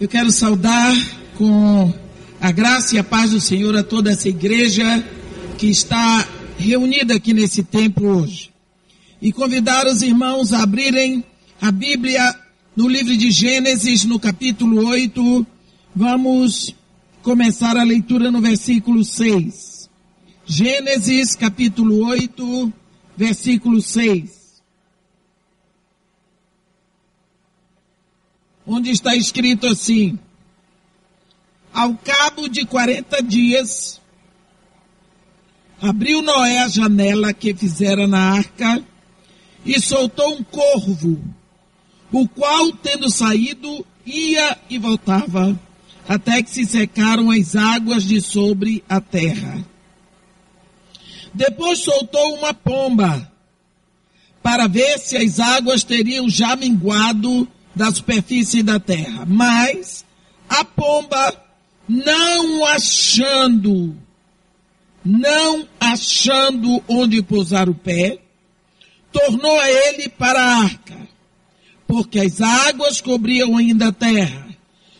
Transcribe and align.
Eu 0.00 0.08
quero 0.08 0.32
saudar 0.32 0.92
com 1.38 1.94
a 2.40 2.50
graça 2.50 2.96
e 2.96 2.98
a 2.98 3.04
paz 3.04 3.30
do 3.30 3.40
Senhor 3.40 3.76
a 3.76 3.84
toda 3.84 4.10
essa 4.10 4.28
igreja 4.28 4.84
que 5.56 5.68
está 5.68 6.28
reunida 6.58 7.14
aqui 7.14 7.32
nesse 7.32 7.62
templo 7.62 8.08
hoje. 8.08 8.50
E 9.22 9.32
convidar 9.32 9.86
os 9.86 10.02
irmãos 10.02 10.52
a 10.52 10.64
abrirem 10.64 11.22
a 11.60 11.70
Bíblia 11.70 12.34
no 12.74 12.88
livro 12.88 13.16
de 13.16 13.30
Gênesis, 13.30 14.04
no 14.04 14.18
capítulo 14.18 14.84
8. 14.84 15.46
Vamos 15.94 16.74
começar 17.22 17.76
a 17.76 17.84
leitura 17.84 18.32
no 18.32 18.40
versículo 18.40 19.04
6. 19.04 19.88
Gênesis, 20.44 21.36
capítulo 21.36 22.04
8, 22.04 22.72
versículo 23.16 23.80
6. 23.80 24.43
Onde 28.66 28.90
está 28.90 29.14
escrito 29.14 29.66
assim: 29.66 30.18
Ao 31.72 31.94
cabo 31.94 32.48
de 32.48 32.64
40 32.64 33.22
dias, 33.22 34.00
abriu 35.80 36.22
Noé 36.22 36.60
a 36.60 36.68
janela 36.68 37.32
que 37.32 37.54
fizera 37.54 38.06
na 38.06 38.32
arca 38.32 38.82
e 39.64 39.80
soltou 39.80 40.34
um 40.34 40.42
corvo, 40.42 41.22
o 42.12 42.28
qual, 42.28 42.72
tendo 42.72 43.10
saído, 43.10 43.84
ia 44.04 44.58
e 44.68 44.78
voltava, 44.78 45.58
até 46.06 46.42
que 46.42 46.50
se 46.50 46.66
secaram 46.66 47.30
as 47.30 47.56
águas 47.56 48.04
de 48.04 48.20
sobre 48.20 48.84
a 48.88 49.00
terra. 49.00 49.64
Depois 51.32 51.80
soltou 51.80 52.34
uma 52.36 52.54
pomba, 52.54 53.30
para 54.42 54.68
ver 54.68 54.98
se 54.98 55.16
as 55.16 55.40
águas 55.40 55.82
teriam 55.82 56.28
já 56.28 56.54
minguado 56.54 57.48
da 57.74 57.92
superfície 57.92 58.62
da 58.62 58.78
terra. 58.78 59.24
Mas 59.26 60.04
a 60.48 60.64
pomba, 60.64 61.34
não 61.88 62.64
achando, 62.66 63.96
não 65.04 65.66
achando 65.80 66.82
onde 66.88 67.22
pousar 67.22 67.68
o 67.68 67.74
pé, 67.74 68.18
tornou 69.12 69.58
a 69.58 69.70
ele 69.70 70.08
para 70.08 70.40
a 70.40 70.62
arca, 70.62 71.08
porque 71.86 72.20
as 72.20 72.40
águas 72.40 73.00
cobriam 73.00 73.56
ainda 73.56 73.88
a 73.88 73.92
terra. 73.92 74.48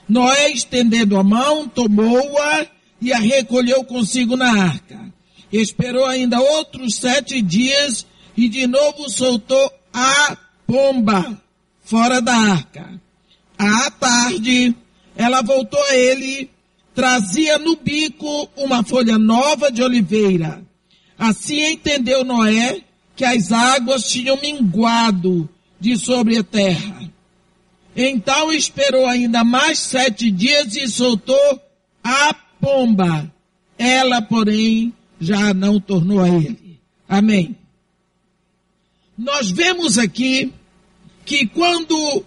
Noé, 0.09 0.51
estendendo 0.51 1.19
a 1.19 1.25
mão, 1.25 1.67
tomou-a 1.67 2.67
e 3.01 3.13
a 3.13 3.19
recolheu 3.19 3.85
consigo 3.85 4.37
na 4.37 4.51
arca. 4.51 5.13
Esperou 5.51 6.05
ainda 6.05 6.41
outros 6.41 6.97
sete 6.97 7.41
dias 7.41 8.07
e 8.37 8.48
de 8.48 8.67
novo 8.67 9.09
soltou 9.09 9.73
a 9.93 10.37
pomba 10.67 11.41
fora 11.85 12.21
da 12.21 12.35
arca. 12.35 13.01
À 13.57 13.91
tarde, 13.91 14.75
ela 15.17 15.43
voltou 15.43 15.81
a 15.91 15.97
ele, 15.97 16.51
trazia 16.95 17.59
no 17.59 17.77
bico 17.77 18.49
uma 18.57 18.83
folha 18.83 19.19
nova 19.19 19.71
de 19.71 19.83
oliveira. 19.83 20.63
Assim 21.17 21.65
entendeu 21.73 22.25
Noé 22.25 22.81
que 23.15 23.25
as 23.25 23.53
águas 23.53 24.09
tinham 24.09 24.41
minguado 24.41 25.49
de 25.79 25.97
sobre 25.97 26.39
a 26.39 26.43
terra. 26.43 27.03
Então 27.95 28.53
esperou 28.53 29.07
ainda 29.07 29.45
mais 29.45 29.79
sete 29.79 30.31
dias 30.31 30.75
e 30.75 30.89
soltou 30.89 31.61
a 32.03 32.35
pomba. 32.61 33.33
Ela, 33.79 34.21
porém, 34.21 34.93
já 35.21 35.55
não 35.55 35.79
tornou 35.79 36.21
a 36.21 36.29
ele. 36.29 36.81
Amém. 37.09 37.57
Nós 39.17 39.51
vemos 39.51 39.97
aqui 39.97 40.53
que 41.25 41.47
quando 41.47 42.25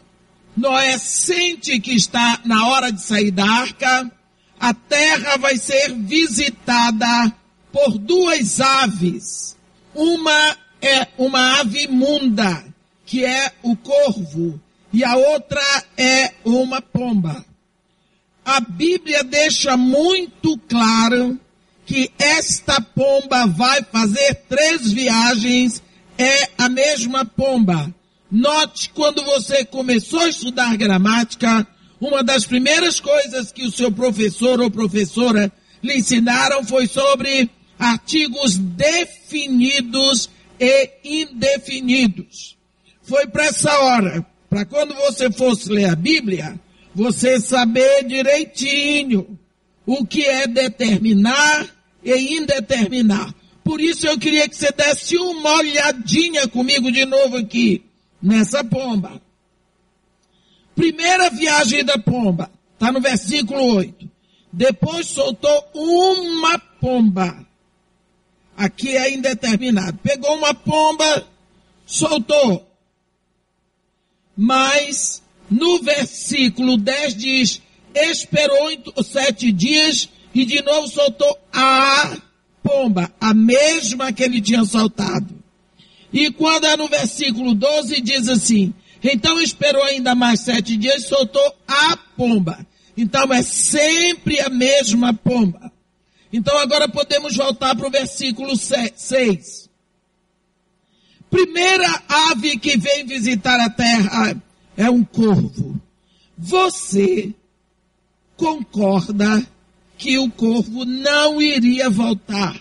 Noé 0.56 0.98
sente 0.98 1.80
que 1.80 1.94
está 1.94 2.40
na 2.44 2.68
hora 2.68 2.92
de 2.92 3.02
sair 3.02 3.32
da 3.32 3.46
arca, 3.46 4.12
a 4.60 4.74
terra 4.74 5.38
vai 5.38 5.58
ser 5.58 5.94
visitada 5.94 7.32
por 7.72 7.98
duas 7.98 8.60
aves. 8.60 9.56
Uma 9.94 10.58
é 10.82 11.08
uma 11.18 11.60
ave 11.60 11.84
imunda, 11.84 12.64
que 13.06 13.24
é 13.24 13.52
o 13.62 13.76
corvo, 13.76 14.60
e 14.92 15.04
a 15.04 15.16
outra 15.16 15.62
é 15.96 16.34
uma 16.44 16.82
pomba. 16.82 17.46
A 18.44 18.60
Bíblia 18.60 19.24
deixa 19.24 19.76
muito 19.76 20.58
claro 20.70 21.40
que 21.86 22.12
esta 22.18 22.82
pomba 22.82 23.46
vai 23.46 23.84
fazer 23.84 24.36
três 24.50 24.92
viagens, 24.92 25.84
é 26.18 26.50
a 26.58 26.68
mesma 26.68 27.26
pomba. 27.26 27.94
Note 28.30 28.90
quando 28.90 29.24
você 29.24 29.64
começou 29.64 30.20
a 30.20 30.28
estudar 30.28 30.76
gramática, 30.76 31.66
uma 32.00 32.22
das 32.22 32.46
primeiras 32.46 33.00
coisas 33.00 33.54
que 33.54 33.66
o 33.66 33.72
seu 33.72 33.90
professor 33.90 34.60
ou 34.60 34.70
professora 34.70 35.52
lhe 35.82 35.98
ensinaram 35.98 36.62
foi 36.64 36.88
sobre 36.88 37.50
artigos 37.80 38.58
definidos 38.58 40.30
e 40.60 40.90
indefinidos. 41.04 42.58
Foi 43.02 43.26
para 43.28 43.46
essa 43.46 43.80
hora, 43.80 44.26
para 44.50 44.66
quando 44.66 44.94
você 44.96 45.32
fosse 45.32 45.70
ler 45.70 45.90
a 45.90 45.96
Bíblia, 45.96 46.60
você 46.94 47.40
saber 47.40 48.04
direitinho 48.04 49.40
o 49.86 50.06
que 50.06 50.26
é 50.26 50.46
determinar 50.48 51.66
e 52.04 52.36
indeterminar. 52.36 53.34
Por 53.64 53.80
isso 53.80 54.06
eu 54.06 54.18
queria 54.18 54.50
que 54.50 54.56
você 54.56 54.72
desse 54.72 55.16
uma 55.16 55.60
olhadinha 55.60 56.46
comigo 56.50 56.92
de 56.92 57.06
novo 57.06 57.38
aqui 57.38 57.87
nessa 58.28 58.62
pomba. 58.64 59.22
Primeira 60.76 61.30
viagem 61.30 61.84
da 61.84 61.98
pomba, 61.98 62.52
está 62.74 62.92
no 62.92 63.00
versículo 63.00 63.76
8. 63.78 64.10
Depois 64.52 65.08
soltou 65.08 65.72
uma 65.74 66.60
pomba. 66.60 67.46
Aqui 68.56 68.98
é 68.98 69.14
indeterminado. 69.14 69.98
Pegou 70.00 70.36
uma 70.36 70.54
pomba, 70.54 71.26
soltou. 71.86 72.68
Mas 74.36 75.24
no 75.50 75.82
versículo 75.82 76.78
10 76.78 77.16
diz: 77.16 77.62
esperou 77.96 78.70
sete 79.04 79.52
dias 79.52 80.10
e 80.34 80.46
de 80.46 80.62
novo 80.62 80.88
soltou 80.88 81.40
a 81.52 82.18
pomba, 82.62 83.12
a 83.20 83.34
mesma 83.34 84.12
que 84.12 84.24
ele 84.24 84.42
tinha 84.42 84.64
soltado. 84.66 85.47
E 86.18 86.32
quando 86.32 86.66
é 86.66 86.76
no 86.76 86.88
versículo 86.88 87.54
12 87.54 88.02
diz 88.02 88.28
assim, 88.28 88.74
então 89.04 89.40
esperou 89.40 89.84
ainda 89.84 90.16
mais 90.16 90.40
sete 90.40 90.76
dias 90.76 91.04
e 91.04 91.08
soltou 91.08 91.56
a 91.68 91.96
pomba. 91.96 92.66
Então 92.98 93.32
é 93.32 93.44
sempre 93.44 94.40
a 94.40 94.50
mesma 94.50 95.14
pomba. 95.14 95.72
Então 96.34 96.58
agora 96.58 96.90
podemos 96.90 97.38
voltar 97.38 97.76
para 97.76 97.86
o 97.88 97.92
versículo 97.92 98.56
6. 98.58 99.70
Primeira 101.30 102.04
ave 102.10 102.58
que 102.58 102.76
vem 102.80 103.06
visitar 103.06 103.60
a 103.60 103.70
terra 103.70 104.36
é 104.76 104.90
um 104.90 105.04
corvo. 105.04 105.80
Você 106.36 107.32
concorda 108.36 109.48
que 110.00 110.18
o 110.18 110.32
corvo 110.32 110.84
não 110.84 111.40
iria 111.40 111.92
voltar? 111.92 112.60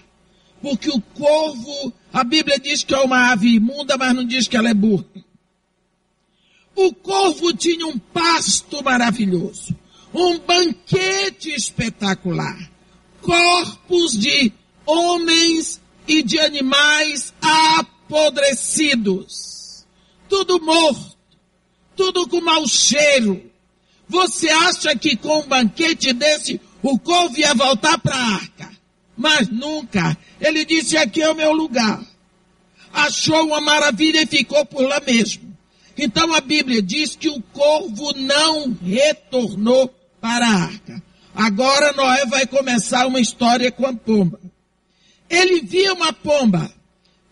Porque 0.61 0.91
o 0.91 1.01
corvo 1.01 1.95
a 2.17 2.25
Bíblia 2.25 2.59
diz 2.59 2.83
que 2.83 2.95
é 2.95 2.99
uma 2.99 3.31
ave 3.31 3.57
imunda, 3.57 3.99
mas 3.99 4.15
não 4.15 4.25
diz 4.25 4.49
que 4.49 4.57
ela 4.57 4.71
é 4.71 4.75
burra. 4.75 5.05
O 6.75 6.95
corvo 6.95 7.53
tinha 7.53 7.87
um 7.87 7.99
pasto 7.99 8.83
maravilhoso, 8.83 9.77
um 10.15 10.39
banquete 10.39 11.51
espetacular, 11.51 12.71
corpos 13.21 14.17
de 14.17 14.51
homens 14.87 15.79
e 16.09 16.23
de 16.23 16.41
animais 16.41 17.35
apodrecidos, 17.43 19.85
tudo 20.27 20.59
morto, 20.59 21.19
tudo 21.95 22.27
com 22.27 22.41
mau 22.41 22.67
cheiro. 22.67 23.45
Você 24.09 24.49
acha 24.49 24.97
que 24.97 25.17
com 25.17 25.41
um 25.41 25.47
banquete 25.47 26.15
desse 26.15 26.59
o 26.83 26.99
corvo 26.99 27.39
ia 27.39 27.53
voltar 27.53 27.99
para 27.99 28.17
a 28.17 28.35
arca? 28.37 28.75
Mas 29.17 29.49
nunca. 29.49 30.17
Ele 30.41 30.65
disse: 30.65 30.97
aqui 30.97 31.23
é 31.23 31.31
o 31.31 31.35
meu 31.35 31.53
lugar. 31.53 32.01
Achou 32.97 33.49
uma 33.49 33.61
maravilha 33.61 34.23
e 34.23 34.27
ficou 34.27 34.65
por 34.65 34.83
lá 34.83 34.99
mesmo. 35.07 35.55
Então 35.99 36.33
a 36.33 36.41
Bíblia 36.41 36.81
diz 36.81 37.15
que 37.15 37.29
o 37.29 37.43
corvo 37.53 38.15
não 38.15 38.75
retornou 38.83 39.95
para 40.19 40.47
a 40.47 40.63
arca. 40.63 41.03
Agora 41.35 41.93
Noé 41.93 42.25
vai 42.25 42.47
começar 42.47 43.07
uma 43.07 43.21
história 43.21 43.71
com 43.71 43.85
a 43.85 43.93
pomba. 43.93 44.41
Ele 45.29 45.61
viu 45.61 45.93
uma 45.93 46.11
pomba. 46.11 46.73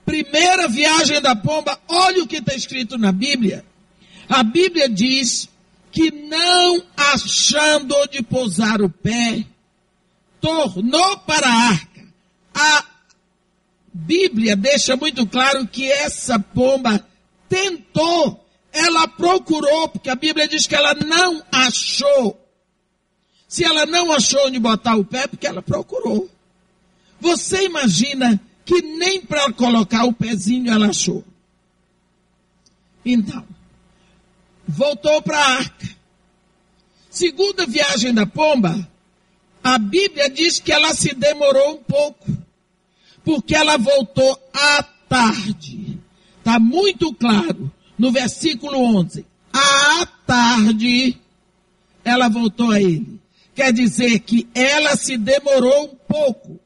Primeira 0.04 0.68
viagem 0.68 1.18
da 1.22 1.34
pomba, 1.34 1.80
olha 1.88 2.22
o 2.22 2.26
que 2.26 2.36
está 2.36 2.54
escrito 2.54 2.98
na 2.98 3.10
Bíblia. 3.10 3.64
A 4.28 4.42
Bíblia 4.42 4.86
diz 4.86 5.48
que 5.90 6.10
não 6.10 6.82
achando 6.94 7.94
onde 7.96 8.22
pousar 8.22 8.82
o 8.82 8.90
pé, 8.90 9.46
tornou 10.42 11.16
para 11.20 11.48
a 11.48 11.68
arca. 11.70 12.04
A 12.54 12.84
Bíblia 13.94 14.56
deixa 14.56 14.96
muito 14.96 15.24
claro 15.24 15.64
que 15.68 15.90
essa 15.90 16.36
pomba 16.36 17.06
tentou, 17.48 18.44
ela 18.72 19.06
procurou, 19.06 19.88
porque 19.88 20.10
a 20.10 20.16
Bíblia 20.16 20.48
diz 20.48 20.66
que 20.66 20.74
ela 20.74 20.94
não 20.94 21.40
achou 21.52 22.36
Se 23.46 23.64
ela 23.64 23.86
não 23.86 24.10
achou 24.10 24.48
onde 24.48 24.58
botar 24.58 24.96
o 24.96 25.04
pé, 25.04 25.28
porque 25.28 25.46
ela 25.46 25.62
procurou. 25.62 26.28
Você 27.20 27.66
imagina 27.66 28.40
que 28.64 28.82
nem 28.82 29.20
para 29.20 29.52
colocar 29.52 30.04
o 30.04 30.12
pezinho 30.12 30.72
ela 30.72 30.88
achou. 30.88 31.24
Então, 33.04 33.46
voltou 34.66 35.22
para 35.22 35.38
a 35.38 35.56
arca. 35.58 35.88
Segunda 37.08 37.64
viagem 37.64 38.12
da 38.12 38.26
pomba, 38.26 38.88
a 39.62 39.78
Bíblia 39.78 40.28
diz 40.28 40.58
que 40.58 40.72
ela 40.72 40.92
se 40.92 41.14
demorou 41.14 41.74
um 41.74 41.82
pouco, 41.84 42.26
porque 43.24 43.54
ela 43.54 43.76
voltou 43.78 44.38
à 44.52 44.82
tarde. 45.08 45.98
Está 46.38 46.58
muito 46.58 47.12
claro 47.14 47.72
no 47.98 48.12
versículo 48.12 48.78
11. 48.98 49.24
À 49.52 50.06
tarde, 50.26 51.16
ela 52.04 52.28
voltou 52.28 52.70
a 52.70 52.80
ele. 52.80 53.20
Quer 53.54 53.72
dizer 53.72 54.18
que 54.20 54.46
ela 54.54 54.96
se 54.96 55.16
demorou 55.16 55.84
um 55.84 55.96
pouco. 56.08 56.60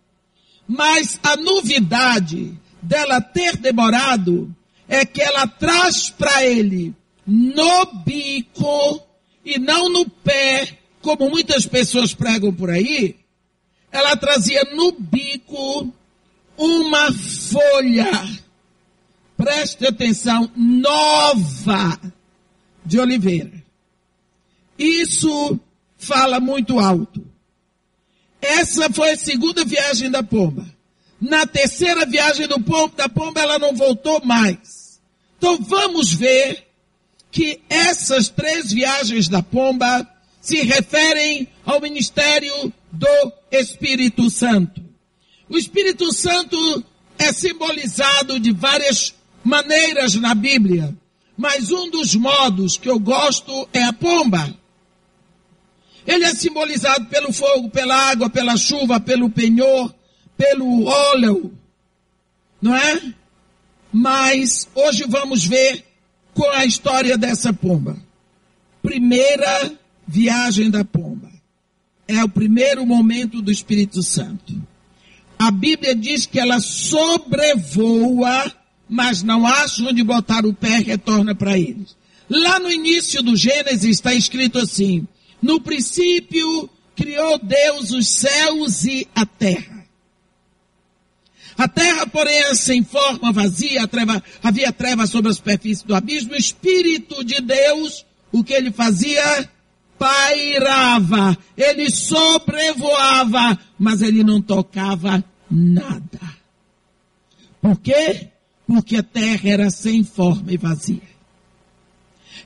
Mas 0.67 1.19
a 1.23 1.37
novidade 1.37 2.59
dela 2.83 3.21
ter 3.21 3.57
demorado 3.57 4.55
é 4.89 5.05
que 5.05 5.23
ela 5.23 5.47
traz 5.47 6.11
para 6.11 6.45
ele 6.45 6.95
no 7.27 7.87
bico 8.05 9.03
e 9.45 9.59
não 9.59 9.89
no 9.89 10.09
pé, 10.09 10.79
como 11.01 11.31
muitas 11.31 11.67
pessoas 11.67 12.15
pregam 12.15 12.53
por 12.53 12.71
aí. 12.71 13.17
Ela 13.93 14.17
trazia 14.17 14.63
no 14.75 14.93
bico 14.93 15.93
uma 16.59 17.13
folha, 17.13 18.11
preste 19.37 19.87
atenção, 19.87 20.51
nova 20.57 21.99
de 22.85 22.99
oliveira. 22.99 23.53
Isso 24.77 25.59
fala 25.97 26.41
muito 26.41 26.81
alto. 26.81 27.25
Essa 28.43 28.91
foi 28.91 29.13
a 29.13 29.17
segunda 29.17 29.65
viagem 29.65 30.11
da 30.11 30.23
pomba. 30.23 30.67
Na 31.21 31.47
terceira 31.47 32.05
viagem 32.05 32.47
do 32.47 32.61
pombo, 32.61 32.95
da 32.97 33.09
pomba, 33.09 33.41
ela 33.41 33.59
não 33.59 33.75
voltou 33.75 34.25
mais. 34.25 35.01
Então 35.37 35.59
vamos 35.61 36.13
ver 36.13 36.65
que 37.31 37.61
essas 37.69 38.29
três 38.29 38.73
viagens 38.73 39.29
da 39.29 39.43
pomba 39.43 40.07
se 40.41 40.63
referem 40.63 41.49
ao 41.65 41.81
ministério 41.81 42.73
do 42.91 43.33
Espírito 43.51 44.31
Santo. 44.31 44.88
O 45.49 45.57
Espírito 45.57 46.13
Santo 46.13 46.85
é 47.19 47.33
simbolizado 47.33 48.39
de 48.39 48.53
várias 48.53 49.15
maneiras 49.43 50.15
na 50.15 50.35
Bíblia, 50.35 50.95
mas 51.37 51.71
um 51.71 51.91
dos 51.91 52.15
modos 52.15 52.77
que 52.77 52.89
eu 52.89 52.99
gosto 52.99 53.69
é 53.73 53.83
a 53.83 53.93
pomba. 53.93 54.55
Ele 56.07 56.25
é 56.25 56.35
simbolizado 56.35 57.07
pelo 57.07 57.33
fogo, 57.33 57.71
pela 57.71 57.95
água, 57.95 58.31
pela 58.31 58.57
chuva, 58.57 59.01
pelo 59.01 59.31
penhor, 59.31 59.95
pelo 60.37 60.85
óleo, 60.85 61.53
não 62.61 62.75
é? 62.75 63.15
Mas 63.93 64.69
hoje 64.75 65.05
vamos 65.09 65.45
ver 65.45 65.85
com 66.35 66.49
a 66.51 66.65
história 66.65 67.17
dessa 67.17 67.53
pomba. 67.53 67.97
Primeira 68.83 69.73
viagem 70.07 70.71
da 70.71 70.85
pomba. 70.85 71.31
É 72.07 72.23
o 72.25 72.29
primeiro 72.29 72.87
momento 72.87 73.43
do 73.43 73.51
Espírito 73.51 74.03
Santo. 74.03 74.55
A 75.39 75.51
Bíblia 75.51 75.95
diz 75.95 76.27
que 76.27 76.41
ela 76.41 76.59
sobrevoa, 76.61 78.53
mas 78.89 79.23
não 79.23 79.47
acha 79.47 79.85
onde 79.85 80.03
botar 80.03 80.45
o 80.45 80.53
pé 80.53 80.81
e 80.81 80.85
retorna 80.85 81.35
para 81.35 81.57
eles. 81.57 81.97
Lá 82.29 82.59
no 82.59 82.71
início 82.71 83.23
do 83.23 83.37
Gênesis 83.37 83.85
está 83.85 84.13
escrito 84.13 84.59
assim: 84.59 85.07
no 85.41 85.61
princípio 85.61 86.69
criou 86.97 87.39
Deus 87.39 87.93
os 87.93 88.09
céus 88.09 88.85
e 88.85 89.07
a 89.15 89.25
terra. 89.25 89.79
A 91.57 91.67
terra, 91.67 92.07
porém, 92.07 92.39
é 92.39 92.55
sem 92.55 92.85
forma, 92.85 93.33
vazia, 93.33 93.87
treva, 93.89 94.23
havia 94.43 94.73
trevas 94.73 95.11
sobre 95.11 95.31
a 95.31 95.35
superfície 95.35 95.87
do 95.87 95.95
abismo. 95.95 96.33
O 96.33 96.37
Espírito 96.37 97.25
de 97.25 97.41
Deus, 97.41 98.07
o 98.31 98.45
que 98.45 98.53
ele 98.53 98.71
fazia? 98.71 99.49
Pairava, 99.99 101.37
ele 101.57 101.91
sobrevoava, 101.91 103.59
mas 103.79 104.01
ele 104.03 104.23
não 104.23 104.41
tocava 104.41 105.25
nada. 105.51 106.21
Por 107.61 107.79
quê? 107.81 108.29
Porque 108.67 108.97
a 108.97 109.03
terra 109.03 109.49
era 109.49 109.71
sem 109.71 110.05
forma 110.05 110.53
e 110.53 110.57
vazia. 110.57 111.19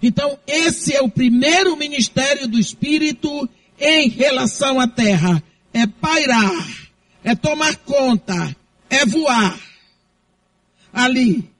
Então, 0.02 0.38
esse 0.46 0.94
é 0.94 1.02
o 1.02 1.08
primeiro 1.08 1.76
ministério 1.76 2.48
do 2.48 2.58
Espírito 2.58 3.48
em 3.78 4.08
relação 4.08 4.80
à 4.80 4.88
terra. 4.88 5.42
É 5.72 5.86
pairar, 5.86 6.90
é 7.22 7.34
tomar 7.34 7.76
conta, 7.76 8.56
é 8.90 9.06
voar. 9.06 9.58
Ali. 10.92 11.50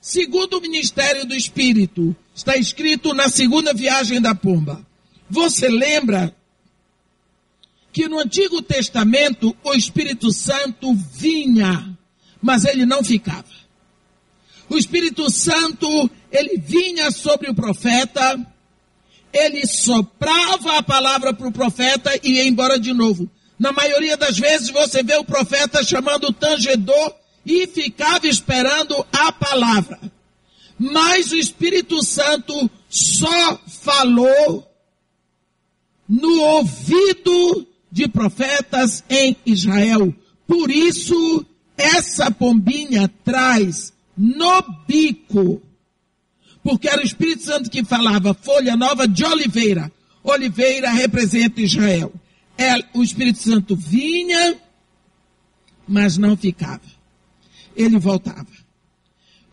Segundo 0.00 0.58
o 0.58 0.60
ministério 0.60 1.26
do 1.26 1.34
Espírito, 1.34 2.14
está 2.34 2.56
escrito 2.56 3.14
na 3.14 3.28
segunda 3.28 3.72
viagem 3.72 4.20
da 4.20 4.34
pomba. 4.34 4.84
Você 5.30 5.68
lembra 5.68 6.34
que 7.92 8.08
no 8.08 8.18
Antigo 8.18 8.60
Testamento 8.60 9.56
o 9.62 9.72
Espírito 9.72 10.32
Santo 10.32 10.92
vinha, 10.94 11.96
mas 12.42 12.64
ele 12.64 12.84
não 12.84 13.04
ficava. 13.04 13.44
O 14.68 14.76
Espírito 14.76 15.30
Santo, 15.30 16.10
ele 16.32 16.58
vinha 16.58 17.10
sobre 17.10 17.48
o 17.48 17.54
profeta, 17.54 18.40
ele 19.32 19.66
soprava 19.66 20.78
a 20.78 20.82
palavra 20.82 21.32
para 21.32 21.46
o 21.46 21.52
profeta 21.52 22.10
e 22.22 22.32
ia 22.32 22.44
embora 22.48 22.78
de 22.78 22.92
novo. 22.92 23.30
Na 23.58 23.72
maioria 23.72 24.16
das 24.16 24.38
vezes 24.38 24.70
você 24.70 25.02
vê 25.02 25.16
o 25.16 25.24
profeta 25.24 25.84
chamando 25.84 26.24
o 26.24 26.32
tangedor 26.32 27.14
e 27.46 27.66
ficava 27.66 28.26
esperando 28.26 29.06
a 29.12 29.30
palavra. 29.30 30.00
Mas 30.78 31.30
o 31.30 31.36
Espírito 31.36 32.02
Santo 32.02 32.70
só 32.88 33.58
falou 33.66 34.68
no 36.08 36.42
ouvido 36.42 37.66
de 37.90 38.08
profetas 38.08 39.04
em 39.08 39.36
Israel. 39.46 40.14
Por 40.46 40.70
isso, 40.70 41.46
essa 41.76 42.30
pombinha 42.30 43.08
traz 43.24 43.92
no 44.16 44.62
bico. 44.86 45.62
Porque 46.62 46.88
era 46.88 47.02
o 47.02 47.04
Espírito 47.04 47.42
Santo 47.42 47.70
que 47.70 47.84
falava 47.84 48.34
folha 48.34 48.76
nova 48.76 49.06
de 49.06 49.24
oliveira. 49.24 49.92
Oliveira 50.22 50.90
representa 50.90 51.60
Israel. 51.60 52.12
É, 52.56 52.76
o 52.94 53.02
Espírito 53.02 53.38
Santo 53.38 53.76
vinha, 53.76 54.56
mas 55.86 56.16
não 56.16 56.36
ficava. 56.36 56.80
Ele 57.76 57.98
voltava. 57.98 58.46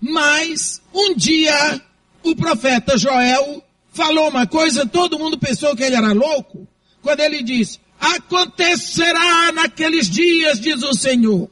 Mas, 0.01 0.81
um 0.91 1.15
dia, 1.15 1.79
o 2.23 2.35
profeta 2.35 2.97
Joel 2.97 3.63
falou 3.93 4.29
uma 4.29 4.47
coisa, 4.47 4.85
todo 4.85 5.19
mundo 5.19 5.37
pensou 5.37 5.75
que 5.75 5.83
ele 5.83 5.95
era 5.95 6.11
louco, 6.11 6.67
quando 7.01 7.19
ele 7.19 7.43
disse, 7.43 7.79
acontecerá 7.99 9.51
naqueles 9.51 10.09
dias, 10.09 10.59
diz 10.59 10.81
o 10.81 10.93
Senhor, 10.93 11.49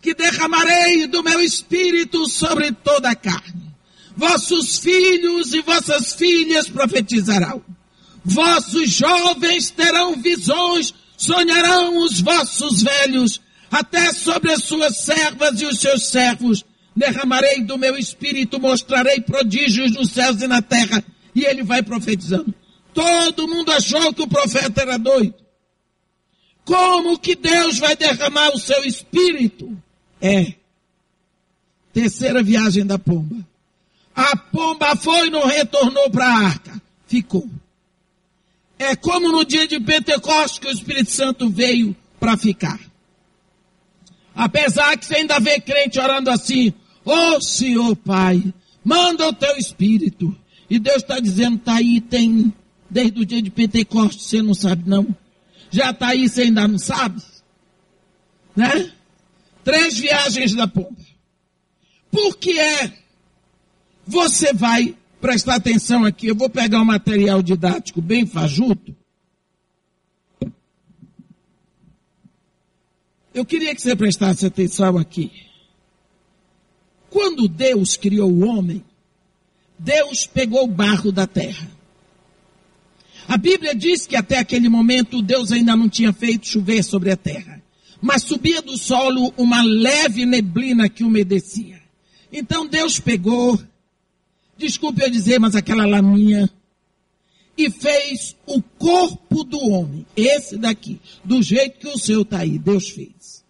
que 0.00 0.14
derramarei 0.14 1.06
do 1.06 1.22
meu 1.22 1.40
espírito 1.40 2.26
sobre 2.28 2.72
toda 2.72 3.10
a 3.10 3.14
carne. 3.14 3.72
Vossos 4.16 4.78
filhos 4.78 5.52
e 5.52 5.60
vossas 5.60 6.14
filhas 6.14 6.68
profetizarão. 6.68 7.62
Vossos 8.24 8.90
jovens 8.90 9.70
terão 9.70 10.16
visões, 10.16 10.94
sonharão 11.16 12.04
os 12.04 12.20
vossos 12.20 12.82
velhos, 12.82 13.40
até 13.70 14.12
sobre 14.12 14.52
as 14.52 14.64
suas 14.64 14.98
servas 14.98 15.60
e 15.60 15.66
os 15.66 15.78
seus 15.78 16.04
servos. 16.04 16.64
Derramarei 16.94 17.62
do 17.62 17.78
meu 17.78 17.96
espírito, 17.96 18.60
mostrarei 18.60 19.20
prodígios 19.20 19.92
nos 19.92 20.10
céus 20.10 20.42
e 20.42 20.46
na 20.46 20.60
terra. 20.60 21.02
E 21.34 21.44
ele 21.44 21.62
vai 21.62 21.82
profetizando. 21.82 22.54
Todo 22.92 23.48
mundo 23.48 23.72
achou 23.72 24.12
que 24.12 24.22
o 24.22 24.28
profeta 24.28 24.82
era 24.82 24.98
doido. 24.98 25.34
Como 26.64 27.18
que 27.18 27.34
Deus 27.34 27.78
vai 27.78 27.96
derramar 27.96 28.50
o 28.50 28.58
seu 28.58 28.84
espírito? 28.84 29.76
É. 30.20 30.54
Terceira 31.92 32.42
viagem 32.42 32.86
da 32.86 32.98
pomba. 32.98 33.36
A 34.14 34.36
pomba 34.36 34.94
foi 34.94 35.28
e 35.28 35.30
não 35.30 35.46
retornou 35.46 36.10
para 36.10 36.26
a 36.26 36.38
arca. 36.38 36.82
Ficou. 37.06 37.48
É 38.78 38.94
como 38.96 39.28
no 39.30 39.44
dia 39.44 39.66
de 39.66 39.80
Pentecostes 39.80 40.58
que 40.58 40.66
o 40.66 40.72
Espírito 40.72 41.10
Santo 41.10 41.48
veio 41.48 41.96
para 42.18 42.36
ficar. 42.36 42.80
Apesar 44.34 44.96
que 44.96 45.06
você 45.06 45.16
ainda 45.16 45.38
vê 45.38 45.60
crente 45.60 46.00
orando 46.00 46.30
assim, 46.30 46.72
Ó 47.04 47.36
oh, 47.36 47.40
Senhor 47.40 47.96
Pai, 47.96 48.52
manda 48.84 49.28
o 49.28 49.32
teu 49.32 49.56
Espírito. 49.56 50.36
E 50.70 50.78
Deus 50.78 50.98
está 50.98 51.18
dizendo, 51.18 51.56
está 51.56 51.74
aí, 51.76 52.00
tem, 52.00 52.52
desde 52.88 53.20
o 53.20 53.26
dia 53.26 53.42
de 53.42 53.50
Pentecostes, 53.50 54.26
você 54.26 54.42
não 54.42 54.54
sabe 54.54 54.88
não. 54.88 55.14
Já 55.70 55.90
está 55.90 56.08
aí, 56.08 56.28
você 56.28 56.42
ainda 56.42 56.66
não 56.68 56.78
sabe. 56.78 57.20
Né? 58.54 58.92
Três 59.64 59.98
viagens 59.98 60.54
da 60.54 60.68
Pomba. 60.68 60.96
Por 62.10 62.36
que 62.36 62.58
é? 62.58 62.92
Você 64.06 64.52
vai 64.52 64.96
prestar 65.20 65.54
atenção 65.54 66.04
aqui, 66.04 66.26
eu 66.26 66.34
vou 66.34 66.50
pegar 66.50 66.80
um 66.80 66.84
material 66.84 67.42
didático 67.42 68.02
bem 68.02 68.26
fajuto. 68.26 68.94
Eu 73.32 73.46
queria 73.46 73.74
que 73.74 73.80
você 73.80 73.96
prestasse 73.96 74.44
atenção 74.44 74.98
aqui. 74.98 75.30
Quando 77.12 77.46
Deus 77.46 77.94
criou 77.94 78.32
o 78.32 78.48
homem, 78.48 78.82
Deus 79.78 80.26
pegou 80.26 80.64
o 80.64 80.66
barro 80.66 81.12
da 81.12 81.26
terra. 81.26 81.70
A 83.28 83.36
Bíblia 83.36 83.74
diz 83.74 84.06
que 84.06 84.16
até 84.16 84.38
aquele 84.38 84.68
momento 84.68 85.20
Deus 85.20 85.52
ainda 85.52 85.76
não 85.76 85.90
tinha 85.90 86.12
feito 86.12 86.48
chover 86.48 86.82
sobre 86.82 87.10
a 87.10 87.16
terra. 87.16 87.62
Mas 88.00 88.22
subia 88.22 88.62
do 88.62 88.78
solo 88.78 89.32
uma 89.36 89.62
leve 89.62 90.24
neblina 90.24 90.88
que 90.88 91.04
umedecia. 91.04 91.80
Então 92.32 92.66
Deus 92.66 92.98
pegou, 92.98 93.60
desculpe 94.56 95.02
eu 95.02 95.10
dizer, 95.10 95.38
mas 95.38 95.54
aquela 95.54 95.86
laminha, 95.86 96.50
e 97.58 97.70
fez 97.70 98.34
o 98.46 98.62
corpo 98.62 99.44
do 99.44 99.60
homem, 99.68 100.06
esse 100.16 100.56
daqui, 100.56 100.98
do 101.22 101.42
jeito 101.42 101.78
que 101.78 101.88
o 101.88 101.98
seu 101.98 102.22
está 102.22 102.38
aí, 102.38 102.58
Deus 102.58 102.88
fez. 102.88 103.41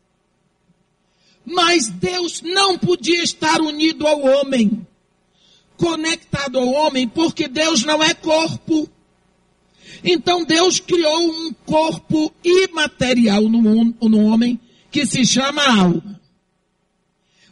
Mas 1.52 1.88
Deus 1.88 2.40
não 2.40 2.78
podia 2.78 3.22
estar 3.22 3.60
unido 3.60 4.06
ao 4.06 4.22
homem, 4.22 4.86
conectado 5.76 6.58
ao 6.58 6.66
homem, 6.66 7.06
porque 7.06 7.46
Deus 7.46 7.84
não 7.84 8.02
é 8.02 8.14
corpo. 8.14 8.88
Então 10.02 10.44
Deus 10.44 10.80
criou 10.80 11.30
um 11.30 11.52
corpo 11.66 12.32
imaterial 12.42 13.42
no, 13.42 13.84
no 14.00 14.24
homem 14.24 14.58
que 14.90 15.04
se 15.04 15.26
chama 15.26 15.62
alma. 15.62 16.20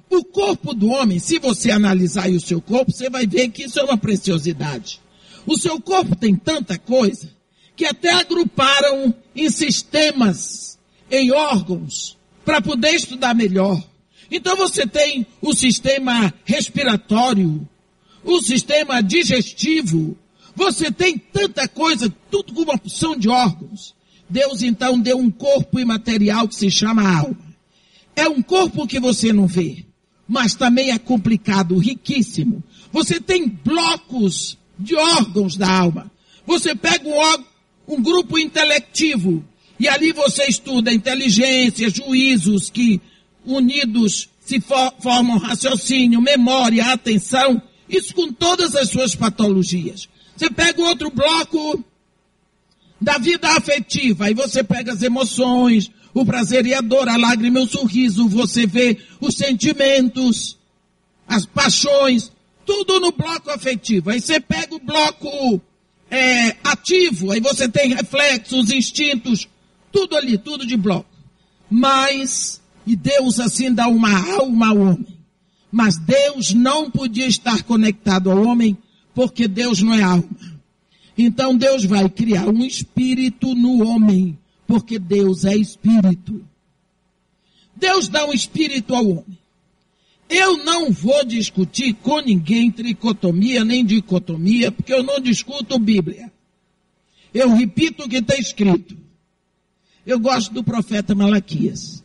O 0.08 0.24
corpo 0.24 0.72
do 0.74 0.88
homem, 0.88 1.18
se 1.18 1.38
você 1.38 1.70
analisar 1.70 2.30
o 2.30 2.40
seu 2.40 2.60
corpo, 2.60 2.90
você 2.90 3.10
vai 3.10 3.26
ver 3.26 3.50
que 3.50 3.64
isso 3.64 3.78
é 3.78 3.84
uma 3.84 3.98
preciosidade. 3.98 5.00
O 5.46 5.58
seu 5.58 5.78
corpo 5.78 6.16
tem 6.16 6.34
tanta 6.34 6.78
coisa 6.78 7.30
que 7.76 7.84
até 7.84 8.12
agruparam 8.12 9.14
em 9.36 9.50
sistemas, 9.50 10.78
em 11.10 11.30
órgãos, 11.32 12.16
para 12.44 12.60
poder 12.60 12.94
estudar 12.94 13.34
melhor. 13.34 13.89
Então 14.30 14.56
você 14.56 14.86
tem 14.86 15.26
o 15.42 15.52
sistema 15.52 16.32
respiratório, 16.44 17.68
o 18.22 18.40
sistema 18.40 19.02
digestivo, 19.02 20.16
você 20.54 20.90
tem 20.90 21.18
tanta 21.18 21.66
coisa, 21.66 22.12
tudo 22.30 22.52
com 22.52 22.62
uma 22.62 22.78
porção 22.78 23.16
de 23.16 23.28
órgãos. 23.28 23.94
Deus 24.28 24.62
então 24.62 25.00
deu 25.00 25.18
um 25.18 25.30
corpo 25.30 25.80
imaterial 25.80 26.46
que 26.46 26.54
se 26.54 26.70
chama 26.70 27.02
alma. 27.02 27.50
É 28.14 28.28
um 28.28 28.42
corpo 28.42 28.86
que 28.86 29.00
você 29.00 29.32
não 29.32 29.46
vê, 29.46 29.84
mas 30.28 30.54
também 30.54 30.90
é 30.90 30.98
complicado, 30.98 31.78
riquíssimo. 31.78 32.62
Você 32.92 33.20
tem 33.20 33.48
blocos 33.48 34.58
de 34.78 34.94
órgãos 34.94 35.56
da 35.56 35.70
alma. 35.70 36.10
Você 36.46 36.74
pega 36.74 37.08
um, 37.08 37.94
um 37.94 38.02
grupo 38.02 38.38
intelectivo 38.38 39.44
e 39.78 39.88
ali 39.88 40.12
você 40.12 40.44
estuda 40.44 40.92
inteligência, 40.92 41.88
juízos 41.88 42.68
que 42.68 43.00
unidos 43.44 44.28
se 44.50 44.60
for, 44.60 44.92
formam 45.00 45.38
raciocínio, 45.38 46.20
memória, 46.20 46.92
atenção, 46.92 47.62
isso 47.88 48.12
com 48.14 48.32
todas 48.32 48.74
as 48.74 48.90
suas 48.90 49.14
patologias. 49.14 50.08
Você 50.36 50.50
pega 50.50 50.82
outro 50.82 51.10
bloco 51.10 51.84
da 53.00 53.16
vida 53.18 53.48
afetiva, 53.50 54.26
aí 54.26 54.34
você 54.34 54.64
pega 54.64 54.92
as 54.92 55.02
emoções, 55.02 55.90
o 56.12 56.24
prazer 56.24 56.66
e 56.66 56.74
a 56.74 56.80
dor, 56.80 57.08
a 57.08 57.16
lágrima 57.16 57.60
e 57.60 57.62
o 57.62 57.68
sorriso, 57.68 58.28
você 58.28 58.66
vê 58.66 58.98
os 59.20 59.36
sentimentos, 59.36 60.58
as 61.28 61.46
paixões, 61.46 62.32
tudo 62.66 62.98
no 62.98 63.12
bloco 63.12 63.50
afetivo. 63.50 64.10
Aí 64.10 64.20
você 64.20 64.40
pega 64.40 64.74
o 64.74 64.80
bloco 64.80 65.60
é, 66.10 66.56
ativo, 66.64 67.30
aí 67.30 67.40
você 67.40 67.68
tem 67.68 67.94
reflexos, 67.94 68.72
instintos, 68.72 69.48
tudo 69.92 70.16
ali, 70.16 70.36
tudo 70.36 70.66
de 70.66 70.76
bloco. 70.76 71.08
Mas, 71.70 72.59
e 72.86 72.96
Deus 72.96 73.38
assim 73.38 73.72
dá 73.72 73.88
uma 73.88 74.12
alma 74.36 74.68
ao 74.68 74.78
homem. 74.78 75.18
Mas 75.70 75.96
Deus 75.96 76.52
não 76.52 76.90
podia 76.90 77.26
estar 77.26 77.62
conectado 77.62 78.30
ao 78.30 78.42
homem 78.44 78.76
porque 79.14 79.46
Deus 79.46 79.80
não 79.80 79.94
é 79.94 80.02
alma. 80.02 80.28
Então 81.16 81.56
Deus 81.56 81.84
vai 81.84 82.08
criar 82.08 82.48
um 82.48 82.64
espírito 82.64 83.54
no 83.54 83.86
homem, 83.86 84.38
porque 84.66 84.98
Deus 84.98 85.44
é 85.44 85.54
espírito. 85.54 86.44
Deus 87.76 88.08
dá 88.08 88.26
um 88.26 88.32
espírito 88.32 88.94
ao 88.94 89.06
homem. 89.06 89.38
Eu 90.28 90.64
não 90.64 90.92
vou 90.92 91.24
discutir 91.24 91.92
com 91.94 92.20
ninguém 92.20 92.70
tricotomia 92.70 93.64
nem 93.64 93.84
dicotomia, 93.84 94.70
porque 94.70 94.92
eu 94.92 95.02
não 95.02 95.20
discuto 95.20 95.78
Bíblia. 95.78 96.32
Eu 97.34 97.54
repito 97.54 98.04
o 98.04 98.08
que 98.08 98.18
está 98.18 98.36
escrito. 98.36 98.96
Eu 100.06 100.18
gosto 100.18 100.52
do 100.54 100.64
profeta 100.64 101.14
Malaquias. 101.14 101.99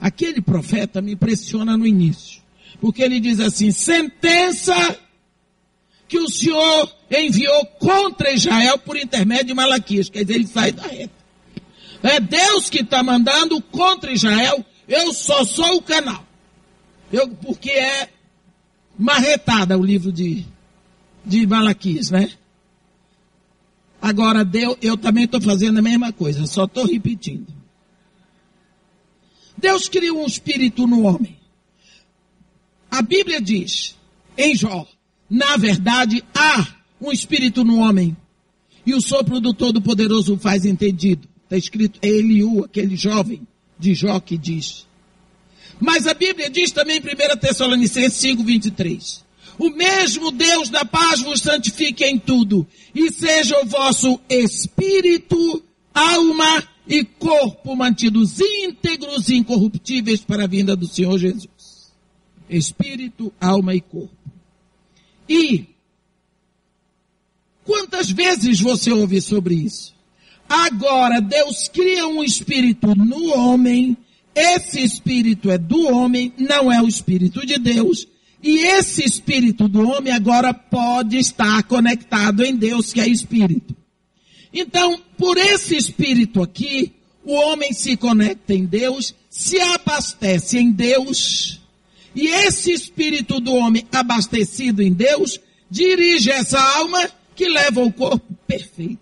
Aquele 0.00 0.40
profeta 0.40 1.02
me 1.02 1.12
impressiona 1.12 1.76
no 1.76 1.86
início, 1.86 2.40
porque 2.80 3.02
ele 3.02 3.18
diz 3.18 3.40
assim: 3.40 3.70
sentença 3.70 4.74
que 6.06 6.18
o 6.18 6.28
Senhor 6.28 6.92
enviou 7.10 7.66
contra 7.78 8.32
Israel 8.32 8.78
por 8.78 8.96
intermédio 8.96 9.46
de 9.46 9.54
Malaquias. 9.54 10.08
Quer 10.08 10.24
dizer, 10.24 10.34
ele 10.34 10.46
sai 10.46 10.72
da 10.72 10.86
reta. 10.86 11.18
É 12.02 12.20
Deus 12.20 12.70
que 12.70 12.80
está 12.80 13.02
mandando 13.02 13.60
contra 13.60 14.12
Israel. 14.12 14.64
Eu 14.86 15.12
só 15.12 15.44
sou 15.44 15.76
o 15.76 15.82
canal. 15.82 16.24
Eu, 17.12 17.28
porque 17.28 17.70
é 17.70 18.08
marretada 18.98 19.76
o 19.76 19.84
livro 19.84 20.10
de, 20.10 20.44
de 21.24 21.46
Malaquias, 21.46 22.10
né? 22.10 22.30
Agora, 24.00 24.44
Deus, 24.44 24.76
eu 24.80 24.96
também 24.96 25.24
estou 25.24 25.40
fazendo 25.40 25.78
a 25.78 25.82
mesma 25.82 26.12
coisa, 26.12 26.46
só 26.46 26.64
estou 26.64 26.86
repetindo. 26.86 27.57
Deus 29.58 29.88
criou 29.88 30.22
um 30.22 30.26
espírito 30.26 30.86
no 30.86 31.02
homem. 31.02 31.36
A 32.90 33.02
Bíblia 33.02 33.40
diz, 33.40 33.96
em 34.36 34.54
Jó, 34.54 34.86
na 35.28 35.56
verdade, 35.56 36.24
há 36.34 36.66
um 37.00 37.12
espírito 37.12 37.64
no 37.64 37.78
homem. 37.78 38.16
E 38.86 38.94
o 38.94 39.00
sopro 39.00 39.40
do 39.40 39.52
Todo-Poderoso 39.52 40.34
o 40.34 40.38
faz 40.38 40.64
entendido. 40.64 41.28
Está 41.44 41.56
escrito, 41.56 41.98
é 42.00 42.08
Eliú, 42.08 42.64
aquele 42.64 42.96
jovem 42.96 43.46
de 43.78 43.94
Jó 43.94 44.18
que 44.20 44.38
diz. 44.38 44.86
Mas 45.80 46.06
a 46.06 46.14
Bíblia 46.14 46.48
diz 46.48 46.70
também 46.70 46.96
em 46.96 47.00
1 47.00 47.36
Tessalonicenses 47.38 48.18
5, 48.18 48.42
23. 48.42 49.24
O 49.58 49.70
mesmo 49.70 50.30
Deus 50.30 50.70
da 50.70 50.84
paz 50.84 51.20
vos 51.20 51.42
santifique 51.42 52.04
em 52.04 52.16
tudo, 52.16 52.66
e 52.94 53.10
seja 53.10 53.60
o 53.60 53.66
vosso 53.66 54.20
espírito, 54.28 55.62
alma 55.92 56.62
e 56.88 57.04
corpo 57.04 57.76
mantidos 57.76 58.40
íntegros 58.40 59.28
e 59.28 59.36
incorruptíveis 59.36 60.22
para 60.22 60.44
a 60.44 60.46
vinda 60.46 60.74
do 60.74 60.86
Senhor 60.86 61.18
Jesus. 61.18 61.92
Espírito, 62.48 63.30
alma 63.38 63.74
e 63.74 63.80
corpo. 63.80 64.16
E 65.28 65.66
quantas 67.62 68.10
vezes 68.10 68.58
você 68.60 68.90
ouve 68.90 69.20
sobre 69.20 69.54
isso? 69.54 69.94
Agora 70.48 71.20
Deus 71.20 71.68
cria 71.68 72.08
um 72.08 72.24
espírito 72.24 72.94
no 72.94 73.34
homem, 73.34 73.94
esse 74.34 74.82
espírito 74.82 75.50
é 75.50 75.58
do 75.58 75.88
homem, 75.88 76.32
não 76.38 76.72
é 76.72 76.80
o 76.80 76.88
espírito 76.88 77.44
de 77.44 77.58
Deus, 77.58 78.08
e 78.42 78.60
esse 78.60 79.04
espírito 79.04 79.68
do 79.68 79.86
homem 79.86 80.12
agora 80.12 80.54
pode 80.54 81.18
estar 81.18 81.62
conectado 81.64 82.42
em 82.42 82.56
Deus, 82.56 82.94
que 82.94 83.00
é 83.00 83.06
espírito. 83.06 83.76
Então, 84.52 85.00
por 85.16 85.36
esse 85.36 85.76
espírito 85.76 86.42
aqui, 86.42 86.92
o 87.24 87.34
homem 87.34 87.72
se 87.72 87.96
conecta 87.96 88.54
em 88.54 88.64
Deus, 88.64 89.14
se 89.28 89.60
abastece 89.60 90.58
em 90.58 90.70
Deus, 90.70 91.60
e 92.14 92.26
esse 92.26 92.72
espírito 92.72 93.38
do 93.40 93.54
homem 93.54 93.86
abastecido 93.92 94.82
em 94.82 94.92
Deus 94.92 95.38
dirige 95.70 96.30
essa 96.30 96.58
alma 96.78 97.08
que 97.36 97.48
leva 97.48 97.82
o 97.82 97.92
corpo 97.92 98.34
perfeito. 98.46 98.98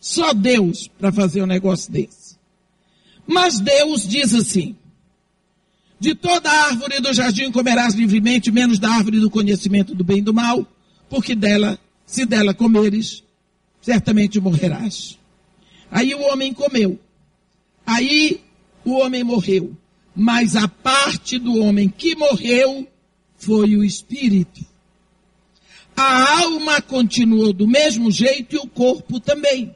Só 0.00 0.34
Deus 0.34 0.88
para 0.98 1.12
fazer 1.12 1.42
um 1.42 1.46
negócio 1.46 1.92
desse. 1.92 2.36
Mas 3.26 3.60
Deus 3.60 4.06
diz 4.06 4.34
assim: 4.34 4.76
De 6.00 6.14
toda 6.14 6.50
árvore 6.50 7.00
do 7.00 7.14
jardim 7.14 7.52
comerás 7.52 7.94
livremente, 7.94 8.50
menos 8.50 8.80
da 8.80 8.90
árvore 8.90 9.20
do 9.20 9.30
conhecimento 9.30 9.94
do 9.94 10.02
bem 10.02 10.18
e 10.18 10.22
do 10.22 10.34
mal, 10.34 10.66
porque 11.08 11.34
dela, 11.34 11.78
se 12.04 12.26
dela 12.26 12.52
comeres, 12.52 13.22
certamente 13.82 14.40
morrerás. 14.40 15.18
Aí 15.90 16.14
o 16.14 16.22
homem 16.22 16.54
comeu. 16.54 16.98
Aí 17.84 18.40
o 18.84 18.92
homem 18.92 19.22
morreu 19.22 19.76
mas 20.14 20.56
a 20.56 20.68
parte 20.68 21.38
do 21.38 21.56
homem 21.58 21.88
que 21.88 22.14
morreu 22.14 22.86
foi 23.36 23.76
o 23.76 23.84
espírito. 23.84 24.64
A 25.96 26.40
alma 26.42 26.80
continuou 26.80 27.52
do 27.52 27.66
mesmo 27.66 28.10
jeito 28.10 28.56
e 28.56 28.58
o 28.58 28.66
corpo 28.66 29.20
também. 29.20 29.74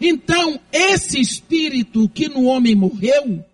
Então, 0.00 0.58
esse 0.72 1.20
espírito 1.20 2.08
que 2.08 2.28
no 2.28 2.44
homem 2.44 2.74
morreu, 2.74 3.44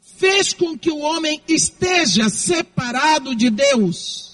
fez 0.00 0.52
com 0.52 0.78
que 0.78 0.90
o 0.90 0.98
homem 0.98 1.40
esteja 1.48 2.28
separado 2.28 3.34
de 3.34 3.50
Deus. 3.50 4.27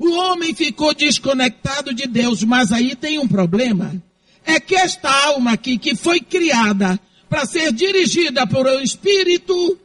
O 0.00 0.12
homem 0.12 0.54
ficou 0.54 0.94
desconectado 0.94 1.92
de 1.92 2.06
Deus, 2.06 2.42
mas 2.42 2.72
aí 2.72 2.96
tem 2.96 3.18
um 3.18 3.28
problema. 3.28 4.02
É 4.46 4.58
que 4.58 4.74
esta 4.74 5.10
alma 5.26 5.52
aqui, 5.52 5.76
que 5.76 5.94
foi 5.94 6.20
criada 6.20 6.98
para 7.28 7.44
ser 7.44 7.70
dirigida 7.70 8.46
por 8.46 8.66
um 8.66 8.80
espírito, 8.80 9.78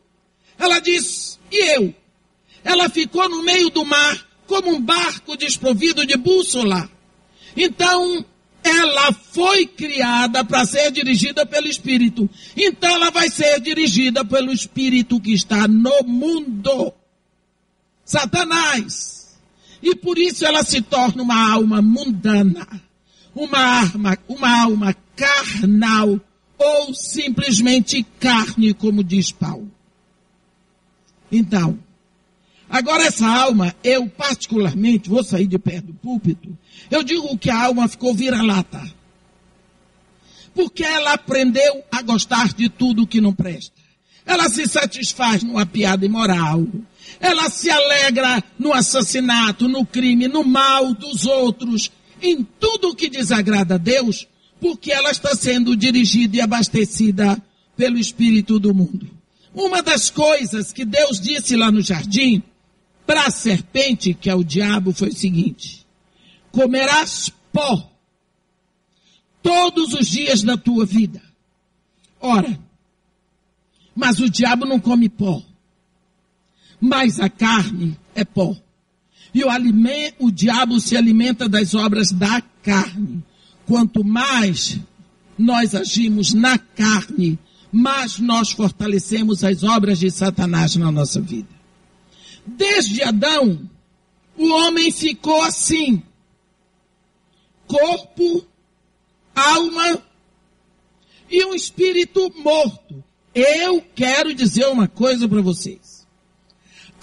ela 0.57 0.79
diz, 0.79 1.37
e 1.51 1.75
eu? 1.75 1.93
Ela 2.63 2.89
ficou 2.89 3.27
no 3.27 3.43
meio 3.43 3.69
do 3.69 3.83
mar 3.83 4.25
como 4.47 4.73
um 4.73 4.81
barco 4.81 5.35
desprovido 5.35 6.05
de 6.05 6.15
bússola. 6.15 6.89
Então, 7.53 8.25
ela 8.63 9.11
foi 9.11 9.67
criada 9.67 10.45
para 10.45 10.65
ser 10.65 10.91
dirigida 10.91 11.45
pelo 11.45 11.67
Espírito. 11.67 12.29
Então 12.55 12.89
ela 12.89 13.11
vai 13.11 13.29
ser 13.29 13.59
dirigida 13.59 14.23
pelo 14.23 14.51
Espírito 14.51 15.19
que 15.19 15.33
está 15.33 15.67
no 15.67 16.03
mundo. 16.03 16.93
Satanás. 18.05 19.14
E 19.85 19.93
por 19.93 20.17
isso 20.17 20.43
ela 20.43 20.63
se 20.63 20.81
torna 20.81 21.21
uma 21.21 21.53
alma 21.53 21.79
mundana. 21.79 22.67
Uma 23.35 23.81
alma, 23.81 24.17
uma 24.27 24.63
alma 24.63 24.95
carnal 25.15 26.19
ou 26.57 26.91
simplesmente 26.95 28.01
carne, 28.19 28.73
como 28.73 29.03
diz 29.03 29.31
Paulo. 29.31 29.69
Então, 31.31 31.77
agora 32.67 33.03
essa 33.03 33.27
alma, 33.27 33.75
eu 33.83 34.09
particularmente 34.09 35.07
vou 35.07 35.23
sair 35.23 35.45
de 35.45 35.59
perto 35.59 35.87
do 35.87 35.93
púlpito, 35.93 36.57
eu 36.89 37.03
digo 37.03 37.37
que 37.37 37.51
a 37.51 37.65
alma 37.65 37.87
ficou 37.87 38.15
vira-lata. 38.15 38.81
Porque 40.55 40.83
ela 40.83 41.13
aprendeu 41.13 41.83
a 41.91 42.01
gostar 42.01 42.53
de 42.53 42.69
tudo 42.69 43.05
que 43.05 43.21
não 43.21 43.33
presta. 43.33 43.75
Ela 44.25 44.49
se 44.49 44.65
satisfaz 44.67 45.43
numa 45.43 45.65
piada 45.65 46.05
imoral. 46.05 46.65
Ela 47.19 47.49
se 47.49 47.69
alegra 47.69 48.43
no 48.57 48.73
assassinato, 48.73 49.67
no 49.67 49.85
crime, 49.85 50.27
no 50.27 50.43
mal 50.43 50.93
dos 50.93 51.25
outros, 51.25 51.91
em 52.21 52.43
tudo 52.59 52.95
que 52.95 53.09
desagrada 53.09 53.75
a 53.75 53.77
Deus, 53.77 54.27
porque 54.59 54.91
ela 54.91 55.11
está 55.11 55.35
sendo 55.35 55.75
dirigida 55.75 56.37
e 56.37 56.41
abastecida 56.41 57.41
pelo 57.75 57.97
Espírito 57.97 58.59
do 58.59 58.73
mundo. 58.73 59.09
Uma 59.53 59.81
das 59.81 60.09
coisas 60.09 60.73
que 60.73 60.83
Deus 60.83 61.19
disse 61.19 61.55
lá 61.55 61.71
no 61.71 61.81
jardim 61.81 62.43
para 63.05 63.27
a 63.27 63.31
serpente, 63.31 64.13
que 64.13 64.29
é 64.29 64.35
o 64.35 64.43
diabo, 64.43 64.91
foi 64.91 65.09
o 65.09 65.15
seguinte: 65.15 65.85
comerás 66.51 67.31
pó 67.53 67.91
todos 69.41 69.93
os 69.93 70.07
dias 70.07 70.43
da 70.43 70.57
tua 70.57 70.85
vida. 70.85 71.21
Ora, 72.19 72.59
mas 73.95 74.19
o 74.19 74.29
diabo 74.29 74.65
não 74.65 74.79
come 74.79 75.07
pó, 75.07 75.41
mas 76.85 77.19
a 77.19 77.27
carne 77.27 77.97
é 78.13 78.23
pó. 78.23 78.55
E 79.33 79.43
o, 79.43 79.47
o 80.19 80.31
diabo 80.31 80.79
se 80.79 80.95
alimenta 80.95 81.49
das 81.49 81.73
obras 81.73 82.11
da 82.11 82.41
carne. 82.61 83.23
Quanto 83.65 84.03
mais 84.03 84.79
nós 85.37 85.73
agimos 85.73 86.33
na 86.33 86.59
carne, 86.59 87.39
mais 87.71 88.19
nós 88.19 88.51
fortalecemos 88.51 89.43
as 89.43 89.63
obras 89.63 89.99
de 89.99 90.11
Satanás 90.11 90.75
na 90.75 90.91
nossa 90.91 91.19
vida. 91.19 91.49
Desde 92.45 93.01
Adão, 93.01 93.59
o 94.37 94.47
homem 94.49 94.91
ficou 94.91 95.41
assim: 95.41 96.03
corpo, 97.65 98.45
alma 99.35 100.03
e 101.31 101.43
um 101.45 101.55
espírito 101.55 102.31
morto. 102.43 103.03
Eu 103.33 103.81
quero 103.95 104.33
dizer 104.35 104.67
uma 104.67 104.87
coisa 104.87 105.27
para 105.27 105.41
vocês. 105.41 105.94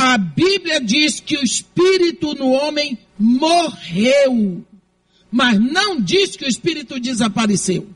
A 0.05 0.19
Bíblia 0.19 0.81
diz 0.81 1.21
que 1.21 1.37
o 1.37 1.45
espírito 1.45 2.35
no 2.35 2.51
homem 2.51 2.99
morreu 3.19 4.65
mas 5.33 5.59
não 5.59 5.99
diz 5.99 6.37
que 6.37 6.45
o 6.45 6.49
espírito 6.49 7.01
desapareceu. 7.01 7.89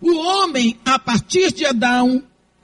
O 0.00 0.14
homem, 0.14 0.78
a 0.84 1.00
partir 1.00 1.52
de 1.52 1.66
Adão, 1.66 2.22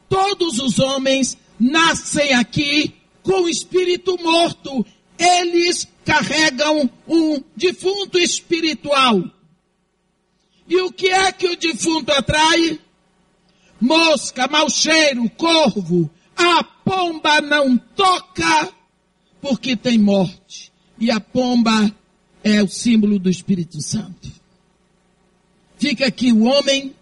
todos 0.08 0.60
os 0.60 0.78
homens 0.78 1.36
nascem 1.58 2.32
aqui 2.34 2.94
com 3.24 3.42
o 3.42 3.48
espírito 3.48 4.16
morto. 4.22 4.86
Eles 5.18 5.88
carregam 6.04 6.88
um 7.08 7.42
defunto 7.56 8.16
espiritual. 8.16 9.24
E 10.68 10.76
o 10.76 10.92
que 10.92 11.08
é 11.08 11.32
que 11.32 11.48
o 11.48 11.56
defunto 11.56 12.12
atrai? 12.12 12.78
Mosca, 13.80 14.46
mau 14.46 14.70
cheiro, 14.70 15.28
corvo. 15.30 16.08
A 16.40 16.64
pomba 16.64 17.40
não 17.42 17.76
toca 17.76 18.72
porque 19.42 19.76
tem 19.76 19.98
morte. 19.98 20.72
E 20.98 21.10
a 21.10 21.20
pomba 21.20 21.94
é 22.42 22.62
o 22.62 22.68
símbolo 22.68 23.18
do 23.18 23.28
Espírito 23.28 23.80
Santo. 23.82 24.30
Fica 25.78 26.06
aqui 26.06 26.32
o 26.32 26.44
homem 26.44 26.94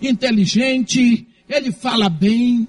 inteligente, 0.00 1.26
ele 1.48 1.72
fala 1.72 2.08
bem, 2.08 2.66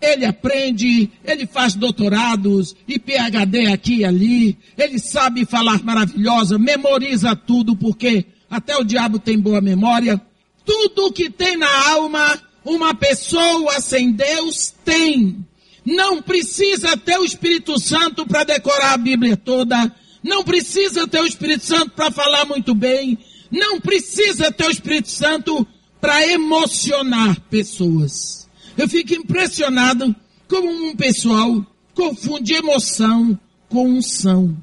ele 0.00 0.24
aprende, 0.24 1.10
ele 1.24 1.46
faz 1.46 1.74
doutorados 1.74 2.74
e 2.86 2.98
PhD 2.98 3.66
aqui 3.68 3.98
e 3.98 4.04
ali, 4.04 4.58
ele 4.76 4.98
sabe 4.98 5.44
falar 5.44 5.82
maravilhosa, 5.82 6.58
memoriza 6.58 7.34
tudo, 7.34 7.76
porque 7.76 8.24
até 8.50 8.76
o 8.76 8.84
diabo 8.84 9.18
tem 9.18 9.38
boa 9.38 9.60
memória. 9.60 10.20
Tudo 10.64 11.12
que 11.12 11.30
tem 11.30 11.56
na 11.56 11.90
alma, 11.90 12.40
uma 12.66 12.94
pessoa 12.94 13.80
sem 13.80 14.12
Deus 14.12 14.74
tem. 14.84 15.46
Não 15.84 16.20
precisa 16.20 16.96
ter 16.96 17.18
o 17.18 17.24
Espírito 17.24 17.80
Santo 17.80 18.26
para 18.26 18.44
decorar 18.44 18.92
a 18.92 18.98
Bíblia 18.98 19.36
toda 19.36 19.90
não 20.26 20.42
precisa 20.42 21.06
ter 21.06 21.20
o 21.20 21.26
Espírito 21.26 21.64
Santo 21.64 21.92
para 21.92 22.10
falar 22.10 22.44
muito 22.44 22.74
bem. 22.74 23.16
Não 23.48 23.80
precisa 23.80 24.50
ter 24.50 24.66
o 24.66 24.70
Espírito 24.70 25.08
Santo 25.08 25.64
para 26.00 26.26
emocionar 26.26 27.40
pessoas. 27.42 28.48
Eu 28.76 28.88
fico 28.88 29.14
impressionado 29.14 30.14
como 30.48 30.68
um 30.68 30.96
pessoal 30.96 31.64
confunde 31.94 32.54
emoção 32.54 33.38
com 33.68 33.88
unção. 33.88 34.60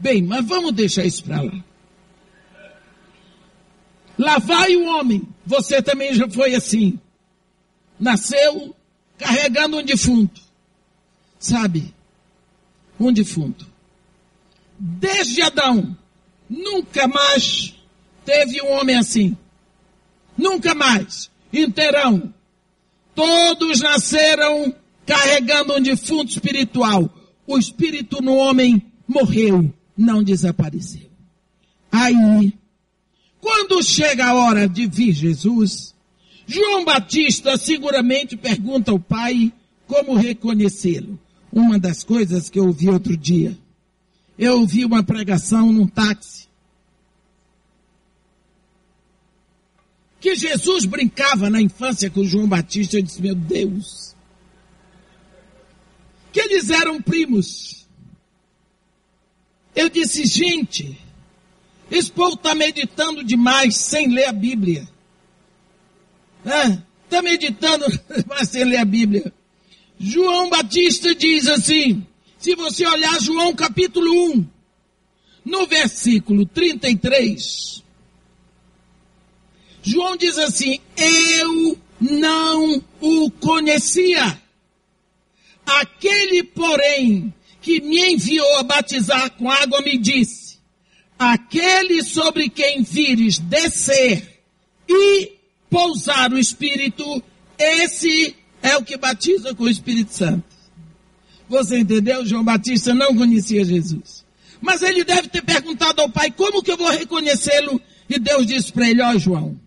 Bem, 0.00 0.22
mas 0.22 0.44
vamos 0.44 0.72
deixar 0.72 1.04
isso 1.04 1.22
para 1.24 1.42
lá. 1.42 1.64
Lá 4.18 4.38
vai 4.38 4.74
o 4.74 4.86
homem. 4.86 5.22
Você 5.44 5.82
também 5.82 6.14
já 6.14 6.28
foi 6.28 6.54
assim. 6.54 6.98
Nasceu 7.98 8.74
carregando 9.18 9.78
um 9.78 9.84
defunto. 9.84 10.40
Sabe? 11.38 11.94
Um 12.98 13.12
defunto 13.12 13.72
desde 14.82 15.40
Adão, 15.42 15.96
nunca 16.50 17.06
mais 17.06 17.74
teve 18.24 18.60
um 18.62 18.72
homem 18.72 18.96
assim. 18.96 19.36
Nunca 20.36 20.74
mais. 20.74 21.30
Inteirão. 21.52 22.34
Todos 23.14 23.80
nasceram 23.80 24.74
carregando 25.06 25.74
um 25.74 25.80
defunto 25.80 26.32
espiritual. 26.32 27.08
O 27.46 27.58
espírito 27.58 28.20
no 28.20 28.34
homem 28.34 28.82
morreu, 29.06 29.72
não 29.96 30.22
desapareceu. 30.22 31.10
Aí, 31.90 32.52
quando 33.42 33.82
chega 33.82 34.26
a 34.26 34.34
hora 34.34 34.68
de 34.68 34.86
vir 34.86 35.12
Jesus, 35.12 35.92
João 36.46 36.84
Batista 36.84 37.56
seguramente 37.56 38.36
pergunta 38.36 38.92
ao 38.92 39.00
pai 39.00 39.52
como 39.84 40.14
reconhecê-lo. 40.14 41.18
Uma 41.52 41.76
das 41.76 42.04
coisas 42.04 42.48
que 42.48 42.60
eu 42.60 42.68
ouvi 42.68 42.88
outro 42.88 43.16
dia. 43.16 43.58
Eu 44.38 44.60
ouvi 44.60 44.84
uma 44.84 45.02
pregação 45.02 45.72
num 45.72 45.88
táxi. 45.88 46.46
Que 50.20 50.36
Jesus 50.36 50.84
brincava 50.84 51.50
na 51.50 51.60
infância 51.60 52.08
com 52.08 52.22
João 52.22 52.46
Batista. 52.46 52.96
Eu 52.96 53.02
disse, 53.02 53.20
meu 53.20 53.34
Deus. 53.34 54.14
Que 56.32 56.40
eles 56.40 56.70
eram 56.70 57.02
primos. 57.02 57.88
Eu 59.74 59.90
disse, 59.90 60.24
gente, 60.26 60.96
esse 61.90 62.10
povo 62.10 62.34
está 62.34 62.54
meditando 62.54 63.22
demais 63.22 63.76
sem 63.76 64.08
ler 64.08 64.26
a 64.26 64.32
Bíblia. 64.32 64.88
Está 66.44 67.18
é, 67.18 67.22
meditando, 67.22 67.84
mas 68.26 68.48
sem 68.48 68.64
ler 68.64 68.78
a 68.78 68.84
Bíblia. 68.84 69.32
João 69.98 70.48
Batista 70.48 71.14
diz 71.14 71.46
assim, 71.46 72.06
se 72.38 72.54
você 72.54 72.86
olhar 72.86 73.20
João 73.20 73.54
capítulo 73.54 74.32
1, 74.32 74.46
no 75.44 75.66
versículo 75.66 76.46
33, 76.46 77.82
João 79.82 80.16
diz 80.16 80.38
assim: 80.38 80.78
Eu 80.96 81.76
não 82.00 82.82
o 83.00 83.30
conhecia. 83.30 84.40
Aquele, 85.66 86.44
porém, 86.44 87.32
que 87.60 87.80
me 87.80 88.12
enviou 88.12 88.58
a 88.58 88.62
batizar 88.62 89.30
com 89.32 89.50
água 89.50 89.80
me 89.82 89.98
disse: 89.98 90.41
Aquele 91.30 92.02
sobre 92.02 92.48
quem 92.48 92.82
vires 92.82 93.38
descer 93.38 94.40
e 94.88 95.32
pousar 95.70 96.32
o 96.32 96.38
Espírito, 96.38 97.22
esse 97.58 98.34
é 98.62 98.76
o 98.76 98.82
que 98.82 98.96
batiza 98.96 99.54
com 99.54 99.64
o 99.64 99.70
Espírito 99.70 100.12
Santo. 100.12 100.44
Você 101.48 101.78
entendeu? 101.78 102.24
João 102.26 102.42
Batista 102.42 102.92
não 102.94 103.14
conhecia 103.14 103.64
Jesus. 103.64 104.24
Mas 104.60 104.82
ele 104.82 105.04
deve 105.04 105.28
ter 105.28 105.42
perguntado 105.42 106.00
ao 106.00 106.10
pai, 106.10 106.30
como 106.30 106.62
que 106.62 106.72
eu 106.72 106.76
vou 106.76 106.90
reconhecê-lo? 106.90 107.80
E 108.08 108.18
Deus 108.18 108.46
disse 108.46 108.72
para 108.72 108.88
ele, 108.88 109.02
ó 109.02 109.12
oh, 109.12 109.18
João, 109.18 109.60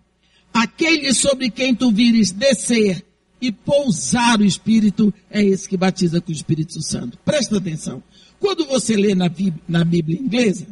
Aquele 0.56 1.14
sobre 1.14 1.50
quem 1.50 1.76
tu 1.76 1.92
vires 1.92 2.32
descer 2.32 3.06
e 3.42 3.52
pousar 3.52 4.40
o 4.40 4.46
Espírito 4.46 5.14
é 5.30 5.44
esse 5.44 5.68
que 5.68 5.76
batiza 5.76 6.22
com 6.22 6.32
o 6.32 6.34
Espírito 6.34 6.82
Santo. 6.82 7.18
Presta 7.26 7.58
atenção. 7.58 8.02
Quando 8.40 8.66
você 8.66 8.96
lê 8.96 9.14
na 9.14 9.28
Bíblia, 9.28 9.62
na 9.68 9.84
Bíblia 9.84 10.18
inglesa, 10.18 10.66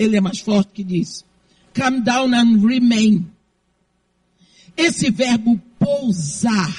ele 0.00 0.16
é 0.16 0.20
mais 0.20 0.40
forte 0.40 0.72
que 0.72 0.82
diz: 0.82 1.26
Come 1.78 2.00
down 2.00 2.34
and 2.34 2.66
remain. 2.66 3.30
Esse 4.74 5.10
verbo 5.10 5.60
pousar 5.78 6.74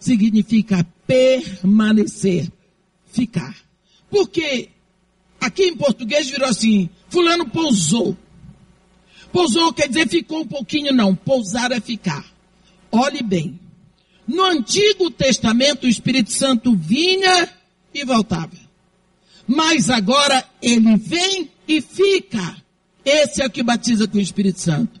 significa 0.00 0.86
permanecer, 1.06 2.50
ficar. 3.06 3.54
Porque 4.08 4.70
aqui 5.38 5.64
em 5.64 5.76
português 5.76 6.30
virou 6.30 6.48
assim, 6.48 6.88
fulano 7.10 7.46
pousou. 7.50 8.16
Pousou 9.30 9.70
quer 9.74 9.88
dizer 9.88 10.08
ficou 10.08 10.40
um 10.40 10.46
pouquinho, 10.46 10.94
não. 10.94 11.14
Pousar 11.14 11.72
é 11.72 11.80
ficar. 11.80 12.24
Olhe 12.90 13.22
bem. 13.22 13.60
No 14.26 14.44
Antigo 14.44 15.10
Testamento, 15.10 15.84
o 15.84 15.90
Espírito 15.90 16.32
Santo 16.32 16.74
vinha 16.74 17.52
e 17.92 18.02
voltava. 18.02 18.56
Mas 19.46 19.90
agora 19.90 20.42
ele 20.62 20.96
vem 20.96 21.50
e 21.66 21.80
fica. 21.80 22.56
Esse 23.04 23.42
é 23.42 23.46
o 23.46 23.50
que 23.50 23.62
batiza 23.62 24.06
com 24.08 24.18
o 24.18 24.20
Espírito 24.20 24.60
Santo. 24.60 25.00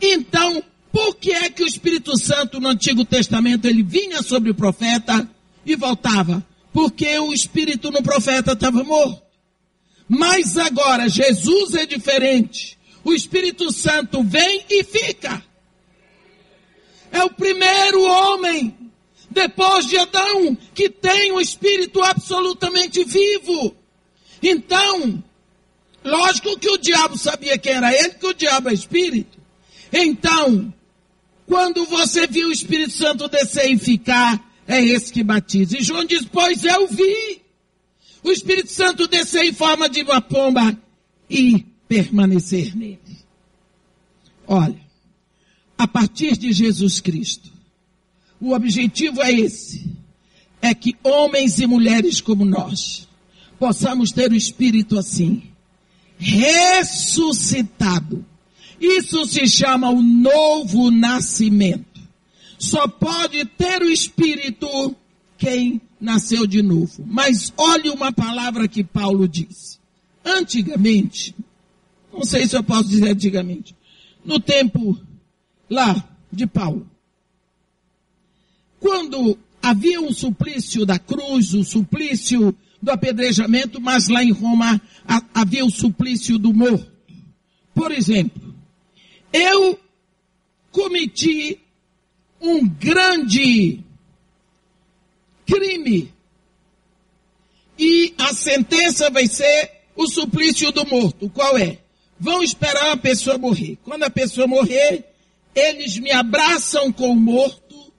Então, 0.00 0.62
por 0.92 1.16
que 1.16 1.32
é 1.32 1.48
que 1.48 1.62
o 1.62 1.66
Espírito 1.66 2.16
Santo 2.18 2.60
no 2.60 2.68
Antigo 2.68 3.04
Testamento 3.04 3.66
ele 3.66 3.82
vinha 3.82 4.22
sobre 4.22 4.50
o 4.50 4.54
profeta 4.54 5.28
e 5.64 5.74
voltava? 5.74 6.44
Porque 6.72 7.18
o 7.18 7.32
Espírito 7.32 7.90
no 7.90 8.02
profeta 8.02 8.52
estava 8.52 8.84
morto. 8.84 9.22
Mas 10.08 10.56
agora 10.58 11.08
Jesus 11.08 11.74
é 11.74 11.86
diferente. 11.86 12.78
O 13.04 13.12
Espírito 13.12 13.72
Santo 13.72 14.22
vem 14.22 14.64
e 14.68 14.84
fica. 14.84 15.42
É 17.10 17.22
o 17.24 17.30
primeiro 17.30 18.02
homem, 18.02 18.74
depois 19.30 19.86
de 19.86 19.96
Adão, 19.96 20.56
que 20.74 20.88
tem 20.88 21.32
o 21.32 21.40
Espírito 21.40 22.02
absolutamente 22.02 23.04
vivo. 23.04 23.74
Então, 24.42 25.22
lógico 26.04 26.58
que 26.58 26.68
o 26.68 26.78
diabo 26.78 27.16
sabia 27.16 27.58
quem 27.58 27.72
era 27.72 27.92
ele, 27.92 28.14
que 28.14 28.26
o 28.26 28.34
diabo 28.34 28.68
é 28.68 28.74
Espírito. 28.74 29.38
Então, 29.92 30.72
quando 31.46 31.84
você 31.86 32.26
viu 32.26 32.48
o 32.48 32.52
Espírito 32.52 32.92
Santo 32.92 33.28
descer 33.28 33.70
e 33.70 33.78
ficar, 33.78 34.42
é 34.66 34.82
esse 34.82 35.12
que 35.12 35.22
batiza. 35.22 35.76
E 35.76 35.82
João 35.82 36.04
diz, 36.04 36.24
pois 36.24 36.64
eu 36.64 36.88
vi 36.88 37.42
o 38.22 38.30
Espírito 38.30 38.70
Santo 38.70 39.06
descer 39.06 39.44
em 39.44 39.52
forma 39.52 39.88
de 39.88 40.02
uma 40.02 40.20
pomba 40.20 40.76
e 41.28 41.66
permanecer 41.88 42.76
nele. 42.76 42.98
Olha, 44.46 44.80
a 45.76 45.86
partir 45.86 46.36
de 46.36 46.52
Jesus 46.52 47.00
Cristo, 47.00 47.50
o 48.40 48.52
objetivo 48.52 49.20
é 49.22 49.32
esse, 49.32 49.90
é 50.60 50.74
que 50.74 50.96
homens 51.02 51.58
e 51.58 51.66
mulheres 51.66 52.20
como 52.20 52.44
nós 52.44 53.08
possamos 53.58 54.10
ter 54.10 54.32
o 54.32 54.36
Espírito 54.36 54.98
assim, 54.98 55.51
ressuscitado, 56.22 58.24
isso 58.80 59.26
se 59.26 59.46
chama 59.48 59.90
o 59.90 60.00
novo 60.00 60.90
nascimento. 60.90 62.00
Só 62.58 62.86
pode 62.86 63.44
ter 63.44 63.82
o 63.82 63.90
Espírito 63.90 64.94
quem 65.36 65.80
nasceu 66.00 66.46
de 66.46 66.62
novo. 66.62 67.04
Mas 67.04 67.52
olhe 67.56 67.90
uma 67.90 68.12
palavra 68.12 68.68
que 68.68 68.84
Paulo 68.84 69.26
diz. 69.26 69.80
Antigamente, 70.24 71.34
não 72.12 72.24
sei 72.24 72.46
se 72.46 72.56
eu 72.56 72.62
posso 72.62 72.88
dizer 72.88 73.10
antigamente, 73.10 73.74
no 74.24 74.38
tempo 74.38 74.96
lá 75.68 76.08
de 76.32 76.46
Paulo, 76.46 76.88
quando 78.78 79.36
havia 79.60 80.00
um 80.00 80.12
suplício 80.12 80.86
da 80.86 81.00
cruz, 81.00 81.52
o 81.54 81.64
suplício 81.64 82.56
do 82.82 82.90
apedrejamento, 82.90 83.80
mas 83.80 84.08
lá 84.08 84.24
em 84.24 84.32
Roma 84.32 84.80
havia 85.32 85.64
o 85.64 85.70
suplício 85.70 86.36
do 86.36 86.52
morto. 86.52 86.90
Por 87.72 87.92
exemplo, 87.92 88.54
eu 89.32 89.78
cometi 90.72 91.60
um 92.40 92.68
grande 92.68 93.80
crime 95.46 96.12
e 97.78 98.12
a 98.18 98.34
sentença 98.34 99.08
vai 99.10 99.26
ser 99.28 99.70
o 99.94 100.08
suplício 100.08 100.72
do 100.72 100.84
morto. 100.84 101.30
Qual 101.30 101.56
é? 101.56 101.78
Vão 102.18 102.42
esperar 102.42 102.92
a 102.92 102.96
pessoa 102.96 103.38
morrer. 103.38 103.78
Quando 103.84 104.02
a 104.02 104.10
pessoa 104.10 104.46
morrer, 104.46 105.04
eles 105.54 105.98
me 105.98 106.10
abraçam 106.10 106.92
com 106.92 107.10
o 107.10 107.16
morto 107.16 107.92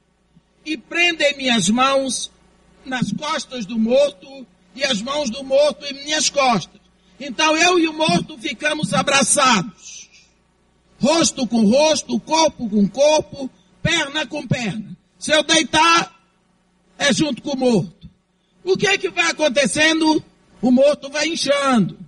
e 0.65 0.77
prendem 0.77 1.37
minhas 1.37 1.69
mãos 1.69 2.31
nas 2.85 3.11
costas 3.13 3.65
do 3.65 3.79
morto 3.79 4.45
e 4.75 4.83
as 4.83 5.01
mãos 5.01 5.29
do 5.29 5.43
morto 5.43 5.85
em 5.85 6.03
minhas 6.03 6.29
costas. 6.29 6.81
Então 7.19 7.55
eu 7.55 7.79
e 7.79 7.87
o 7.87 7.93
morto 7.93 8.37
ficamos 8.37 8.93
abraçados 8.93 9.93
rosto 11.03 11.45
com 11.45 11.65
rosto, 11.65 12.17
corpo 12.21 12.69
com 12.69 12.87
corpo, 12.87 13.49
perna 13.81 14.25
com 14.25 14.47
perna. 14.47 14.95
Se 15.19 15.33
eu 15.33 15.43
deitar, 15.43 16.17
é 16.97 17.11
junto 17.13 17.41
com 17.41 17.51
o 17.51 17.57
morto. 17.57 18.09
O 18.63 18.77
que 18.77 18.87
é 18.87 18.97
que 18.97 19.09
vai 19.09 19.29
acontecendo? 19.29 20.23
O 20.61 20.71
morto 20.71 21.09
vai 21.09 21.27
inchando. 21.27 21.99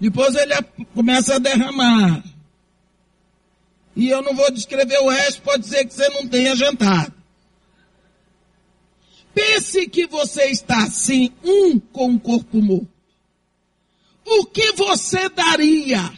Depois 0.00 0.34
ele 0.34 0.54
começa 0.92 1.36
a 1.36 1.38
derramar. 1.38 2.24
E 3.94 4.08
eu 4.08 4.20
não 4.20 4.34
vou 4.34 4.50
descrever 4.50 4.98
o 4.98 5.08
resto, 5.08 5.42
pode 5.42 5.64
ser 5.66 5.84
que 5.84 5.94
você 5.94 6.08
não 6.08 6.26
tenha 6.26 6.56
jantado. 6.56 7.14
Pense 9.36 9.86
que 9.88 10.06
você 10.06 10.44
está 10.46 10.84
assim, 10.84 11.30
um 11.44 11.78
com 11.78 12.14
o 12.14 12.18
corpo 12.18 12.62
morto. 12.62 12.88
O 14.24 14.46
que 14.46 14.72
você 14.72 15.28
daria 15.28 16.10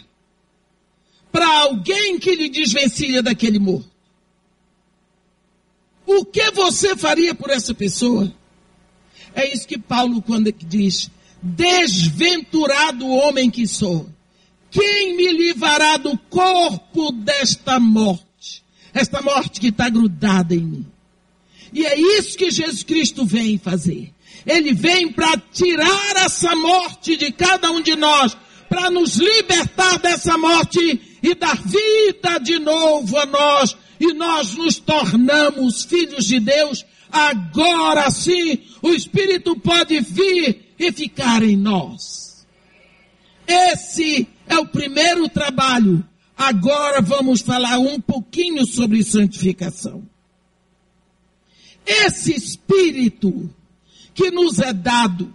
para 1.33 1.63
alguém 1.63 2.17
que 2.21 2.33
lhe 2.37 2.49
desvencilha 2.49 3.21
daquele 3.21 3.59
morto? 3.59 3.91
O 6.07 6.25
que 6.25 6.49
você 6.53 6.97
faria 6.97 7.35
por 7.35 7.51
essa 7.51 7.75
pessoa? 7.75 8.33
É 9.35 9.53
isso 9.53 9.67
que 9.67 9.79
Paulo 9.79 10.23
quando 10.23 10.53
diz, 10.53 11.11
desventurado 11.43 13.05
homem 13.05 13.51
que 13.51 13.67
sou, 13.67 14.09
quem 14.71 15.17
me 15.17 15.33
livrará 15.33 15.97
do 15.97 16.17
corpo 16.17 17.11
desta 17.11 17.81
morte? 17.81 18.63
Esta 18.95 19.21
morte 19.21 19.61
que 19.61 19.69
está 19.69 19.91
grudada 19.91 20.55
em 20.55 20.63
mim. 20.63 20.87
E 21.73 21.87
é 21.87 21.99
isso 21.99 22.37
que 22.37 22.51
Jesus 22.51 22.83
Cristo 22.83 23.25
vem 23.25 23.59
fazer. 23.59 24.13
Ele 24.47 24.73
vem 24.73 25.13
para 25.13 25.37
tirar 25.53 26.17
essa 26.17 26.55
morte 26.55 27.17
de 27.17 27.33
cada 27.33 27.71
um 27.71 27.81
de 27.81 27.97
nós, 27.97 28.37
para 28.69 28.91
nos 28.91 29.17
libertar 29.17 29.99
dessa 29.99 30.39
morte 30.39 31.01
e 31.23 31.35
dar 31.35 31.57
vida 31.63 32.39
de 32.39 32.59
novo 32.59 33.17
a 33.19 33.27
nós, 33.27 33.77
e 34.01 34.13
nós 34.15 34.55
nos 34.55 34.79
tornamos 34.79 35.85
filhos 35.85 36.25
de 36.25 36.39
Deus, 36.39 36.85
agora 37.11 38.11
sim 38.11 38.61
o 38.81 38.91
Espírito 38.91 39.59
pode 39.59 40.01
vir 40.01 40.75
e 40.79 40.93
ficar 40.93 41.43
em 41.43 41.57
nós. 41.57 42.47
Esse 43.47 44.29
é 44.47 44.57
o 44.59 44.67
primeiro 44.67 45.29
trabalho. 45.29 46.07
Agora 46.37 47.01
vamos 47.01 47.41
falar 47.41 47.79
um 47.79 48.01
pouquinho 48.01 48.65
sobre 48.67 49.03
santificação. 49.03 50.09
Esse 51.89 52.35
Espírito 52.35 53.49
que 54.15 54.31
nos 54.31 54.59
é 54.59 54.75
dado, 54.75 55.33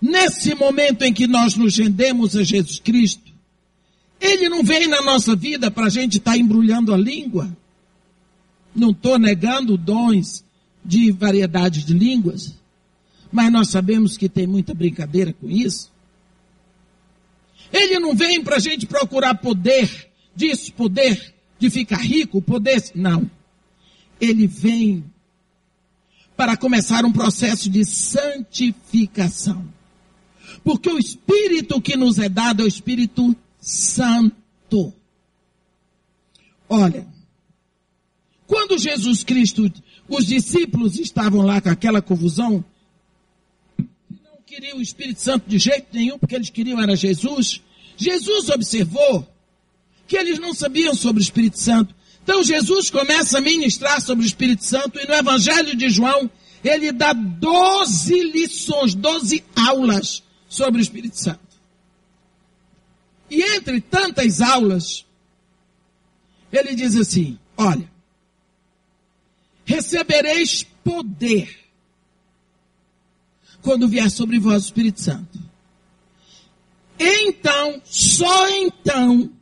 nesse 0.00 0.54
momento 0.54 1.02
em 1.02 1.12
que 1.12 1.26
nós 1.26 1.54
nos 1.54 1.76
rendemos 1.76 2.34
a 2.34 2.42
Jesus 2.42 2.78
Cristo, 2.78 3.30
ele 4.18 4.48
não 4.48 4.62
vem 4.62 4.88
na 4.88 5.02
nossa 5.02 5.36
vida 5.36 5.70
para 5.70 5.86
a 5.86 5.90
gente 5.90 6.16
estar 6.16 6.32
tá 6.32 6.38
embrulhando 6.38 6.94
a 6.94 6.96
língua. 6.96 7.54
Não 8.74 8.90
estou 8.90 9.18
negando 9.18 9.76
dons 9.76 10.44
de 10.82 11.10
variedade 11.10 11.84
de 11.84 11.92
línguas, 11.92 12.54
mas 13.30 13.52
nós 13.52 13.68
sabemos 13.68 14.16
que 14.16 14.28
tem 14.28 14.46
muita 14.46 14.72
brincadeira 14.72 15.32
com 15.34 15.50
isso. 15.50 15.90
Ele 17.70 17.98
não 17.98 18.14
vem 18.14 18.42
para 18.42 18.56
a 18.56 18.60
gente 18.60 18.86
procurar 18.86 19.34
poder, 19.34 20.10
disso, 20.34 20.72
poder 20.72 21.34
de 21.58 21.68
ficar 21.68 21.98
rico, 21.98 22.40
poder. 22.40 22.82
Não. 22.94 23.30
Ele 24.20 24.46
vem 24.46 25.04
para 26.36 26.56
começar 26.56 27.04
um 27.04 27.12
processo 27.12 27.68
de 27.68 27.84
santificação. 27.84 29.66
Porque 30.64 30.90
o 30.90 30.98
Espírito 30.98 31.80
que 31.80 31.96
nos 31.96 32.18
é 32.18 32.28
dado 32.28 32.62
é 32.62 32.64
o 32.64 32.68
Espírito 32.68 33.36
Santo. 33.60 34.92
Olha, 36.68 37.06
quando 38.46 38.78
Jesus 38.78 39.22
Cristo, 39.22 39.72
os 40.08 40.26
discípulos 40.26 40.98
estavam 40.98 41.42
lá 41.42 41.60
com 41.60 41.68
aquela 41.68 42.02
confusão, 42.02 42.64
não 43.78 44.42
queriam 44.46 44.78
o 44.78 44.82
Espírito 44.82 45.20
Santo 45.20 45.48
de 45.48 45.58
jeito 45.58 45.86
nenhum, 45.92 46.18
porque 46.18 46.34
eles 46.34 46.50
queriam 46.50 46.80
era 46.80 46.96
Jesus. 46.96 47.60
Jesus 47.96 48.48
observou 48.48 49.26
que 50.08 50.16
eles 50.16 50.38
não 50.38 50.54
sabiam 50.54 50.94
sobre 50.94 51.22
o 51.22 51.24
Espírito 51.24 51.58
Santo. 51.58 51.94
Então 52.30 52.44
Jesus 52.44 52.90
começa 52.90 53.38
a 53.38 53.40
ministrar 53.40 54.00
sobre 54.00 54.24
o 54.24 54.26
Espírito 54.28 54.64
Santo 54.64 55.00
e 55.00 55.04
no 55.04 55.14
Evangelho 55.14 55.74
de 55.74 55.90
João 55.90 56.30
ele 56.62 56.92
dá 56.92 57.12
12 57.12 58.22
lições, 58.30 58.94
12 58.94 59.42
aulas 59.56 60.22
sobre 60.48 60.80
o 60.80 60.80
Espírito 60.80 61.18
Santo. 61.18 61.40
E 63.28 63.42
entre 63.42 63.80
tantas 63.80 64.40
aulas, 64.40 65.04
ele 66.52 66.76
diz 66.76 66.94
assim: 66.94 67.36
olha, 67.56 67.90
recebereis 69.64 70.62
poder 70.84 71.58
quando 73.60 73.88
vier 73.88 74.08
sobre 74.08 74.38
vós 74.38 74.62
o 74.62 74.66
Espírito 74.66 75.00
Santo. 75.00 75.36
Então, 76.96 77.82
só 77.84 78.48
então, 78.50 79.32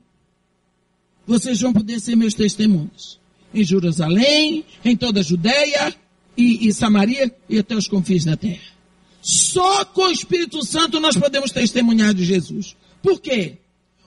vocês 1.28 1.60
vão 1.60 1.74
poder 1.74 2.00
ser 2.00 2.16
meus 2.16 2.32
testemunhos. 2.32 3.20
Em 3.52 3.62
Jerusalém, 3.62 4.64
em 4.82 4.96
toda 4.96 5.20
a 5.20 5.22
Judéia 5.22 5.94
e, 6.34 6.66
e 6.66 6.72
Samaria 6.72 7.30
e 7.46 7.58
até 7.58 7.76
os 7.76 7.86
confins 7.86 8.24
da 8.24 8.34
terra. 8.34 8.72
Só 9.20 9.84
com 9.84 10.04
o 10.04 10.10
Espírito 10.10 10.64
Santo 10.64 10.98
nós 10.98 11.18
podemos 11.18 11.50
testemunhar 11.50 12.14
de 12.14 12.24
Jesus. 12.24 12.74
Por 13.02 13.20
quê? 13.20 13.58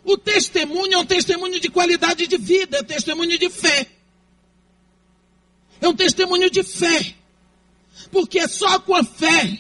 O 0.03 0.17
testemunho 0.17 0.95
é 0.95 0.97
um 0.97 1.05
testemunho 1.05 1.59
de 1.59 1.69
qualidade 1.69 2.25
de 2.25 2.37
vida, 2.37 2.77
é 2.77 2.81
um 2.81 2.85
testemunho 2.85 3.37
de 3.37 3.49
fé. 3.51 3.85
É 5.79 5.87
um 5.87 5.95
testemunho 5.95 6.49
de 6.49 6.63
fé. 6.63 7.13
Porque 8.11 8.39
é 8.39 8.47
só 8.47 8.79
com 8.79 8.95
a 8.95 9.03
fé 9.03 9.59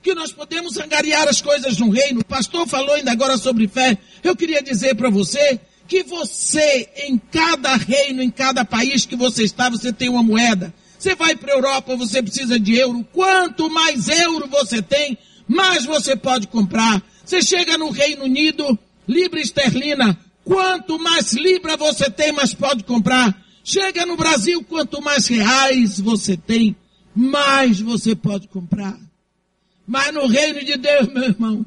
que 0.00 0.14
nós 0.14 0.32
podemos 0.32 0.76
angariar 0.78 1.26
as 1.26 1.42
coisas 1.42 1.76
no 1.76 1.90
reino. 1.90 2.20
O 2.20 2.24
pastor 2.24 2.68
falou 2.68 2.94
ainda 2.94 3.10
agora 3.10 3.36
sobre 3.36 3.66
fé. 3.66 3.98
Eu 4.22 4.36
queria 4.36 4.62
dizer 4.62 4.94
para 4.94 5.10
você 5.10 5.60
que 5.90 6.04
você, 6.04 6.88
em 7.08 7.18
cada 7.18 7.74
reino, 7.74 8.22
em 8.22 8.30
cada 8.30 8.64
país 8.64 9.04
que 9.04 9.16
você 9.16 9.42
está, 9.42 9.68
você 9.68 9.92
tem 9.92 10.08
uma 10.08 10.22
moeda. 10.22 10.72
Você 10.96 11.16
vai 11.16 11.34
para 11.34 11.52
a 11.52 11.56
Europa, 11.56 11.96
você 11.96 12.22
precisa 12.22 12.60
de 12.60 12.76
euro. 12.76 13.04
Quanto 13.12 13.68
mais 13.68 14.08
euro 14.08 14.46
você 14.46 14.80
tem, 14.80 15.18
mais 15.48 15.84
você 15.84 16.14
pode 16.14 16.46
comprar. 16.46 17.02
Você 17.24 17.42
chega 17.42 17.76
no 17.76 17.90
Reino 17.90 18.22
Unido, 18.22 18.78
libra 19.08 19.40
esterlina. 19.40 20.16
Quanto 20.44 20.96
mais 20.96 21.32
libra 21.32 21.76
você 21.76 22.08
tem, 22.08 22.30
mais 22.30 22.54
pode 22.54 22.84
comprar. 22.84 23.36
Chega 23.64 24.06
no 24.06 24.16
Brasil, 24.16 24.62
quanto 24.62 25.02
mais 25.02 25.26
reais 25.26 25.98
você 25.98 26.36
tem, 26.36 26.76
mais 27.12 27.80
você 27.80 28.14
pode 28.14 28.46
comprar. 28.46 28.96
Mas 29.84 30.14
no 30.14 30.28
reino 30.28 30.64
de 30.64 30.76
Deus, 30.76 31.12
meu 31.12 31.24
irmão, 31.24 31.66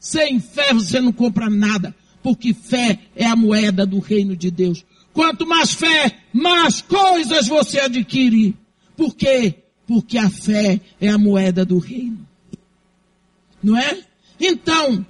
sem 0.00 0.40
fé 0.40 0.74
você 0.74 1.00
não 1.00 1.12
compra 1.12 1.48
nada, 1.48 1.94
porque 2.22 2.52
fé 2.52 2.98
é 3.14 3.26
a 3.26 3.36
moeda 3.36 3.86
do 3.86 3.98
reino 3.98 4.36
de 4.36 4.50
Deus. 4.50 4.84
Quanto 5.12 5.46
mais 5.46 5.72
fé, 5.72 6.18
mais 6.32 6.82
coisas 6.82 7.48
você 7.48 7.80
adquire. 7.80 8.56
Por 8.96 9.14
quê? 9.14 9.54
Porque 9.86 10.18
a 10.18 10.28
fé 10.28 10.80
é 11.00 11.08
a 11.08 11.18
moeda 11.18 11.64
do 11.64 11.78
reino. 11.78 12.26
Não 13.62 13.76
é? 13.76 13.98
Então, 14.38 15.04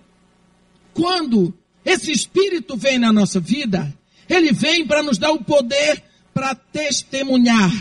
quando 0.94 1.52
esse 1.84 2.10
Espírito 2.10 2.76
vem 2.76 2.98
na 2.98 3.12
nossa 3.12 3.40
vida, 3.40 3.92
ele 4.28 4.52
vem 4.52 4.86
para 4.86 5.02
nos 5.02 5.18
dar 5.18 5.32
o 5.32 5.44
poder 5.44 6.02
para 6.32 6.54
testemunhar. 6.54 7.72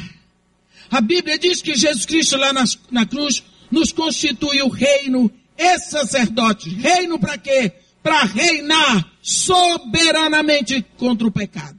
A 0.90 1.02
Bíblia 1.02 1.38
diz 1.38 1.62
que 1.62 1.76
Jesus 1.76 2.06
Cristo 2.06 2.38
lá 2.38 2.54
na, 2.54 2.63
na 2.90 3.06
cruz 3.06 3.44
nos 3.70 3.92
constituiu 3.92 4.70
reino 4.70 5.32
e 5.58 5.80
sacerdotes. 5.80 6.74
Reino 6.74 7.20
para 7.20 7.38
quê? 7.38 7.74
Para 8.08 8.24
reinar 8.24 9.12
soberanamente 9.22 10.82
contra 10.96 11.28
o 11.28 11.32
pecado. 11.32 11.78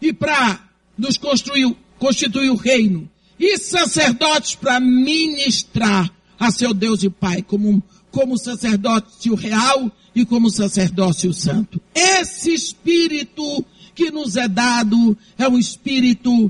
E 0.00 0.12
para 0.12 0.70
nos 0.96 1.18
construir, 1.18 1.74
constituir 1.98 2.48
o 2.48 2.54
reino. 2.54 3.10
E 3.36 3.58
sacerdotes 3.58 4.54
para 4.54 4.78
ministrar 4.78 6.08
a 6.38 6.52
seu 6.52 6.72
Deus 6.72 7.02
e 7.02 7.10
Pai, 7.10 7.42
como, 7.42 7.82
como 8.12 8.38
sacerdócio 8.38 9.34
real 9.34 9.90
e 10.14 10.24
como 10.24 10.50
sacerdócio 10.50 11.32
santo. 11.32 11.80
Esse 11.92 12.54
espírito 12.54 13.64
que 13.92 14.12
nos 14.12 14.36
é 14.36 14.46
dado 14.46 15.18
é 15.36 15.48
um 15.48 15.58
espírito, 15.58 16.48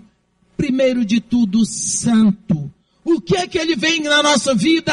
primeiro 0.59 1.07
de 1.07 1.23
tudo, 1.23 1.65
santo 1.65 2.71
o 3.05 3.21
que 3.21 3.37
é 3.37 3.47
que 3.47 3.59
ele 3.59 3.77
vem 3.77 4.01
na 4.01 4.23
nossa 4.23 4.55
vida? 4.55 4.93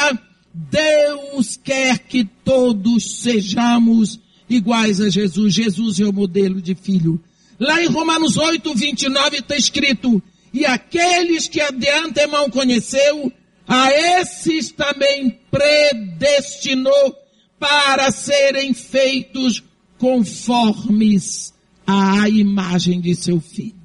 Deus 0.68 1.56
quer 1.56 2.00
que 2.00 2.26
todos 2.26 3.22
sejamos 3.22 4.20
iguais 4.50 5.00
a 5.00 5.10
Jesus. 5.10 5.54
Jesus 5.54 6.00
é 6.02 6.06
o 6.06 6.12
modelo 6.12 6.62
de 6.62 6.76
filho. 6.76 7.22
Lá 7.58 7.82
em 7.82 7.88
Romanos 7.88 8.36
8, 8.36 8.76
29 8.76 9.38
está 9.38 9.56
escrito, 9.56 10.22
e 10.54 10.66
aqueles 10.66 11.48
que 11.48 11.60
de 11.72 11.90
antemão 11.90 12.50
conheceu, 12.50 13.32
a 13.66 13.90
esses 14.20 14.72
também 14.72 15.40
predestinou 15.50 17.16
para 17.58 18.12
serem 18.12 18.74
feitos 18.74 19.64
conformes 19.98 21.54
à 21.88 22.28
imagem 22.28 23.00
de 23.00 23.16
seu 23.16 23.40
filho. 23.40 23.76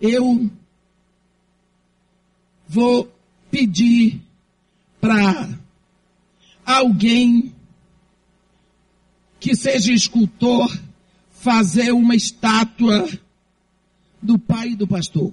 Eu 0.00 0.50
vou 2.66 3.12
pedir 3.50 4.20
para 5.00 5.57
alguém 6.68 7.54
que 9.40 9.56
seja 9.56 9.90
escultor 9.90 10.70
fazer 11.30 11.92
uma 11.92 12.14
estátua 12.14 13.08
do 14.20 14.38
pai 14.38 14.74
do 14.74 14.86
pastor. 14.86 15.32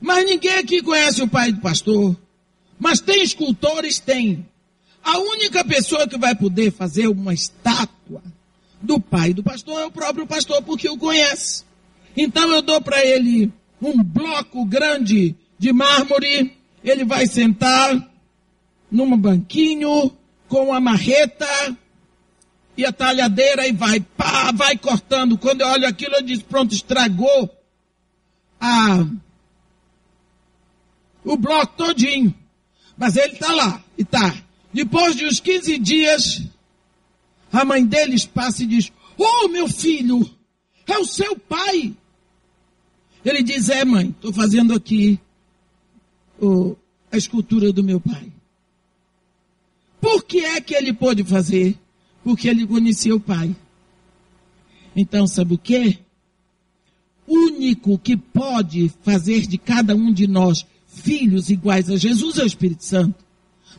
Mas 0.00 0.24
ninguém 0.24 0.52
aqui 0.52 0.80
conhece 0.82 1.20
o 1.20 1.28
pai 1.28 1.50
do 1.50 1.60
pastor. 1.60 2.16
Mas 2.78 3.00
tem 3.00 3.24
escultores? 3.24 3.98
Tem. 3.98 4.46
A 5.02 5.18
única 5.18 5.64
pessoa 5.64 6.06
que 6.06 6.16
vai 6.16 6.36
poder 6.36 6.70
fazer 6.70 7.08
uma 7.08 7.34
estátua 7.34 8.22
do 8.80 9.00
pai 9.00 9.34
do 9.34 9.42
pastor 9.42 9.80
é 9.80 9.86
o 9.86 9.90
próprio 9.90 10.28
pastor, 10.28 10.62
porque 10.62 10.88
o 10.88 10.96
conhece. 10.96 11.64
Então 12.16 12.48
eu 12.50 12.62
dou 12.62 12.80
para 12.80 13.04
ele 13.04 13.52
um 13.82 14.00
bloco 14.00 14.64
grande 14.64 15.34
de 15.58 15.72
mármore, 15.72 16.56
ele 16.84 17.04
vai 17.04 17.26
sentar 17.26 18.07
num 18.90 19.16
banquinho 19.16 20.10
com 20.48 20.72
a 20.72 20.80
marreta 20.80 21.46
e 22.76 22.84
a 22.84 22.92
talhadeira 22.92 23.66
e 23.66 23.72
vai, 23.72 24.00
pá, 24.00 24.52
vai 24.52 24.76
cortando. 24.78 25.36
Quando 25.36 25.62
eu 25.62 25.68
olho 25.68 25.86
aquilo, 25.86 26.14
eu 26.14 26.22
digo, 26.22 26.44
pronto, 26.44 26.72
estragou 26.74 27.50
a, 28.60 29.04
o 31.24 31.36
bloco 31.36 31.76
todinho. 31.76 32.34
Mas 32.96 33.16
ele 33.16 33.34
está 33.34 33.52
lá, 33.52 33.82
e 33.96 34.04
tá. 34.04 34.34
Depois 34.72 35.16
de 35.16 35.26
uns 35.26 35.40
15 35.40 35.78
dias, 35.78 36.42
a 37.52 37.64
mãe 37.64 37.84
deles 37.84 38.26
passa 38.26 38.62
e 38.62 38.66
diz, 38.66 38.92
oh 39.16 39.48
meu 39.48 39.68
filho, 39.68 40.28
é 40.86 40.98
o 40.98 41.04
seu 41.04 41.36
pai. 41.36 41.94
Ele 43.24 43.42
diz, 43.42 43.68
é 43.68 43.84
mãe, 43.84 44.10
estou 44.10 44.32
fazendo 44.32 44.74
aqui 44.74 45.18
o, 46.40 46.76
a 47.10 47.16
escultura 47.16 47.72
do 47.72 47.82
meu 47.82 48.00
pai. 48.00 48.32
Por 50.10 50.24
que 50.24 50.38
é 50.38 50.58
que 50.58 50.74
ele 50.74 50.94
pôde 50.94 51.22
fazer? 51.22 51.76
Porque 52.24 52.48
ele 52.48 52.66
conhecia 52.66 53.14
o 53.14 53.20
pai. 53.20 53.54
Então, 54.96 55.26
sabe 55.26 55.52
o 55.52 55.58
que? 55.58 55.98
Único 57.26 57.98
que 57.98 58.16
pode 58.16 58.90
fazer 59.02 59.46
de 59.46 59.58
cada 59.58 59.94
um 59.94 60.10
de 60.10 60.26
nós 60.26 60.64
filhos 60.86 61.50
iguais 61.50 61.90
a 61.90 61.98
Jesus 61.98 62.38
é 62.38 62.42
o 62.42 62.46
Espírito 62.46 62.86
Santo. 62.86 63.22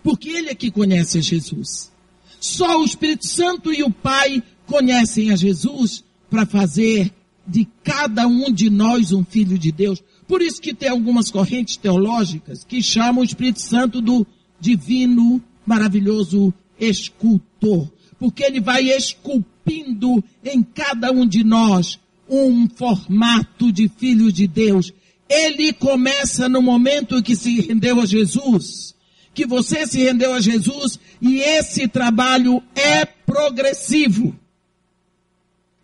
Porque 0.03 0.29
ele 0.29 0.49
é 0.49 0.55
que 0.55 0.69
conhece 0.69 1.17
a 1.17 1.21
Jesus. 1.21 1.91
Só 2.39 2.79
o 2.79 2.85
Espírito 2.85 3.27
Santo 3.27 3.73
e 3.73 3.81
o 3.81 3.89
Pai 3.89 4.43
conhecem 4.67 5.31
a 5.31 5.35
Jesus 5.35 6.03
para 6.29 6.45
fazer 6.45 7.11
de 7.45 7.67
cada 7.83 8.27
um 8.27 8.53
de 8.53 8.69
nós 8.69 9.11
um 9.11 9.25
filho 9.25 9.57
de 9.57 9.71
Deus. 9.71 10.03
Por 10.27 10.43
isso 10.43 10.61
que 10.61 10.75
tem 10.75 10.89
algumas 10.89 11.31
correntes 11.31 11.75
teológicas 11.75 12.63
que 12.63 12.83
chamam 12.83 13.23
o 13.23 13.25
Espírito 13.25 13.61
Santo 13.61 13.99
do 13.99 14.27
divino, 14.59 15.41
maravilhoso 15.69 16.53
escultor. 16.79 17.89
Porque 18.19 18.43
ele 18.43 18.59
vai 18.59 18.89
esculpindo 18.89 20.21
em 20.43 20.61
cada 20.61 21.11
um 21.11 21.25
de 21.25 21.43
nós 21.43 21.99
um 22.27 22.67
formato 22.67 23.71
de 23.71 23.87
filho 23.87 24.31
de 24.31 24.45
Deus. 24.47 24.91
Ele 25.29 25.71
começa 25.71 26.49
no 26.49 26.61
momento 26.61 27.23
que 27.23 27.35
se 27.35 27.61
rendeu 27.61 28.01
a 28.01 28.05
Jesus, 28.05 28.93
que 29.33 29.45
você 29.45 29.87
se 29.87 30.03
rendeu 30.03 30.33
a 30.33 30.41
Jesus, 30.41 30.99
e 31.21 31.39
esse 31.39 31.87
trabalho 31.87 32.61
é 32.75 33.05
progressivo 33.05 34.35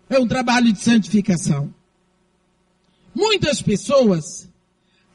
é 0.10 0.20
um 0.20 0.28
trabalho 0.28 0.72
de 0.72 0.80
santificação. 0.80 1.74
Muitas 3.14 3.62
pessoas 3.62 4.50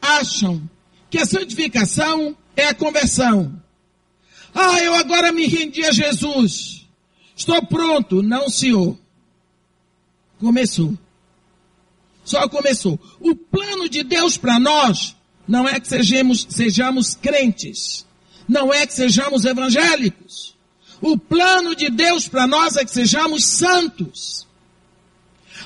acham 0.00 0.68
que 1.08 1.18
a 1.18 1.26
santificação 1.26 2.36
é 2.56 2.66
a 2.66 2.74
conversão. 2.74 3.60
Ah, 4.54 4.80
eu 4.80 4.94
agora 4.94 5.32
me 5.32 5.46
rendi 5.46 5.84
a 5.84 5.92
Jesus. 5.92 6.86
Estou 7.36 7.64
pronto. 7.66 8.22
Não, 8.22 8.48
senhor. 8.48 8.96
Começou. 10.38 10.96
Só 12.24 12.48
começou. 12.48 12.98
O 13.20 13.34
plano 13.34 13.88
de 13.88 14.02
Deus 14.02 14.36
para 14.36 14.58
nós 14.58 15.16
não 15.46 15.68
é 15.68 15.80
que 15.80 15.88
sejamos, 15.88 16.46
sejamos 16.48 17.14
crentes. 17.14 18.06
Não 18.48 18.72
é 18.72 18.86
que 18.86 18.94
sejamos 18.94 19.44
evangélicos. 19.44 20.56
O 21.00 21.16
plano 21.16 21.74
de 21.74 21.88
Deus 21.88 22.28
para 22.28 22.46
nós 22.46 22.76
é 22.76 22.84
que 22.84 22.90
sejamos 22.90 23.44
santos. 23.44 24.46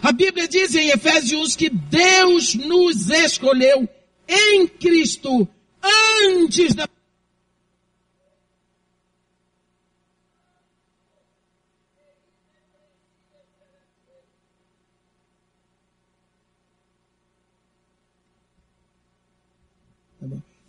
A 0.03 0.13
Bíblia 0.13 0.47
diz 0.47 0.75
em 0.75 0.91
Efésios 0.91 1.57
que 1.57 1.69
Deus 1.69 2.55
nos 2.55 3.11
escolheu 3.11 3.89
em 4.29 4.67
Cristo 4.67 5.49
antes 5.83 6.75
da 6.75 6.89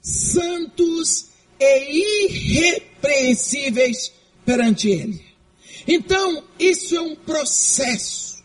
santos 0.05 1.29
e 1.59 2.25
irrepreensíveis 2.25 4.11
perante 4.45 4.87
Ele. 4.89 5.25
Então, 5.87 6.43
isso 6.59 6.95
é 6.95 7.01
um 7.01 7.15
processo. 7.15 8.43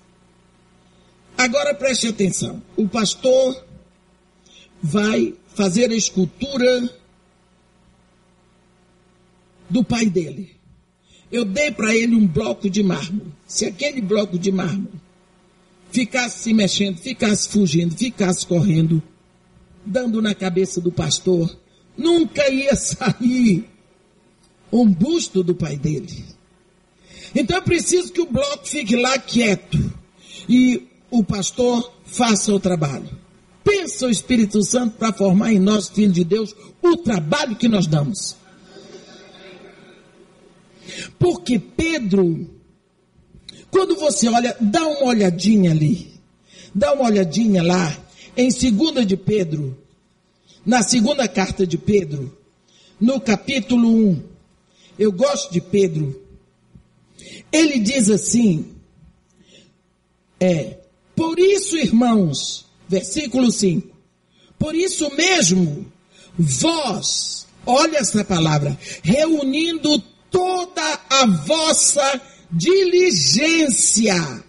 Agora 1.36 1.74
preste 1.74 2.08
atenção. 2.08 2.62
O 2.76 2.88
pastor 2.88 3.64
vai 4.82 5.34
fazer 5.54 5.90
a 5.90 5.94
escultura 5.94 6.90
do 9.68 9.84
pai 9.84 10.06
dele. 10.06 10.56
Eu 11.30 11.44
dei 11.44 11.70
para 11.70 11.94
ele 11.94 12.14
um 12.14 12.26
bloco 12.26 12.68
de 12.68 12.82
mármore. 12.82 13.32
Se 13.46 13.64
aquele 13.64 14.00
bloco 14.00 14.38
de 14.38 14.50
mármore 14.50 15.00
ficasse 15.90 16.40
se 16.40 16.52
mexendo, 16.52 16.98
ficasse 16.98 17.48
fugindo, 17.48 17.96
ficasse 17.96 18.46
correndo, 18.46 19.02
dando 19.84 20.20
na 20.20 20.34
cabeça 20.34 20.80
do 20.80 20.92
pastor, 20.92 21.56
nunca 21.96 22.48
ia 22.50 22.74
sair 22.76 23.64
um 24.72 24.86
busto 24.86 25.42
do 25.42 25.54
pai 25.54 25.76
dele. 25.76 26.24
Então 27.34 27.56
é 27.56 27.60
preciso 27.60 28.12
que 28.12 28.20
o 28.20 28.30
bloco 28.30 28.66
fique 28.66 28.96
lá 28.96 29.18
quieto 29.18 29.92
e 30.48 30.88
o 31.10 31.22
pastor 31.24 31.92
faça 32.04 32.52
o 32.52 32.60
trabalho. 32.60 33.08
Pensa 33.62 34.06
o 34.06 34.10
Espírito 34.10 34.62
Santo 34.62 34.96
para 34.96 35.12
formar 35.12 35.52
em 35.52 35.58
nós, 35.58 35.88
filho 35.88 36.12
de 36.12 36.24
Deus, 36.24 36.54
o 36.82 36.96
trabalho 36.96 37.56
que 37.56 37.68
nós 37.68 37.86
damos. 37.86 38.36
Porque 41.18 41.58
Pedro, 41.58 42.48
quando 43.70 43.96
você 43.96 44.28
olha, 44.28 44.56
dá 44.60 44.82
uma 44.86 45.06
olhadinha 45.06 45.70
ali, 45.70 46.12
dá 46.74 46.92
uma 46.94 47.04
olhadinha 47.04 47.62
lá, 47.62 47.96
em 48.36 48.50
segunda 48.50 49.04
de 49.04 49.16
Pedro, 49.16 49.76
na 50.64 50.82
segunda 50.82 51.26
carta 51.26 51.66
de 51.66 51.78
Pedro, 51.78 52.36
no 53.00 53.20
capítulo 53.20 53.88
1, 53.88 54.22
eu 54.98 55.10
gosto 55.10 55.52
de 55.52 55.60
Pedro, 55.60 56.20
ele 57.50 57.78
diz 57.78 58.08
assim, 58.08 58.74
é, 60.38 60.78
por 61.16 61.38
isso, 61.38 61.76
irmãos, 61.76 62.66
versículo 62.88 63.50
5, 63.50 63.96
por 64.58 64.74
isso 64.74 65.10
mesmo, 65.16 65.86
vós, 66.38 67.46
olha 67.66 67.98
essa 67.98 68.24
palavra, 68.24 68.78
reunindo 69.02 69.98
toda 70.30 71.00
a 71.08 71.26
vossa 71.26 72.20
diligência, 72.50 74.44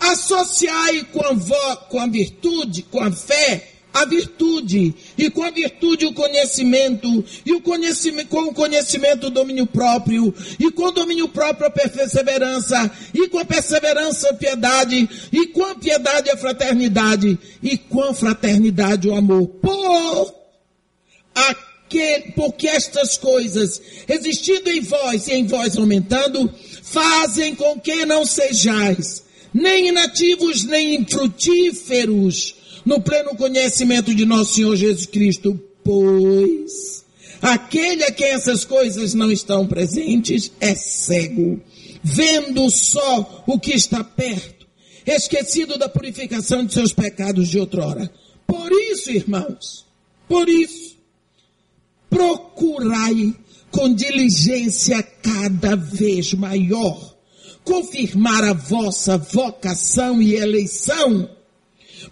associai 0.00 1.04
com 1.12 1.20
a, 1.20 1.76
com 1.76 2.00
a 2.00 2.06
virtude, 2.06 2.82
com 2.82 3.00
a 3.04 3.12
fé, 3.12 3.68
a 3.92 4.04
virtude, 4.04 4.94
e 5.18 5.30
com 5.30 5.42
a 5.42 5.50
virtude 5.50 6.06
o 6.06 6.14
conhecimento, 6.14 7.24
e 7.44 7.52
o 7.52 7.60
conhecimento, 7.60 8.28
com 8.28 8.42
o 8.42 8.54
conhecimento 8.54 9.26
o 9.26 9.30
domínio 9.30 9.66
próprio, 9.66 10.32
e 10.58 10.70
com 10.70 10.84
o 10.84 10.90
domínio 10.92 11.28
próprio 11.28 11.66
a 11.66 11.70
perseverança, 11.70 12.90
e 13.12 13.28
com 13.28 13.38
a 13.38 13.44
perseverança 13.44 14.30
a 14.30 14.34
piedade, 14.34 15.08
e 15.32 15.48
com 15.48 15.64
a 15.64 15.74
piedade 15.74 16.30
a 16.30 16.36
fraternidade, 16.36 17.38
e 17.62 17.76
com 17.76 18.02
a 18.04 18.14
fraternidade 18.14 19.08
o 19.08 19.14
amor. 19.14 19.46
Por 19.46 20.34
aquele, 21.34 22.32
porque 22.32 22.68
estas 22.68 23.18
coisas, 23.18 23.82
existindo 24.08 24.70
em 24.70 24.80
vós 24.80 25.26
e 25.26 25.32
em 25.32 25.46
vós 25.46 25.76
aumentando, 25.76 26.52
fazem 26.82 27.54
com 27.56 27.78
que 27.80 28.06
não 28.06 28.24
sejais 28.24 29.29
nem 29.52 29.88
inativos, 29.88 30.64
nem 30.64 30.96
infrutíferos, 30.96 32.54
no 32.84 33.00
pleno 33.00 33.36
conhecimento 33.36 34.14
de 34.14 34.24
nosso 34.24 34.54
Senhor 34.54 34.76
Jesus 34.76 35.06
Cristo, 35.06 35.60
pois 35.84 37.04
aquele 37.42 38.04
a 38.04 38.10
quem 38.10 38.28
essas 38.28 38.64
coisas 38.64 39.14
não 39.14 39.30
estão 39.30 39.66
presentes 39.66 40.52
é 40.60 40.74
cego, 40.74 41.60
vendo 42.02 42.70
só 42.70 43.44
o 43.46 43.58
que 43.58 43.72
está 43.72 44.04
perto, 44.04 44.66
esquecido 45.06 45.78
da 45.78 45.88
purificação 45.88 46.64
de 46.64 46.74
seus 46.74 46.92
pecados 46.92 47.48
de 47.48 47.58
outrora. 47.58 48.10
Por 48.46 48.70
isso, 48.72 49.10
irmãos, 49.10 49.86
por 50.28 50.48
isso, 50.48 50.96
procurai 52.08 53.34
com 53.70 53.92
diligência 53.94 55.02
cada 55.02 55.76
vez 55.76 56.34
maior 56.34 57.09
confirmar 57.64 58.44
a 58.44 58.52
vossa 58.52 59.16
vocação 59.18 60.20
e 60.20 60.34
eleição 60.34 61.28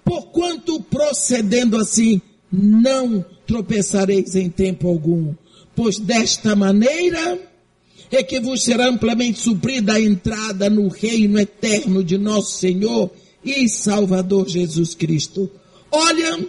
Porquanto 0.04 0.80
procedendo 0.82 1.76
assim, 1.76 2.20
não 2.52 3.24
tropeçareis 3.46 4.34
em 4.34 4.50
tempo 4.50 4.88
algum, 4.88 5.34
pois 5.74 5.98
desta 5.98 6.54
maneira 6.54 7.38
é 8.10 8.22
que 8.22 8.40
vos 8.40 8.62
será 8.62 8.88
amplamente 8.88 9.38
suprida 9.38 9.94
a 9.94 10.00
entrada 10.00 10.70
no 10.70 10.88
reino 10.88 11.38
eterno 11.38 12.02
de 12.02 12.16
nosso 12.16 12.58
Senhor 12.58 13.10
e 13.44 13.68
Salvador 13.68 14.48
Jesus 14.48 14.94
Cristo. 14.94 15.50
Olha, 15.90 16.46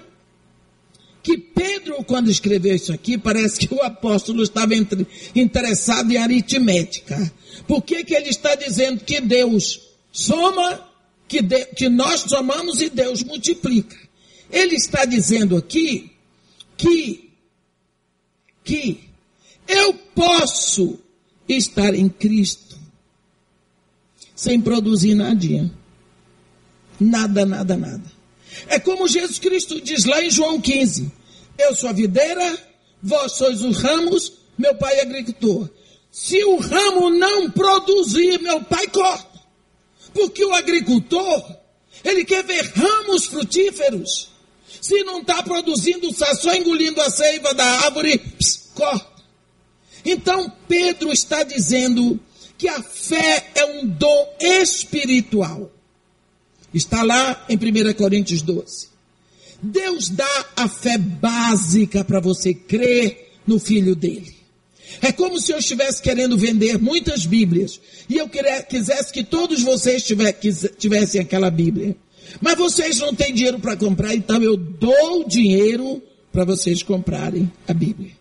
que 1.21 1.37
Pedro, 1.37 2.03
quando 2.05 2.31
escreveu 2.31 2.75
isso 2.75 2.93
aqui, 2.93 3.17
parece 3.17 3.59
que 3.59 3.73
o 3.73 3.81
apóstolo 3.81 4.41
estava 4.41 4.73
entre, 4.73 5.05
interessado 5.35 6.11
em 6.11 6.17
aritmética. 6.17 7.31
Por 7.69 7.83
que, 7.83 8.03
que 8.03 8.15
ele 8.15 8.29
está 8.29 8.55
dizendo 8.55 9.05
que 9.05 9.21
Deus 9.21 9.79
soma 10.11 10.89
que, 11.27 11.39
de, 11.39 11.65
que 11.67 11.87
nós 11.87 12.21
somamos 12.21 12.81
e 12.81 12.89
Deus 12.89 13.21
multiplica. 13.21 13.95
Ele 14.49 14.75
está 14.75 15.05
dizendo 15.05 15.55
aqui 15.55 16.11
que, 16.75 17.29
que 18.63 19.07
eu 19.67 19.93
posso 20.15 20.97
estar 21.47 21.93
em 21.93 22.09
Cristo 22.09 22.75
sem 24.35 24.59
produzir 24.59 25.13
nadinha. 25.13 25.71
Nada, 26.99 27.45
nada, 27.45 27.77
nada. 27.77 28.11
É 28.67 28.79
como 28.79 29.07
Jesus 29.07 29.37
Cristo 29.37 29.79
diz 29.79 30.05
lá 30.05 30.23
em 30.23 30.31
João 30.31 30.59
15: 30.59 31.11
Eu 31.55 31.75
sou 31.75 31.87
a 31.87 31.93
videira, 31.93 32.57
vós 32.99 33.33
sois 33.33 33.61
os 33.61 33.77
ramos, 33.77 34.33
meu 34.57 34.73
pai 34.73 34.95
é 34.95 35.01
agricultor. 35.03 35.69
Se 36.11 36.43
o 36.43 36.57
ramo 36.57 37.09
não 37.09 37.49
produzir, 37.51 38.41
meu 38.41 38.63
pai 38.63 38.87
corta. 38.87 39.39
Porque 40.13 40.43
o 40.43 40.53
agricultor, 40.53 41.55
ele 42.03 42.25
quer 42.25 42.43
ver 42.43 42.71
ramos 42.75 43.25
frutíferos. 43.25 44.29
Se 44.81 45.03
não 45.03 45.21
está 45.21 45.43
produzindo, 45.43 46.07
está 46.07 46.33
só 46.35 46.53
engolindo 46.53 47.01
a 47.01 47.09
seiva 47.09 47.53
da 47.53 47.65
árvore, 47.81 48.17
pss, 48.17 48.69
corta. 48.73 49.23
Então 50.03 50.51
Pedro 50.67 51.11
está 51.11 51.43
dizendo 51.43 52.19
que 52.57 52.67
a 52.67 52.81
fé 52.81 53.51
é 53.55 53.65
um 53.65 53.87
dom 53.87 54.35
espiritual. 54.39 55.71
Está 56.73 57.03
lá 57.03 57.45
em 57.49 57.55
1 57.55 57.93
Coríntios 57.93 58.41
12. 58.41 58.89
Deus 59.61 60.09
dá 60.09 60.45
a 60.55 60.67
fé 60.67 60.97
básica 60.97 62.03
para 62.03 62.19
você 62.19 62.53
crer 62.53 63.33
no 63.45 63.59
filho 63.59 63.95
dele. 63.95 64.38
É 65.01 65.11
como 65.11 65.39
se 65.39 65.51
eu 65.51 65.59
estivesse 65.59 66.01
querendo 66.01 66.37
vender 66.37 66.77
muitas 66.79 67.25
Bíblias 67.25 67.79
e 68.09 68.17
eu 68.17 68.29
quisesse 68.67 69.11
que 69.13 69.23
todos 69.23 69.61
vocês 69.61 70.03
tivessem 70.77 71.21
aquela 71.21 71.49
Bíblia. 71.49 71.95
Mas 72.41 72.57
vocês 72.57 72.99
não 72.99 73.13
têm 73.13 73.33
dinheiro 73.33 73.59
para 73.59 73.75
comprar, 73.75 74.13
então 74.13 74.41
eu 74.41 74.55
dou 74.55 75.27
dinheiro 75.27 76.01
para 76.31 76.45
vocês 76.45 76.83
comprarem 76.83 77.51
a 77.67 77.73
Bíblia. 77.73 78.11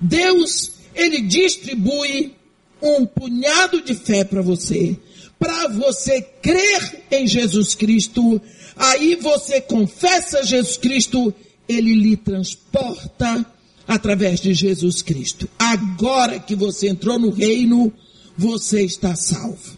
Deus, 0.00 0.72
Ele 0.94 1.20
distribui 1.22 2.34
um 2.82 3.06
punhado 3.06 3.82
de 3.82 3.94
fé 3.94 4.24
para 4.24 4.42
você, 4.42 4.96
para 5.38 5.68
você 5.68 6.20
crer 6.20 7.04
em 7.10 7.26
Jesus 7.26 7.74
Cristo. 7.74 8.40
Aí 8.76 9.14
você 9.16 9.60
confessa 9.60 10.42
Jesus 10.42 10.76
Cristo, 10.76 11.32
Ele 11.68 11.94
lhe 11.94 12.16
transporta 12.16 13.46
através 13.86 14.40
de 14.40 14.54
Jesus 14.54 15.02
Cristo. 15.02 15.48
Agora 15.58 16.38
que 16.40 16.54
você 16.54 16.88
entrou 16.88 17.18
no 17.18 17.30
reino, 17.30 17.92
você 18.36 18.82
está 18.82 19.14
salvo. 19.14 19.76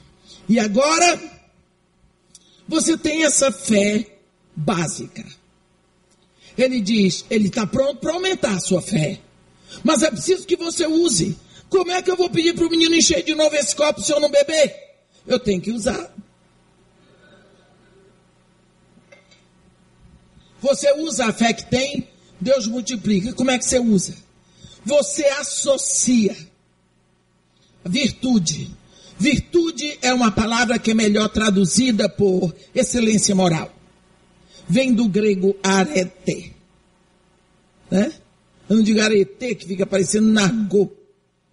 E 0.48 0.59
agora, 0.59 1.20
você 2.68 2.96
tem 2.96 3.24
essa 3.24 3.50
fé 3.50 4.07
básica. 4.54 5.24
Ele 6.57 6.80
diz, 6.80 7.24
ele 7.28 7.48
está 7.48 7.66
pronto 7.66 8.00
para 8.00 8.14
aumentar 8.14 8.54
a 8.54 8.61
sua 8.61 8.80
fé. 8.80 9.20
Mas 9.84 10.02
é 10.02 10.11
preciso 10.11 10.46
que 10.46 10.57
você 10.57 10.86
use. 10.86 11.36
Como 11.68 11.90
é 11.90 12.00
que 12.00 12.11
eu 12.11 12.16
vou 12.16 12.30
pedir 12.30 12.54
para 12.54 12.66
o 12.66 12.70
menino 12.70 12.94
encher 12.94 13.22
de 13.22 13.34
novo 13.34 13.54
esse 13.57 13.74
copo 13.74 14.00
se 14.00 14.12
eu 14.12 14.20
não 14.20 14.30
beber? 14.30 14.74
Eu 15.26 15.38
tenho 15.38 15.61
que 15.61 15.72
usar. 15.72 16.14
Você 20.61 20.90
usa 20.94 21.26
a 21.26 21.32
fé 21.32 21.52
que 21.52 21.66
tem, 21.66 22.09
Deus 22.41 22.66
multiplica. 22.66 23.32
Como 23.32 23.51
é 23.51 23.59
que 23.59 23.64
você 23.64 23.78
usa? 23.78 24.14
Você 24.84 25.24
associa 25.24 26.37
virtude. 27.84 28.70
Virtude 29.18 29.99
é 30.03 30.12
uma 30.12 30.30
palavra 30.30 30.78
que 30.78 30.91
é 30.91 30.95
melhor 30.95 31.28
traduzida 31.28 32.09
por 32.09 32.55
excelência 32.74 33.34
moral. 33.34 33.72
Vem 34.68 34.93
do 34.93 35.09
grego 35.09 35.57
arete. 35.62 36.53
Né? 37.91 38.12
Eu 38.68 38.76
não 38.76 38.82
digo 38.82 39.01
arete, 39.01 39.55
que 39.55 39.66
fica 39.66 39.87
parecendo 39.87 40.28
nargô. 40.28 40.91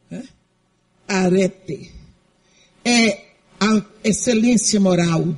Né? 0.09 0.23
Arete. 1.07 1.91
É 2.83 3.25
a 3.59 3.81
excelência 4.03 4.79
moral. 4.79 5.35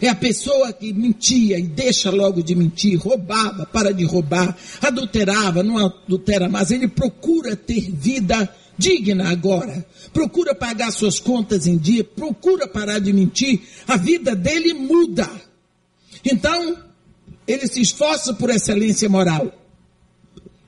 É 0.00 0.08
a 0.08 0.14
pessoa 0.14 0.72
que 0.72 0.92
mentia 0.92 1.58
e 1.58 1.62
deixa 1.62 2.10
logo 2.10 2.42
de 2.42 2.54
mentir, 2.54 2.98
roubava, 2.98 3.66
para 3.66 3.92
de 3.92 4.04
roubar, 4.04 4.56
adulterava, 4.80 5.62
não 5.62 5.78
adultera 5.78 6.48
mais. 6.48 6.70
Ele 6.70 6.88
procura 6.88 7.56
ter 7.56 7.90
vida 7.90 8.48
digna 8.76 9.30
agora. 9.30 9.84
Procura 10.12 10.54
pagar 10.54 10.90
suas 10.90 11.18
contas 11.18 11.66
em 11.66 11.76
dia, 11.76 12.04
procura 12.04 12.68
parar 12.68 12.98
de 12.98 13.12
mentir. 13.12 13.62
A 13.86 13.96
vida 13.96 14.34
dele 14.34 14.74
muda. 14.74 15.28
Então, 16.24 16.76
ele 17.46 17.66
se 17.66 17.80
esforça 17.80 18.34
por 18.34 18.50
excelência 18.50 19.08
moral. 19.08 19.52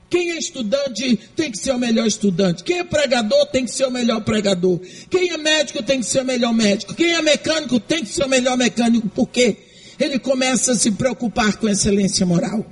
Quem 0.09 0.31
é 0.31 0.37
estudante 0.37 1.19
tem 1.35 1.51
que 1.51 1.57
ser 1.57 1.71
o 1.71 1.79
melhor 1.79 2.07
estudante. 2.07 2.63
Quem 2.63 2.79
é 2.79 2.83
pregador 2.83 3.45
tem 3.47 3.65
que 3.65 3.71
ser 3.71 3.85
o 3.85 3.91
melhor 3.91 4.21
pregador. 4.21 4.79
Quem 5.09 5.29
é 5.29 5.37
médico 5.37 5.83
tem 5.83 5.99
que 5.99 6.05
ser 6.05 6.21
o 6.21 6.25
melhor 6.25 6.53
médico. 6.53 6.95
Quem 6.95 7.13
é 7.13 7.21
mecânico 7.21 7.79
tem 7.79 8.03
que 8.03 8.09
ser 8.09 8.23
o 8.23 8.29
melhor 8.29 8.57
mecânico. 8.57 9.09
Por 9.09 9.27
quê? 9.27 9.57
Ele 9.99 10.17
começa 10.17 10.71
a 10.71 10.75
se 10.75 10.91
preocupar 10.91 11.57
com 11.57 11.67
excelência 11.67 12.25
moral. 12.25 12.65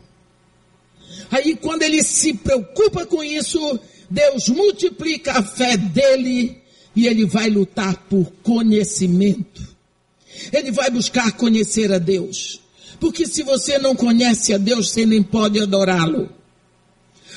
Aí, 1.30 1.56
quando 1.56 1.84
ele 1.84 2.02
se 2.04 2.34
preocupa 2.34 3.06
com 3.06 3.24
isso, 3.24 3.80
Deus 4.10 4.48
multiplica 4.48 5.34
a 5.34 5.44
fé 5.44 5.76
dele 5.76 6.62
e 6.96 7.08
ele 7.08 7.26
vai 7.26 7.50
lutar 7.50 7.98
por 8.08 8.32
conhecimento. 8.44 9.76
Ele 10.54 10.72
vai 10.72 10.90
buscar 10.90 11.32
conhecer 11.34 11.92
a 11.92 11.98
Deus. 11.98 12.62
Porque 13.00 13.26
se 13.26 13.44
você 13.44 13.78
não 13.78 13.96
conhece 13.96 14.54
a 14.54 14.58
Deus, 14.58 14.92
você 14.92 15.06
nem 15.06 15.22
pode 15.22 15.60
adorá-lo. 15.60 16.30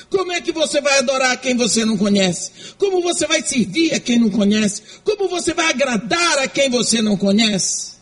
Como 0.09 0.31
é 0.31 0.41
que 0.41 0.51
você 0.51 0.81
vai 0.81 0.97
adorar 0.99 1.39
quem 1.39 1.55
você 1.55 1.85
não 1.85 1.97
conhece? 1.97 2.51
Como 2.77 3.01
você 3.01 3.27
vai 3.27 3.41
servir 3.43 3.93
a 3.93 3.99
quem 3.99 4.17
não 4.17 4.29
conhece? 4.29 4.81
Como 5.03 5.29
você 5.29 5.53
vai 5.53 5.69
agradar 5.69 6.39
a 6.39 6.47
quem 6.47 6.69
você 6.69 7.01
não 7.01 7.15
conhece? 7.15 7.93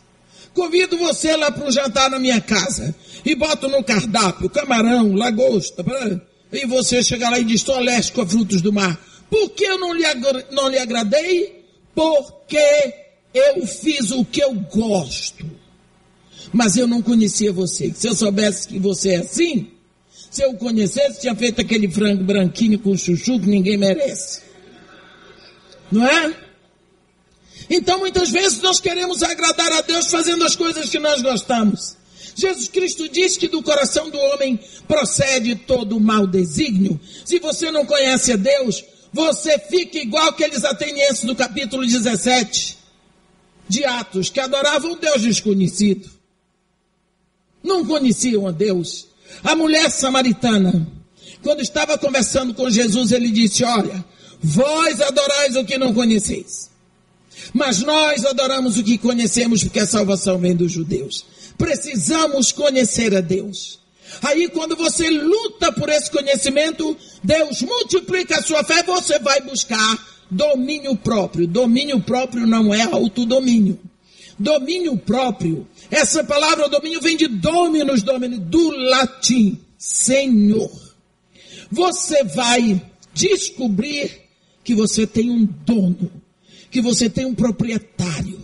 Convido 0.53 0.97
você 0.97 1.35
lá 1.35 1.51
para 1.51 1.67
um 1.67 1.71
jantar 1.71 2.09
na 2.09 2.17
minha 2.17 2.39
casa 2.39 2.95
e 3.25 3.35
boto 3.35 3.67
no 3.67 3.83
cardápio 3.83 4.49
camarão, 4.49 5.13
lagosta, 5.13 5.85
e 6.51 6.65
você 6.65 7.03
chega 7.03 7.29
lá 7.29 7.37
e 7.39 7.43
diz, 7.43 7.57
estou 7.61 7.75
alérgico 7.75 8.21
a 8.21 8.25
frutos 8.25 8.61
do 8.61 8.71
mar. 8.71 8.99
Por 9.29 9.49
que 9.49 9.65
eu 9.65 9.77
não 9.77 9.93
lhe, 9.93 10.03
não 10.51 10.69
lhe 10.69 10.79
agradei? 10.79 11.63
Porque 11.93 12.93
eu 13.33 13.67
fiz 13.67 14.11
o 14.11 14.23
que 14.23 14.41
eu 14.41 14.53
gosto. 14.53 15.45
Mas 16.53 16.77
eu 16.77 16.87
não 16.87 17.01
conhecia 17.01 17.51
você. 17.51 17.93
Se 17.93 18.07
eu 18.07 18.15
soubesse 18.15 18.69
que 18.69 18.79
você 18.79 19.15
é 19.15 19.17
assim, 19.17 19.67
se 20.37 20.43
eu 20.43 20.53
conhecesse, 20.53 21.21
tinha 21.21 21.33
feito 21.33 21.59
aquele 21.59 21.89
frango 21.89 22.23
branquinho 22.23 22.77
com 22.77 22.95
chuchu 22.95 23.39
que 23.39 23.47
ninguém 23.47 23.75
merece. 23.75 24.43
Não 25.91 26.05
é? 26.05 26.37
Então 27.67 27.97
muitas 27.97 28.29
vezes 28.29 28.61
nós 28.61 28.79
queremos 28.79 29.23
agradar 29.23 29.71
a 29.71 29.81
Deus 29.81 30.05
fazendo 30.05 30.43
as 30.43 30.55
coisas 30.55 30.91
que 30.91 30.99
nós 30.99 31.23
gostamos. 31.23 31.97
Jesus 32.35 32.67
Cristo 32.67 33.09
diz 33.09 33.35
que 33.35 33.47
do 33.47 33.63
coração 33.63 34.11
do 34.11 34.19
homem 34.19 34.59
procede 34.87 35.55
todo 35.55 35.97
o 35.97 35.99
mau 35.99 36.27
desígnio. 36.27 36.99
Se 37.25 37.39
você 37.39 37.71
não 37.71 37.83
conhece 37.83 38.33
a 38.33 38.35
Deus, 38.35 38.85
você 39.11 39.57
fica 39.57 39.97
igual 39.97 40.29
aqueles 40.29 40.63
atenienses 40.63 41.23
do 41.23 41.35
capítulo 41.35 41.83
17 41.83 42.77
de 43.67 43.83
Atos, 43.85 44.29
que 44.29 44.39
adoravam 44.39 44.91
um 44.91 44.97
Deus 44.97 45.23
desconhecido. 45.23 46.07
Não 47.63 47.83
conheciam 47.83 48.45
a 48.47 48.51
Deus. 48.51 49.07
A 49.43 49.55
mulher 49.55 49.89
samaritana, 49.89 50.87
quando 51.43 51.61
estava 51.61 51.97
conversando 51.97 52.53
com 52.53 52.69
Jesus, 52.69 53.11
ele 53.11 53.29
disse: 53.29 53.63
Olha, 53.63 54.03
vós 54.41 55.01
adorais 55.01 55.55
o 55.55 55.65
que 55.65 55.77
não 55.77 55.93
conheceis. 55.93 56.69
Mas 57.53 57.79
nós 57.81 58.25
adoramos 58.25 58.77
o 58.77 58.83
que 58.83 58.97
conhecemos, 58.97 59.63
porque 59.63 59.79
a 59.79 59.87
salvação 59.87 60.37
vem 60.37 60.55
dos 60.55 60.71
judeus. 60.71 61.25
Precisamos 61.57 62.51
conhecer 62.51 63.15
a 63.15 63.21
Deus. 63.21 63.79
Aí, 64.21 64.47
quando 64.49 64.75
você 64.75 65.09
luta 65.09 65.71
por 65.71 65.89
esse 65.89 66.09
conhecimento, 66.09 66.95
Deus 67.23 67.61
multiplica 67.61 68.37
a 68.37 68.43
sua 68.43 68.63
fé, 68.63 68.81
você 68.83 69.19
vai 69.19 69.41
buscar 69.41 69.97
domínio 70.29 70.95
próprio. 70.95 71.47
Domínio 71.47 71.99
próprio 72.01 72.47
não 72.47 72.73
é 72.73 72.83
autodomínio. 72.83 73.79
Domínio 74.39 74.95
próprio, 74.97 75.67
essa 75.89 76.23
palavra 76.23 76.69
domínio 76.69 77.01
vem 77.01 77.15
de 77.15 77.27
dominus 77.27 78.03
domini, 78.03 78.37
do 78.37 78.69
latim, 78.71 79.59
Senhor. 79.77 80.71
Você 81.71 82.23
vai 82.23 82.81
descobrir 83.13 84.27
que 84.63 84.75
você 84.75 85.07
tem 85.07 85.29
um 85.29 85.45
dono, 85.45 86.11
que 86.69 86.81
você 86.81 87.09
tem 87.09 87.25
um 87.25 87.33
proprietário, 87.33 88.39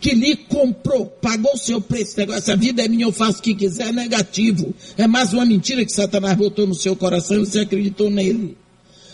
que 0.00 0.14
lhe 0.14 0.36
comprou, 0.36 1.06
pagou 1.06 1.54
o 1.54 1.58
seu 1.58 1.80
preço. 1.80 2.20
Essa 2.20 2.56
vida 2.56 2.82
é 2.82 2.88
minha, 2.88 3.06
eu 3.06 3.12
faço 3.12 3.38
o 3.38 3.42
que 3.42 3.54
quiser, 3.54 3.88
é 3.88 3.92
negativo. 3.92 4.74
É 4.96 5.06
mais 5.06 5.32
uma 5.32 5.44
mentira 5.44 5.84
que 5.84 5.92
Satanás 5.92 6.36
botou 6.36 6.66
no 6.66 6.74
seu 6.74 6.94
coração 6.94 7.36
e 7.36 7.46
você 7.46 7.60
acreditou 7.60 8.10
nele. 8.10 8.56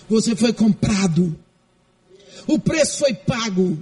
Você 0.09 0.37
foi 0.37 0.53
comprado. 0.53 1.39
O 2.47 2.59
preço 2.59 2.99
foi 2.99 3.15
pago. 3.15 3.79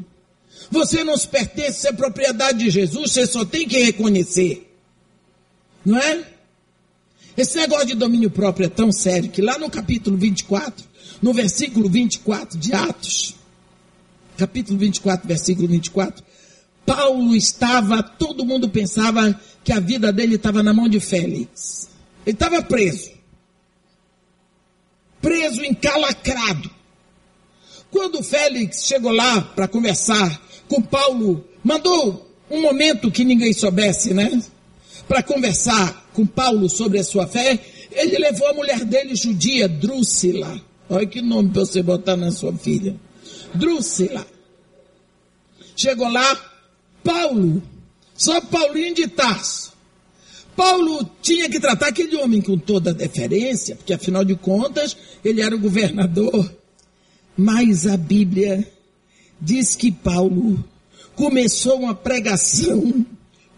Você 0.71 1.05
não 1.05 1.17
se 1.17 1.29
pertence, 1.29 1.87
é 1.87 1.93
propriedade 1.93 2.59
de 2.59 2.71
Jesus, 2.71 3.13
você 3.13 3.27
só 3.27 3.45
tem 3.45 3.67
que 3.67 3.79
reconhecer. 3.79 4.71
Não 5.85 5.99
é? 5.99 6.25
Esse 7.37 7.57
negócio 7.57 7.87
de 7.87 7.95
domínio 7.95 8.31
próprio 8.31 8.67
é 8.67 8.69
tão 8.69 8.93
sério 8.93 9.31
que 9.31 9.41
lá 9.41 9.59
no 9.59 9.71
capítulo 9.71 10.17
24, 10.17 10.85
no 11.21 11.33
versículo 11.33 11.89
24 11.89 12.59
de 12.59 12.75
Atos, 12.75 13.35
capítulo 14.37 14.79
24, 14.79 15.27
versículo 15.27 15.69
24, 15.69 16.23
Paulo 16.85 17.35
estava, 17.35 18.03
todo 18.03 18.45
mundo 18.45 18.69
pensava 18.69 19.39
que 19.65 19.73
a 19.73 19.81
vida 19.81 20.13
dele 20.13 20.35
estava 20.35 20.63
na 20.63 20.75
mão 20.75 20.89
de 20.89 21.01
Félix. 21.01 21.89
Ele 22.27 22.35
estava 22.35 22.63
preso. 22.63 23.11
Preso, 25.21 25.65
encalacrado. 25.65 26.71
Quando 27.91 28.23
Félix 28.23 28.85
chegou 28.85 29.13
lá 29.13 29.41
para 29.41 29.69
conversar 29.69 30.41
com 30.73 30.81
Paulo, 30.81 31.45
mandou 31.63 32.27
um 32.51 32.63
momento 32.63 33.11
que 33.11 33.27
ninguém 33.27 33.53
soubesse, 33.53 34.15
né? 34.15 34.43
Para 35.07 35.23
conversar 35.23 36.09
com 36.15 36.25
Paulo 36.25 36.67
sobre 36.71 36.99
a 36.99 37.05
sua 37.05 37.27
fé, 37.27 37.59
ele 37.91 38.17
levou 38.17 38.49
a 38.49 38.55
mulher 38.55 38.83
dele, 38.87 39.15
judia, 39.15 39.69
Drúcila. 39.69 40.59
Olha 40.89 41.07
que 41.07 41.21
nome 41.21 41.51
para 41.51 41.61
você 41.61 41.83
botar 41.83 42.17
na 42.17 42.31
sua 42.31 42.55
filha. 42.55 42.97
Drúcila. 43.53 44.27
Chegou 45.77 46.09
lá, 46.09 46.41
Paulo, 47.05 47.63
só 48.15 48.41
Paulinho 48.41 48.95
de 48.95 49.09
Tarso. 49.09 49.73
Paulo 50.57 51.07
tinha 51.21 51.51
que 51.51 51.61
tratar 51.61 51.89
aquele 51.89 52.17
homem 52.17 52.41
com 52.41 52.57
toda 52.57 52.91
a 52.91 52.95
deferência, 52.95 53.77
porque 53.77 53.93
afinal 53.93 54.25
de 54.25 54.37
contas 54.37 54.97
ele 55.23 55.43
era 55.43 55.55
o 55.55 55.61
governador. 55.61 56.51
Mas 57.37 57.87
a 57.87 57.97
Bíblia 57.99 58.72
diz 59.43 59.75
que 59.75 59.91
Paulo 59.91 60.65
começou 61.17 61.81
uma 61.81 61.95
pregação. 61.95 63.05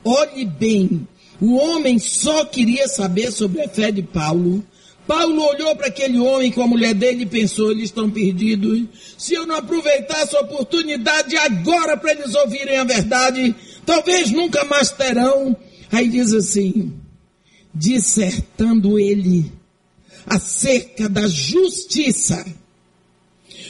Olhe 0.03 0.47
bem, 0.47 1.07
o 1.41 1.57
homem 1.57 1.99
só 1.99 2.45
queria 2.47 2.89
saber 2.89 3.30
sobre 3.30 3.61
a 3.61 3.68
fé 3.68 3.93
de 3.93 4.03
Paulo. 4.03 4.64
Paulo 5.07 5.43
olhou 5.47 5.76
para 5.76 5.89
aquele 5.89 6.18
homem 6.18 6.51
com 6.51 6.62
a 6.62 6.66
mulher 6.66 6.95
dele 6.95 7.24
e 7.24 7.26
pensou: 7.26 7.70
eles 7.70 7.85
estão 7.85 8.11
perdidos. 8.11 8.85
Se 9.18 9.35
eu 9.35 9.47
não 9.47 9.57
aproveitar 9.57 10.20
essa 10.20 10.41
oportunidade 10.41 11.37
agora 11.37 11.97
para 11.97 12.12
eles 12.12 12.35
ouvirem 12.35 12.78
a 12.78 12.85
verdade, 12.85 13.55
talvez 13.85 14.30
nunca 14.30 14.64
mais 14.64 14.91
terão. 14.91 15.55
Aí 15.93 16.09
diz 16.09 16.32
assim: 16.32 16.95
dissertando 17.74 18.99
ele 18.99 19.53
acerca 20.26 21.07
da 21.07 21.28
justiça, 21.28 22.43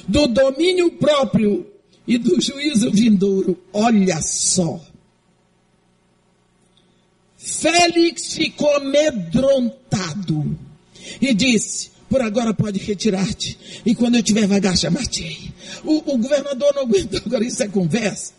do 0.06 0.28
domínio 0.28 0.92
próprio 0.92 1.73
e 2.06 2.18
do 2.18 2.40
juízo 2.40 2.90
vindouro. 2.90 3.58
Olha 3.72 4.20
só. 4.22 4.80
Félix 7.36 8.34
ficou 8.34 8.74
amedrontado 8.76 10.58
e 11.20 11.34
disse: 11.34 11.90
Por 12.08 12.22
agora 12.22 12.54
pode 12.54 12.78
retirar-te, 12.78 13.58
e 13.84 13.94
quando 13.94 14.16
eu 14.16 14.22
tiver 14.22 14.46
vagar, 14.46 14.76
chamar-te. 14.76 15.52
O, 15.84 16.14
o 16.14 16.18
governador 16.18 16.72
não 16.74 16.82
aguentou, 16.82 17.20
agora 17.24 17.44
isso 17.44 17.62
é 17.62 17.68
conversa. 17.68 18.32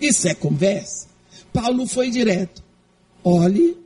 Isso 0.00 0.26
é 0.28 0.34
conversa. 0.34 1.08
Paulo 1.52 1.86
foi 1.86 2.10
direto. 2.10 2.62
Olhe, 3.22 3.76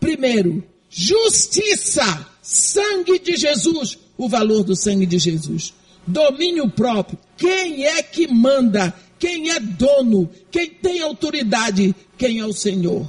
primeiro, 0.00 0.64
justiça, 0.88 2.26
sangue 2.40 3.18
de 3.18 3.36
Jesus, 3.36 3.98
o 4.16 4.28
valor 4.28 4.64
do 4.64 4.74
sangue 4.74 5.04
de 5.04 5.18
Jesus. 5.18 5.74
Domínio 6.06 6.70
próprio. 6.70 7.18
Quem 7.36 7.84
é 7.84 8.02
que 8.02 8.28
manda? 8.28 8.94
Quem 9.18 9.50
é 9.50 9.60
dono? 9.60 10.30
Quem 10.50 10.70
tem 10.70 11.02
autoridade? 11.02 11.94
Quem 12.16 12.38
é 12.38 12.46
o 12.46 12.52
Senhor? 12.52 13.06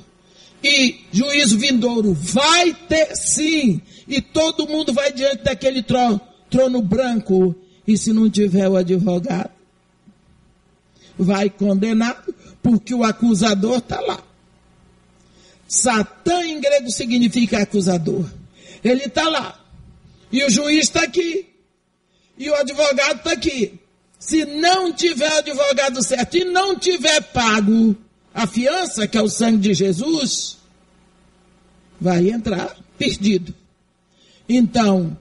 E 0.63 1.01
juízo 1.11 1.57
vindouro 1.57 2.13
vai 2.13 2.73
ter 2.73 3.15
sim. 3.15 3.81
E 4.07 4.21
todo 4.21 4.67
mundo 4.67 4.93
vai 4.93 5.11
diante 5.11 5.43
daquele 5.43 5.83
trono, 5.83 6.19
trono 6.49 6.81
branco. 6.81 7.55
E 7.87 7.97
se 7.97 8.11
não 8.11 8.29
tiver 8.29 8.67
o 8.67 8.75
advogado, 8.75 9.51
vai 11.17 11.49
condenado, 11.49 12.33
porque 12.61 12.93
o 12.93 13.03
acusador 13.03 13.77
está 13.77 13.99
lá. 14.01 14.23
Satã 15.67 16.45
em 16.45 16.59
grego 16.59 16.89
significa 16.89 17.61
acusador. 17.61 18.25
Ele 18.83 19.03
está 19.03 19.27
lá. 19.29 19.59
E 20.31 20.43
o 20.43 20.49
juiz 20.49 20.85
está 20.85 21.03
aqui. 21.03 21.45
E 22.37 22.49
o 22.49 22.55
advogado 22.55 23.17
está 23.17 23.31
aqui. 23.31 23.79
Se 24.19 24.45
não 24.45 24.91
tiver 24.93 25.31
advogado 25.31 26.03
certo 26.03 26.37
e 26.37 26.43
não 26.43 26.77
tiver 26.77 27.21
pago 27.21 27.95
a 28.33 28.45
fiança, 28.45 29.07
que 29.07 29.17
é 29.17 29.21
o 29.21 29.29
sangue 29.29 29.57
de 29.57 29.73
Jesus, 29.73 30.57
vai 31.99 32.29
entrar 32.29 32.75
perdido. 32.97 33.53
Então, 34.47 35.17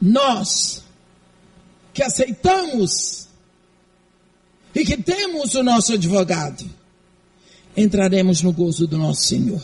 nós 0.00 0.82
que 1.92 2.02
aceitamos 2.02 3.28
e 4.74 4.84
que 4.84 4.96
temos 4.96 5.54
o 5.54 5.62
nosso 5.62 5.94
advogado, 5.94 6.64
entraremos 7.76 8.42
no 8.42 8.52
gozo 8.52 8.86
do 8.86 8.96
nosso 8.96 9.22
Senhor. 9.22 9.62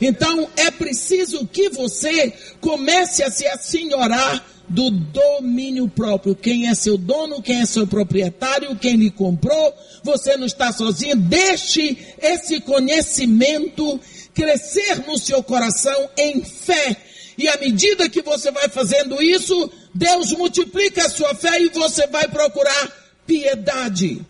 Então 0.00 0.48
é 0.56 0.70
preciso 0.70 1.46
que 1.46 1.68
você 1.70 2.32
comece 2.60 3.22
a 3.22 3.30
se 3.30 3.46
assenhorar 3.46 4.44
do 4.68 4.90
domínio 4.90 5.88
próprio. 5.88 6.34
Quem 6.34 6.68
é 6.68 6.74
seu 6.74 6.98
dono, 6.98 7.42
quem 7.42 7.60
é 7.60 7.66
seu 7.66 7.86
proprietário, 7.86 8.76
quem 8.76 8.96
lhe 8.96 9.10
comprou, 9.10 9.74
você 10.02 10.36
não 10.36 10.46
está 10.46 10.72
sozinho. 10.72 11.16
Deixe 11.16 11.96
esse 12.20 12.60
conhecimento 12.60 13.98
crescer 14.34 15.06
no 15.06 15.18
seu 15.18 15.42
coração 15.42 16.08
em 16.16 16.42
fé. 16.44 16.96
E 17.36 17.48
à 17.48 17.56
medida 17.56 18.08
que 18.08 18.20
você 18.20 18.50
vai 18.50 18.68
fazendo 18.68 19.22
isso, 19.22 19.70
Deus 19.94 20.32
multiplica 20.32 21.06
a 21.06 21.10
sua 21.10 21.34
fé 21.34 21.60
e 21.62 21.68
você 21.68 22.06
vai 22.08 22.28
procurar 22.28 22.92
piedade. 23.26 24.20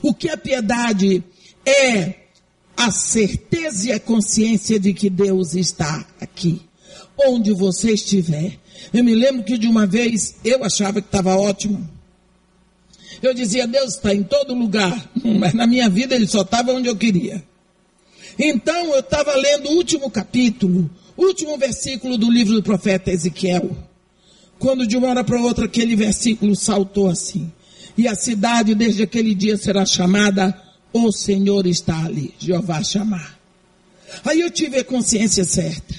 O 0.00 0.14
que 0.14 0.28
é 0.28 0.36
piedade? 0.36 1.22
É 1.66 2.14
a 2.76 2.90
certeza 2.90 3.88
e 3.88 3.92
a 3.92 4.00
consciência 4.00 4.78
de 4.78 4.92
que 4.92 5.10
Deus 5.10 5.54
está 5.54 6.06
aqui, 6.20 6.60
onde 7.18 7.52
você 7.52 7.92
estiver. 7.92 8.58
Eu 8.92 9.04
me 9.04 9.14
lembro 9.14 9.42
que 9.42 9.58
de 9.58 9.66
uma 9.66 9.86
vez 9.86 10.36
eu 10.44 10.64
achava 10.64 11.00
que 11.00 11.08
estava 11.08 11.36
ótimo. 11.36 11.88
Eu 13.22 13.34
dizia, 13.34 13.66
Deus 13.66 13.94
está 13.94 14.14
em 14.14 14.22
todo 14.22 14.54
lugar, 14.54 15.10
mas 15.38 15.54
na 15.54 15.66
minha 15.66 15.88
vida 15.88 16.14
ele 16.14 16.26
só 16.26 16.42
estava 16.42 16.72
onde 16.72 16.88
eu 16.88 16.96
queria. 16.96 17.42
Então 18.38 18.94
eu 18.94 19.00
estava 19.00 19.34
lendo 19.34 19.68
o 19.68 19.76
último 19.76 20.10
capítulo, 20.10 20.90
último 21.16 21.58
versículo 21.58 22.16
do 22.16 22.30
livro 22.30 22.54
do 22.54 22.62
profeta 22.62 23.10
Ezequiel. 23.10 23.76
Quando 24.58 24.86
de 24.86 24.96
uma 24.96 25.08
hora 25.08 25.24
para 25.24 25.40
outra 25.40 25.66
aquele 25.66 25.96
versículo 25.96 26.54
saltou 26.56 27.08
assim. 27.08 27.50
E 27.96 28.08
a 28.08 28.14
cidade 28.14 28.74
desde 28.74 29.02
aquele 29.02 29.34
dia 29.34 29.56
será 29.56 29.84
chamada 29.84 30.58
O 30.92 31.12
Senhor 31.12 31.66
está 31.66 32.04
ali, 32.04 32.32
Jeová 32.38 32.82
chamar. 32.82 33.38
Aí 34.24 34.40
eu 34.40 34.50
tive 34.50 34.78
a 34.78 34.84
consciência 34.84 35.44
certa. 35.44 35.94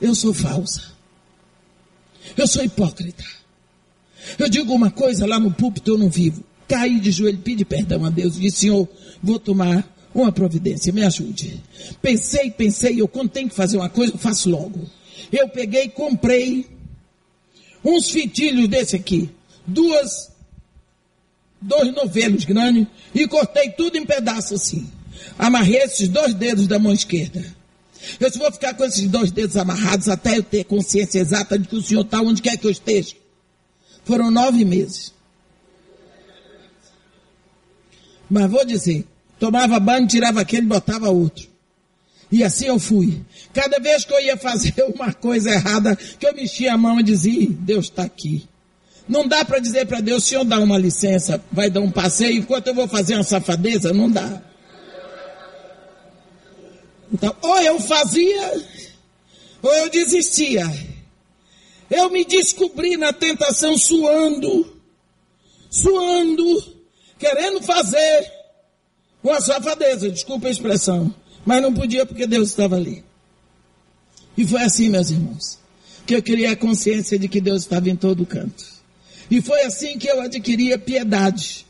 Eu 0.00 0.14
sou 0.14 0.34
falsa. 0.34 0.93
Eu 2.36 2.46
sou 2.46 2.64
hipócrita. 2.64 3.24
Eu 4.38 4.48
digo 4.48 4.72
uma 4.72 4.90
coisa 4.90 5.26
lá 5.26 5.38
no 5.38 5.52
púlpito, 5.52 5.92
eu 5.92 5.98
não 5.98 6.08
vivo. 6.08 6.42
Caí 6.66 6.98
de 6.98 7.10
joelho, 7.10 7.38
pedi 7.38 7.64
perdão 7.64 8.04
a 8.04 8.10
Deus. 8.10 8.38
Disse, 8.38 8.60
Senhor, 8.60 8.88
vou 9.22 9.38
tomar 9.38 9.86
uma 10.14 10.32
providência, 10.32 10.92
me 10.92 11.04
ajude. 11.04 11.60
Pensei, 12.00 12.50
pensei, 12.50 13.00
eu 13.00 13.08
quando 13.08 13.30
tenho 13.30 13.48
que 13.48 13.54
fazer 13.54 13.76
uma 13.76 13.88
coisa, 13.88 14.12
eu 14.14 14.18
faço 14.18 14.48
logo. 14.48 14.88
Eu 15.30 15.48
peguei, 15.48 15.88
comprei 15.88 16.66
uns 17.84 18.08
fitilhos 18.08 18.68
desse 18.68 18.96
aqui, 18.96 19.28
duas, 19.66 20.30
dois 21.60 21.92
novelos 21.92 22.44
grandes, 22.44 22.86
e 23.14 23.26
cortei 23.26 23.70
tudo 23.70 23.98
em 23.98 24.06
pedaços 24.06 24.62
assim. 24.62 24.88
Amarrei 25.38 25.82
esses 25.82 26.08
dois 26.08 26.32
dedos 26.34 26.66
da 26.66 26.78
mão 26.78 26.92
esquerda. 26.92 27.44
Eu 28.20 28.30
vou 28.32 28.52
ficar 28.52 28.74
com 28.74 28.84
esses 28.84 29.08
dois 29.08 29.30
dedos 29.30 29.56
amarrados 29.56 30.08
até 30.08 30.38
eu 30.38 30.42
ter 30.42 30.64
consciência 30.64 31.18
exata 31.18 31.58
de 31.58 31.68
que 31.68 31.76
o 31.76 31.82
Senhor 31.82 32.02
está 32.02 32.20
onde 32.20 32.42
quer 32.42 32.56
que 32.56 32.66
eu 32.66 32.70
esteja. 32.70 33.14
Foram 34.04 34.30
nove 34.30 34.64
meses. 34.64 35.12
Mas 38.28 38.50
vou 38.50 38.64
dizer, 38.64 39.06
tomava 39.38 39.78
banho, 39.78 40.06
tirava 40.06 40.40
aquele, 40.40 40.66
botava 40.66 41.10
outro. 41.10 41.48
E 42.30 42.42
assim 42.42 42.66
eu 42.66 42.78
fui. 42.78 43.22
Cada 43.52 43.78
vez 43.78 44.04
que 44.04 44.12
eu 44.12 44.20
ia 44.20 44.36
fazer 44.36 44.74
uma 44.94 45.12
coisa 45.12 45.50
errada, 45.50 45.96
que 45.96 46.26
eu 46.26 46.34
mexia 46.34 46.74
a 46.74 46.78
mão 46.78 46.98
e 46.98 47.02
dizia, 47.02 47.48
Deus 47.50 47.86
está 47.86 48.02
aqui. 48.02 48.48
Não 49.08 49.28
dá 49.28 49.44
para 49.44 49.58
dizer 49.58 49.86
para 49.86 50.00
Deus, 50.00 50.24
Senhor 50.24 50.44
dá 50.44 50.58
uma 50.58 50.78
licença, 50.78 51.42
vai 51.52 51.70
dar 51.70 51.80
um 51.80 51.90
passeio, 51.90 52.38
enquanto 52.38 52.68
eu 52.68 52.74
vou 52.74 52.88
fazer 52.88 53.14
uma 53.14 53.22
safadeza, 53.22 53.92
não 53.92 54.10
dá. 54.10 54.42
Então, 57.14 57.32
ou 57.42 57.60
eu 57.60 57.78
fazia, 57.78 58.66
ou 59.62 59.72
eu 59.72 59.88
desistia. 59.88 60.64
Eu 61.88 62.10
me 62.10 62.24
descobri 62.24 62.96
na 62.96 63.12
tentação 63.12 63.78
suando, 63.78 64.76
suando, 65.70 66.74
querendo 67.16 67.62
fazer 67.62 68.32
uma 69.22 69.40
safadeza, 69.40 70.10
desculpa 70.10 70.48
a 70.48 70.50
expressão, 70.50 71.14
mas 71.46 71.62
não 71.62 71.72
podia 71.72 72.04
porque 72.04 72.26
Deus 72.26 72.48
estava 72.48 72.74
ali. 72.74 73.04
E 74.36 74.44
foi 74.44 74.62
assim, 74.62 74.88
meus 74.88 75.10
irmãos, 75.10 75.60
que 76.04 76.16
eu 76.16 76.22
queria 76.22 76.50
a 76.50 76.56
consciência 76.56 77.16
de 77.16 77.28
que 77.28 77.40
Deus 77.40 77.62
estava 77.62 77.88
em 77.88 77.94
todo 77.94 78.26
canto. 78.26 78.64
E 79.30 79.40
foi 79.40 79.62
assim 79.62 79.96
que 79.98 80.08
eu 80.08 80.20
adquiria 80.20 80.76
piedade. 80.78 81.64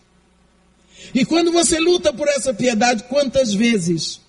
E 1.15 1.23
quando 1.27 1.53
você 1.53 1.79
luta 1.79 2.15
por 2.15 2.27
essa 2.29 2.55
piedade, 2.55 3.05
quantas 3.11 3.53
vezes 3.53 4.24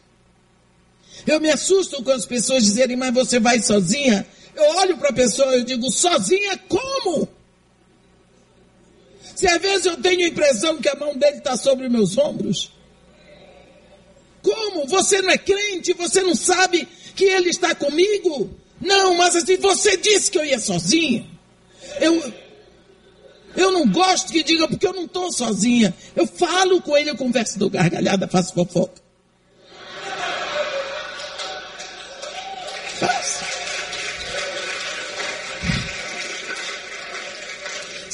eu 1.26 1.39
me 1.39 1.51
assusto 1.51 2.03
com 2.03 2.11
as 2.11 2.26
pessoas 2.26 2.63
dizerem, 2.63 2.95
mas 2.95 3.13
você 3.13 3.39
vai 3.39 3.61
sozinha? 3.61 4.26
Eu 4.55 4.63
olho 4.78 4.97
para 4.97 5.09
a 5.09 5.13
pessoa 5.13 5.55
e 5.57 5.63
digo, 5.63 5.89
sozinha 5.91 6.57
como? 6.69 7.28
Se 9.36 9.47
às 9.47 9.61
vezes 9.61 9.86
eu 9.86 9.97
tenho 9.97 10.26
a 10.26 10.30
impressão 10.30 10.78
que 10.78 10.88
a 10.88 10.95
mão 10.95 11.15
dele 11.17 11.38
está 11.38 11.57
sobre 11.57 11.89
meus 11.89 12.17
ombros. 12.17 12.71
Como? 14.41 14.88
Você 14.88 15.21
não 15.21 15.32
é 15.32 15.38
crente? 15.38 15.93
Você 15.93 16.21
não 16.21 16.36
sabe 16.36 16.88
que 17.15 17.26
ele 17.26 17.49
está 17.49 17.73
comigo? 17.76 18.49
Não, 18.80 19.15
mas 19.15 19.36
assim, 19.36 19.57
você 19.57 19.97
disse 19.97 20.30
que 20.30 20.38
eu 20.38 20.45
ia 20.45 20.59
sozinha. 20.59 21.26
Eu, 21.99 22.34
eu 23.55 23.71
não 23.71 23.89
gosto 23.89 24.32
que 24.32 24.43
diga 24.43 24.67
porque 24.67 24.88
eu 24.88 24.93
não 24.93 25.05
estou 25.05 25.32
sozinha. 25.32 25.93
Eu 26.15 26.28
falo 26.28 26.82
com 26.82 26.95
ele, 26.95 27.09
eu 27.09 27.17
converso 27.17 27.57
do 27.57 27.69
gargalhada, 27.69 28.28
faço 28.28 28.53
fofoca. 28.53 29.05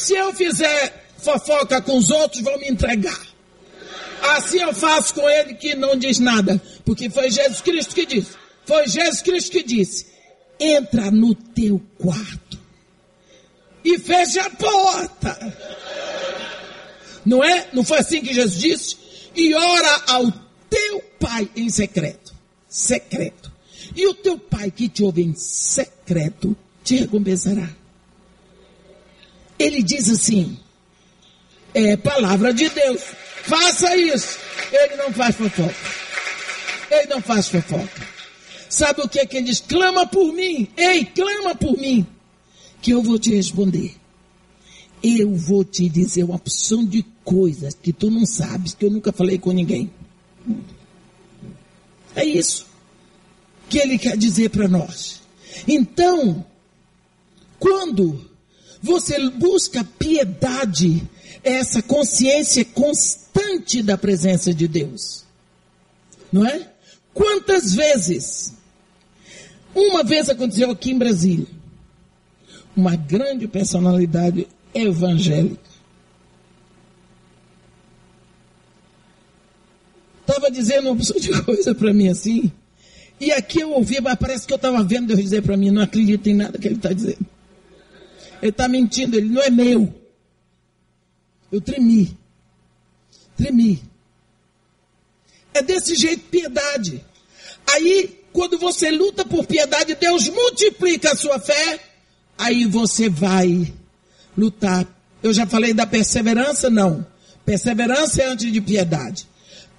Se 0.02 0.16
eu 0.16 0.34
fizer 0.34 1.06
fofoca 1.20 1.80
com 1.80 1.95
os 1.95 2.10
outros, 2.10 2.41
vão 2.41 2.58
me 2.58 2.68
entregar. 2.68 3.22
Assim 4.36 4.60
eu 4.60 4.74
faço 4.74 5.14
com 5.14 5.30
ele 5.30 5.54
que 5.54 5.76
não 5.76 5.95
diz 5.95 6.18
nada. 6.18 6.60
Porque 6.84 7.08
foi 7.08 7.30
Jesus 7.30 7.62
Cristo 7.62 7.93
que 7.93 8.08
disse. 8.08 8.32
Foi 8.66 8.88
Jesus 8.88 9.22
Cristo 9.22 9.52
que 9.52 9.62
disse. 9.62 10.08
Entra 10.60 11.12
no 11.12 11.36
teu 11.36 11.80
quarto. 11.99 12.60
E 13.86 13.99
fecha 13.99 14.41
a 14.41 14.49
porta. 14.49 15.58
Não 17.24 17.43
é? 17.43 17.68
Não 17.72 17.84
foi 17.84 17.99
assim 17.99 18.22
que 18.22 18.34
Jesus 18.34 18.60
disse? 18.60 18.97
E 19.36 19.54
ora 19.54 20.04
ao 20.08 20.34
teu 20.68 20.99
pai 21.20 21.47
em 21.56 21.70
secreto. 21.70 22.34
Secreto. 22.68 23.52
E 23.95 24.08
o 24.08 24.16
teu 24.16 24.39
pai 24.39 24.72
que 24.72 24.89
te 24.89 25.04
ouve 25.04 25.22
em 25.22 25.36
secreto 25.36 26.58
te 26.84 26.95
recompensará. 26.95 27.80
Ele 29.62 29.84
diz 29.84 30.09
assim: 30.09 30.57
é 31.74 31.95
palavra 31.95 32.53
de 32.53 32.68
Deus. 32.70 33.01
Faça 33.43 33.95
isso. 33.95 34.39
Ele 34.72 34.95
não 34.95 35.14
faz 35.14 35.36
fofoca. 35.36 35.76
Ele 36.89 37.07
não 37.07 37.22
faz 37.22 37.47
fofoca. 37.47 38.07
Sabe 38.70 39.01
o 39.01 39.09
que 39.09 39.20
é 39.20 39.26
que 39.26 39.38
ele 39.38 39.47
diz? 39.47 39.59
Clama 39.59 40.07
por 40.07 40.34
mim. 40.34 40.68
Ei, 40.76 41.05
clama 41.05 41.53
por 41.53 41.78
mim. 41.78 42.05
Que 42.82 42.91
eu 42.91 43.03
vou 43.03 43.20
te 43.20 43.36
responder. 43.36 43.95
Eu 45.03 45.36
vou 45.36 45.64
te 45.64 45.88
dizer 45.89 46.24
uma 46.24 46.36
opção 46.36 46.86
de 46.86 47.03
coisas 47.24 47.76
que 47.76 47.93
tu 47.93 48.09
não 48.09 48.26
sabes, 48.26 48.74
que 48.74 48.86
eu 48.86 48.89
nunca 48.89 49.12
falei 49.12 49.38
com 49.38 49.51
ninguém. 49.51 49.91
É 52.16 52.26
isso 52.26 52.66
que 53.70 53.78
ele 53.78 53.97
quer 53.97 54.18
dizer 54.18 54.49
para 54.49 54.68
nós. 54.68 55.22
Então, 55.68 56.45
quando 57.57 58.30
você 58.82 59.29
busca 59.29 59.84
piedade, 59.84 61.03
é 61.43 61.53
essa 61.53 61.82
consciência 61.82 62.65
constante 62.65 63.84
da 63.84 63.97
presença 63.97 64.53
de 64.53 64.67
Deus. 64.67 65.23
Não 66.32 66.45
é? 66.45 66.69
Quantas 67.13 67.73
vezes? 67.73 68.53
Uma 69.75 70.03
vez 70.03 70.29
aconteceu 70.29 70.71
aqui 70.71 70.91
em 70.91 70.97
Brasília. 70.97 71.47
Uma 72.75 72.95
grande 72.95 73.47
personalidade 73.47 74.47
evangélica. 74.73 75.69
Estava 80.21 80.49
dizendo 80.49 80.88
uma 80.88 80.95
pessoa 80.95 81.19
de 81.19 81.41
coisa 81.43 81.75
para 81.75 81.93
mim 81.93 82.07
assim. 82.07 82.51
E 83.19 83.32
aqui 83.32 83.59
eu 83.59 83.71
ouvi, 83.71 83.99
mas 84.01 84.15
parece 84.15 84.47
que 84.47 84.53
eu 84.53 84.55
estava 84.55 84.84
vendo 84.84 85.07
Deus 85.07 85.19
dizer 85.19 85.43
para 85.43 85.57
mim, 85.57 85.69
não 85.69 85.82
acredito 85.82 86.27
em 86.27 86.34
nada 86.34 86.57
que 86.57 86.67
ele 86.67 86.75
está 86.75 86.91
dizendo. 86.93 87.25
Ele 88.42 88.50
está 88.50 88.68
mentindo, 88.68 89.16
ele 89.16 89.30
não 89.30 89.42
é 89.42 89.50
meu. 89.50 89.94
Eu 91.52 91.62
tremi. 91.62 92.18
Tremi. 93.38 93.84
É 95.54 95.62
desse 95.62 95.96
jeito 95.96 96.24
piedade. 96.30 97.06
Aí, 97.68 98.20
quando 98.34 98.58
você 98.58 98.89
luta 98.89 99.26
por 99.26 99.46
piedade, 99.46 99.96
Deus 99.96 100.28
multiplica 100.30 101.12
a 101.12 101.16
sua 101.16 101.39
fé. 101.39 101.80
Aí 102.38 102.66
você 102.66 103.10
vai 103.10 103.72
lutar. 104.36 104.88
Eu 105.22 105.34
já 105.34 105.46
falei 105.46 105.74
da 105.74 105.86
perseverança? 105.86 106.70
Não. 106.70 107.06
Perseverança 107.46 108.24
é 108.24 108.28
antes 108.28 108.52
de 108.52 108.62
piedade. 108.62 109.28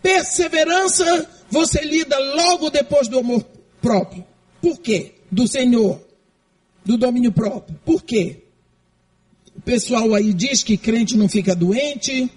Perseverança 0.02 1.28
você 1.50 1.80
lida 1.82 2.18
logo 2.18 2.70
depois 2.70 3.08
do 3.08 3.18
amor 3.18 3.44
próprio. 3.80 4.24
Por 4.60 4.78
quê? 4.78 5.14
Do 5.30 5.48
Senhor. 5.48 6.00
Do 6.84 6.96
domínio 6.96 7.32
próprio. 7.32 7.78
Por 7.84 8.02
quê? 8.02 8.42
Pessoal 9.64 10.14
aí 10.14 10.32
diz 10.32 10.62
que 10.62 10.76
crente 10.76 11.16
não 11.16 11.28
fica 11.28 11.54
doente, 11.54 12.30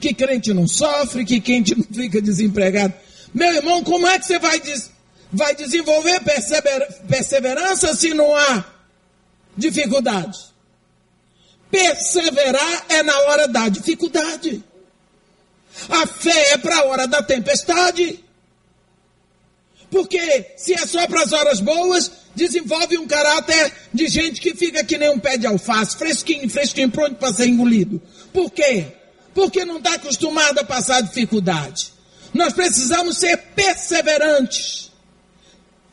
que 0.00 0.14
crente 0.14 0.54
não 0.54 0.66
sofre, 0.66 1.24
que 1.24 1.40
crente 1.40 1.76
não 1.76 1.84
fica 1.84 2.20
desempregado. 2.20 2.94
Meu 3.34 3.52
irmão, 3.54 3.82
como 3.82 4.06
é 4.06 4.18
que 4.18 4.26
você 4.26 4.38
vai, 4.38 4.60
des 4.60 4.90
vai 5.32 5.54
desenvolver 5.54 6.20
persever 6.20 7.02
perseverança 7.08 7.94
se 7.94 8.14
não 8.14 8.34
há 8.34 8.64
dificuldade? 9.56 10.38
Perseverar 11.70 12.86
é 12.88 13.02
na 13.02 13.18
hora 13.22 13.48
da 13.48 13.68
dificuldade. 13.68 14.62
A 15.88 16.06
fé 16.06 16.52
é 16.52 16.58
para 16.58 16.78
a 16.78 16.84
hora 16.84 17.06
da 17.06 17.22
tempestade. 17.22 18.24
Porque 19.90 20.54
se 20.56 20.74
é 20.74 20.86
só 20.86 21.06
para 21.06 21.22
as 21.22 21.32
horas 21.32 21.60
boas, 21.60 22.10
desenvolve 22.38 22.96
um 22.96 23.06
caráter 23.06 23.72
de 23.92 24.06
gente 24.06 24.40
que 24.40 24.54
fica 24.54 24.84
que 24.84 24.96
nem 24.96 25.10
um 25.10 25.18
pé 25.18 25.36
de 25.36 25.46
alface, 25.46 25.96
fresquinho, 25.96 26.48
fresquinho, 26.48 26.90
pronto 26.90 27.16
para 27.16 27.34
ser 27.34 27.48
engolido. 27.48 28.00
Por 28.32 28.50
quê? 28.50 28.86
Porque 29.34 29.64
não 29.64 29.78
está 29.78 29.94
acostumado 29.94 30.58
a 30.60 30.64
passar 30.64 31.02
dificuldade. 31.02 31.92
Nós 32.32 32.52
precisamos 32.52 33.18
ser 33.18 33.36
perseverantes, 33.54 34.90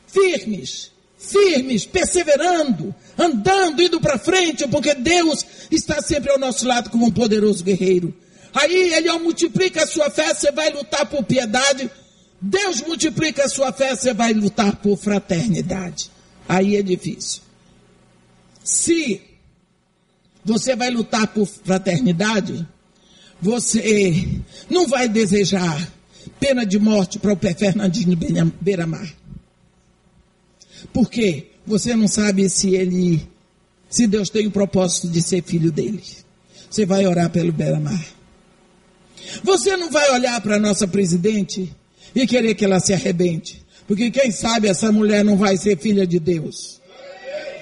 firmes, 0.06 0.92
firmes, 1.18 1.84
perseverando, 1.84 2.94
andando, 3.18 3.82
indo 3.82 4.00
para 4.00 4.18
frente, 4.18 4.66
porque 4.68 4.94
Deus 4.94 5.44
está 5.70 6.00
sempre 6.00 6.30
ao 6.30 6.38
nosso 6.38 6.66
lado 6.66 6.90
como 6.90 7.06
um 7.06 7.10
poderoso 7.10 7.64
guerreiro. 7.64 8.14
Aí 8.54 8.94
ele 8.94 9.12
multiplica 9.18 9.82
a 9.82 9.86
sua 9.86 10.08
fé, 10.08 10.32
você 10.32 10.50
vai 10.52 10.70
lutar 10.70 11.04
por 11.06 11.24
piedade. 11.24 11.90
Deus 12.40 12.80
multiplica 12.82 13.44
a 13.44 13.48
sua 13.48 13.72
fé, 13.72 13.94
você 13.94 14.14
vai 14.14 14.32
lutar 14.32 14.76
por 14.76 14.96
fraternidade. 14.96 16.10
Aí 16.48 16.76
é 16.76 16.82
difícil. 16.82 17.42
Se 18.62 19.20
você 20.44 20.76
vai 20.76 20.90
lutar 20.90 21.26
por 21.28 21.46
fraternidade, 21.46 22.66
você 23.40 24.40
não 24.70 24.86
vai 24.86 25.08
desejar 25.08 25.92
pena 26.40 26.64
de 26.64 26.78
morte 26.78 27.18
para 27.18 27.32
o 27.32 27.36
pé 27.36 27.54
Fernandinho 27.54 28.16
Beira-Mar. 28.60 29.12
Por 30.92 31.10
quê? 31.10 31.48
Você 31.66 31.96
não 31.96 32.06
sabe 32.06 32.48
se 32.48 32.74
ele, 32.74 33.28
se 33.88 34.06
Deus 34.06 34.30
tem 34.30 34.46
o 34.46 34.50
propósito 34.50 35.08
de 35.08 35.20
ser 35.20 35.42
filho 35.42 35.72
dele. 35.72 36.02
Você 36.70 36.86
vai 36.86 37.06
orar 37.06 37.30
pelo 37.30 37.52
Beira-Mar. 37.52 38.04
Você 39.42 39.76
não 39.76 39.90
vai 39.90 40.10
olhar 40.12 40.40
para 40.40 40.56
a 40.56 40.60
nossa 40.60 40.86
presidente 40.86 41.74
e 42.14 42.26
querer 42.26 42.54
que 42.54 42.64
ela 42.64 42.80
se 42.80 42.92
arrebente. 42.92 43.65
Porque 43.86 44.10
quem 44.10 44.30
sabe 44.30 44.68
essa 44.68 44.90
mulher 44.90 45.24
não 45.24 45.36
vai 45.36 45.56
ser 45.56 45.78
filha 45.78 46.06
de 46.06 46.18
Deus. 46.18 46.80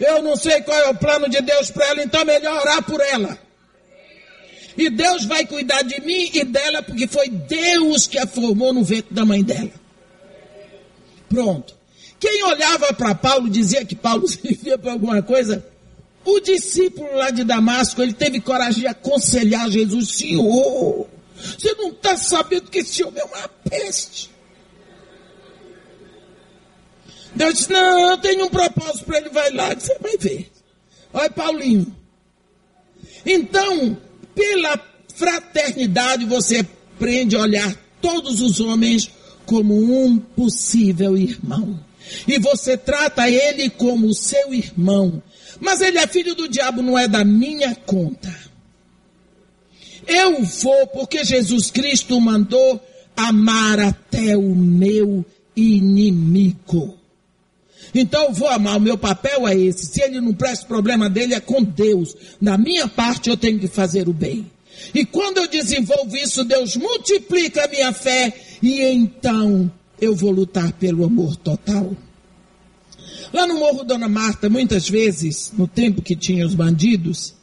Eu 0.00 0.22
não 0.22 0.36
sei 0.36 0.60
qual 0.62 0.78
é 0.78 0.88
o 0.88 0.94
plano 0.94 1.28
de 1.28 1.40
Deus 1.40 1.70
para 1.70 1.86
ela, 1.88 2.02
então 2.02 2.20
é 2.22 2.24
melhor 2.24 2.60
orar 2.60 2.82
por 2.82 3.00
ela. 3.00 3.38
E 4.76 4.90
Deus 4.90 5.24
vai 5.24 5.46
cuidar 5.46 5.82
de 5.82 6.00
mim 6.00 6.30
e 6.32 6.44
dela, 6.44 6.82
porque 6.82 7.06
foi 7.06 7.28
Deus 7.28 8.06
que 8.06 8.18
a 8.18 8.26
formou 8.26 8.72
no 8.72 8.82
ventre 8.82 9.14
da 9.14 9.24
mãe 9.24 9.42
dela. 9.42 9.70
Pronto. 11.28 11.74
Quem 12.18 12.42
olhava 12.44 12.92
para 12.92 13.14
Paulo 13.14 13.48
dizia 13.48 13.84
que 13.84 13.94
Paulo 13.94 14.26
servia 14.28 14.76
para 14.78 14.92
alguma 14.92 15.22
coisa. 15.22 15.64
O 16.24 16.40
discípulo 16.40 17.14
lá 17.14 17.30
de 17.30 17.44
Damasco, 17.44 18.02
ele 18.02 18.14
teve 18.14 18.40
coragem 18.40 18.80
de 18.80 18.86
aconselhar 18.86 19.70
Jesus, 19.70 20.16
Senhor, 20.16 21.06
você 21.36 21.74
não 21.74 21.90
está 21.90 22.16
sabendo 22.16 22.70
que 22.70 22.78
esse 22.78 23.04
homem 23.04 23.20
é 23.20 23.24
uma 23.24 23.48
peste. 23.68 24.30
Deus 27.34 27.54
disse, 27.54 27.72
não, 27.72 28.10
eu 28.10 28.18
tenho 28.18 28.44
um 28.46 28.50
propósito 28.50 29.04
para 29.04 29.18
ele, 29.18 29.28
vai 29.30 29.50
lá, 29.50 29.74
você 29.74 29.98
vai 29.98 30.16
ver. 30.16 30.50
Olha 31.12 31.30
Paulinho. 31.30 31.94
Então, 33.26 33.96
pela 34.34 34.80
fraternidade, 35.14 36.24
você 36.24 36.58
aprende 36.58 37.36
a 37.36 37.40
olhar 37.40 37.74
todos 38.00 38.40
os 38.40 38.60
homens 38.60 39.10
como 39.46 39.74
um 39.74 40.18
possível 40.18 41.16
irmão. 41.16 41.78
E 42.26 42.38
você 42.38 42.76
trata 42.76 43.28
ele 43.28 43.70
como 43.70 44.14
seu 44.14 44.52
irmão. 44.52 45.22
Mas 45.60 45.80
ele 45.80 45.98
é 45.98 46.06
filho 46.06 46.34
do 46.34 46.48
diabo, 46.48 46.82
não 46.82 46.98
é 46.98 47.08
da 47.08 47.24
minha 47.24 47.74
conta. 47.74 48.34
Eu 50.06 50.42
vou 50.42 50.86
porque 50.88 51.24
Jesus 51.24 51.70
Cristo 51.70 52.20
mandou 52.20 52.80
amar 53.16 53.80
até 53.80 54.36
o 54.36 54.54
meu 54.54 55.24
inimigo. 55.56 56.98
Então 57.94 58.24
eu 58.24 58.32
vou 58.32 58.48
amar, 58.48 58.76
o 58.76 58.80
meu 58.80 58.98
papel 58.98 59.46
é 59.46 59.56
esse. 59.56 59.86
Se 59.86 60.02
ele 60.02 60.20
não 60.20 60.34
presta, 60.34 60.64
o 60.64 60.68
problema 60.68 61.08
dele 61.08 61.34
é 61.34 61.40
com 61.40 61.62
Deus. 61.62 62.16
Na 62.40 62.58
minha 62.58 62.88
parte 62.88 63.30
eu 63.30 63.36
tenho 63.36 63.58
que 63.58 63.68
fazer 63.68 64.08
o 64.08 64.12
bem. 64.12 64.50
E 64.92 65.04
quando 65.04 65.38
eu 65.38 65.48
desenvolvo 65.48 66.16
isso, 66.16 66.44
Deus 66.44 66.76
multiplica 66.76 67.64
a 67.64 67.68
minha 67.68 67.92
fé 67.92 68.32
e 68.62 68.82
então 68.82 69.70
eu 70.00 70.14
vou 70.14 70.30
lutar 70.30 70.72
pelo 70.72 71.04
amor 71.04 71.36
total. 71.36 71.96
Lá 73.32 73.46
no 73.46 73.58
Morro 73.58 73.84
Dona 73.84 74.08
Marta, 74.08 74.50
muitas 74.50 74.88
vezes, 74.88 75.52
no 75.56 75.66
tempo 75.68 76.02
que 76.02 76.16
tinha 76.16 76.44
os 76.46 76.54
bandidos, 76.54 77.34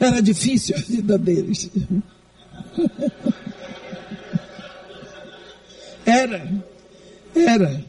era 0.00 0.20
difícil 0.20 0.76
a 0.76 0.80
vida 0.80 1.18
deles. 1.18 1.70
Era, 6.06 6.52
era. 7.34 7.82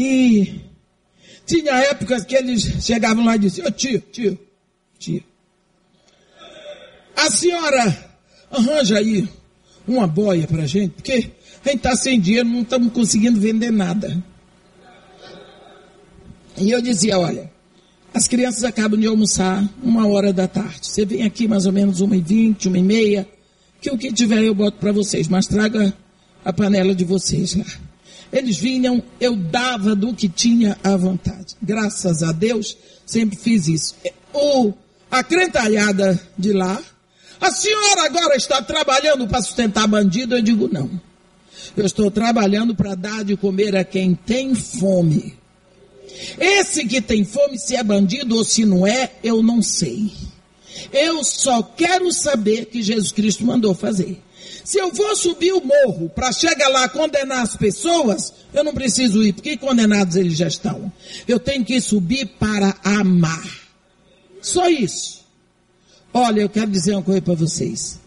E 0.00 0.60
tinha 1.44 1.72
épocas 1.72 2.24
que 2.24 2.36
eles 2.36 2.84
chegavam 2.84 3.24
lá 3.24 3.34
e 3.34 3.40
diziam, 3.40 3.66
oh, 3.66 3.70
tio, 3.72 4.00
tio, 4.12 4.38
tio. 4.96 5.24
A 7.16 7.28
senhora 7.28 8.12
arranja 8.48 8.96
aí 8.96 9.28
uma 9.88 10.06
boia 10.06 10.46
pra 10.46 10.66
gente, 10.66 10.92
porque 10.92 11.32
a 11.64 11.68
gente 11.68 11.78
está 11.78 11.96
sem 11.96 12.20
dinheiro, 12.20 12.48
não 12.48 12.62
estamos 12.62 12.92
conseguindo 12.92 13.40
vender 13.40 13.72
nada. 13.72 14.22
E 16.56 16.70
eu 16.70 16.80
dizia, 16.80 17.18
olha, 17.18 17.50
as 18.14 18.28
crianças 18.28 18.62
acabam 18.62 19.00
de 19.00 19.08
almoçar 19.08 19.68
uma 19.82 20.06
hora 20.06 20.32
da 20.32 20.46
tarde. 20.46 20.86
Você 20.86 21.04
vem 21.04 21.24
aqui 21.24 21.48
mais 21.48 21.66
ou 21.66 21.72
menos 21.72 22.00
uma 22.00 22.16
e 22.16 22.20
vinte, 22.20 22.68
uma 22.68 22.78
e 22.78 22.84
meia, 22.84 23.28
que 23.80 23.90
o 23.90 23.98
que 23.98 24.12
tiver 24.12 24.44
eu 24.44 24.54
boto 24.54 24.78
para 24.78 24.92
vocês, 24.92 25.26
mas 25.26 25.48
traga 25.48 25.92
a 26.44 26.52
panela 26.52 26.94
de 26.94 27.04
vocês 27.04 27.56
lá. 27.56 27.87
Eles 28.32 28.58
vinham, 28.58 29.02
eu 29.20 29.34
dava 29.34 29.94
do 29.94 30.14
que 30.14 30.28
tinha 30.28 30.78
à 30.84 30.96
vontade. 30.96 31.56
Graças 31.62 32.22
a 32.22 32.32
Deus, 32.32 32.76
sempre 33.06 33.36
fiz 33.36 33.68
isso. 33.68 33.94
O, 34.32 34.72
a 35.10 35.22
crentalhada 35.22 36.20
de 36.36 36.52
lá. 36.52 36.80
A 37.40 37.50
senhora 37.50 38.04
agora 38.04 38.36
está 38.36 38.60
trabalhando 38.60 39.26
para 39.26 39.42
sustentar 39.42 39.86
bandido? 39.86 40.36
Eu 40.36 40.42
digo 40.42 40.68
não. 40.70 40.90
Eu 41.76 41.86
estou 41.86 42.10
trabalhando 42.10 42.74
para 42.74 42.94
dar 42.94 43.24
de 43.24 43.36
comer 43.36 43.76
a 43.76 43.84
quem 43.84 44.14
tem 44.14 44.54
fome. 44.54 45.36
Esse 46.38 46.86
que 46.86 47.00
tem 47.00 47.24
fome, 47.24 47.58
se 47.58 47.76
é 47.76 47.82
bandido 47.82 48.36
ou 48.36 48.44
se 48.44 48.64
não 48.64 48.86
é, 48.86 49.12
eu 49.22 49.42
não 49.42 49.62
sei. 49.62 50.12
Eu 50.92 51.22
só 51.24 51.62
quero 51.62 52.12
saber 52.12 52.66
que 52.66 52.82
Jesus 52.82 53.12
Cristo 53.12 53.44
mandou 53.44 53.74
fazer. 53.74 54.20
Se 54.68 54.78
eu 54.78 54.92
vou 54.92 55.16
subir 55.16 55.50
o 55.54 55.64
morro 55.64 56.10
para 56.10 56.30
chegar 56.30 56.68
lá 56.68 56.86
condenar 56.90 57.40
as 57.40 57.56
pessoas, 57.56 58.34
eu 58.52 58.62
não 58.62 58.74
preciso 58.74 59.22
ir, 59.22 59.32
porque 59.32 59.56
condenados 59.56 60.14
eles 60.14 60.36
já 60.36 60.46
estão. 60.46 60.92
Eu 61.26 61.40
tenho 61.40 61.64
que 61.64 61.80
subir 61.80 62.26
para 62.38 62.76
amar. 62.84 63.48
Só 64.42 64.68
isso. 64.68 65.24
Olha, 66.12 66.42
eu 66.42 66.50
quero 66.50 66.70
dizer 66.70 66.92
uma 66.92 67.02
coisa 67.02 67.22
para 67.22 67.32
vocês. 67.32 67.98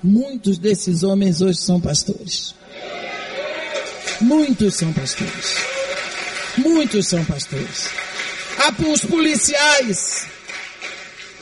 Muitos 0.00 0.58
desses 0.58 1.02
homens 1.02 1.40
hoje 1.40 1.58
são 1.58 1.80
pastores. 1.80 2.54
Muitos 4.20 4.76
são 4.76 4.92
pastores. 4.92 5.56
Muitos 6.56 7.08
são 7.08 7.24
pastores. 7.24 7.88
Ah, 8.58 8.72
os 8.92 9.00
policiais. 9.00 10.28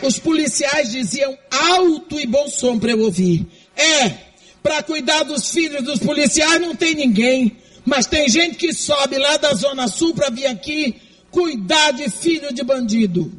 Os 0.01 0.19
policiais 0.19 0.91
diziam 0.91 1.37
alto 1.51 2.19
e 2.19 2.27
bom 2.27 2.49
som 2.49 2.79
para 2.79 2.93
eu 2.93 3.01
ouvir. 3.01 3.47
É, 3.77 4.33
para 4.65 4.83
cuidar 4.83 5.25
dos 5.25 5.51
filhos 5.51 5.83
dos 5.83 5.99
policiais 5.99 6.59
não 6.59 6.75
tem 6.75 6.95
ninguém. 6.95 7.55
Mas 7.85 8.07
tem 8.07 8.27
gente 8.31 8.57
que 8.57 8.73
sobe 8.73 9.19
lá 9.19 9.37
da 9.37 9.53
Zona 9.53 9.87
Sul 9.89 10.15
para 10.15 10.31
vir 10.31 10.47
aqui 10.47 10.95
cuidar 11.31 11.91
de 11.91 12.09
filho 12.09 12.53
de 12.53 12.65
bandido. 12.65 13.31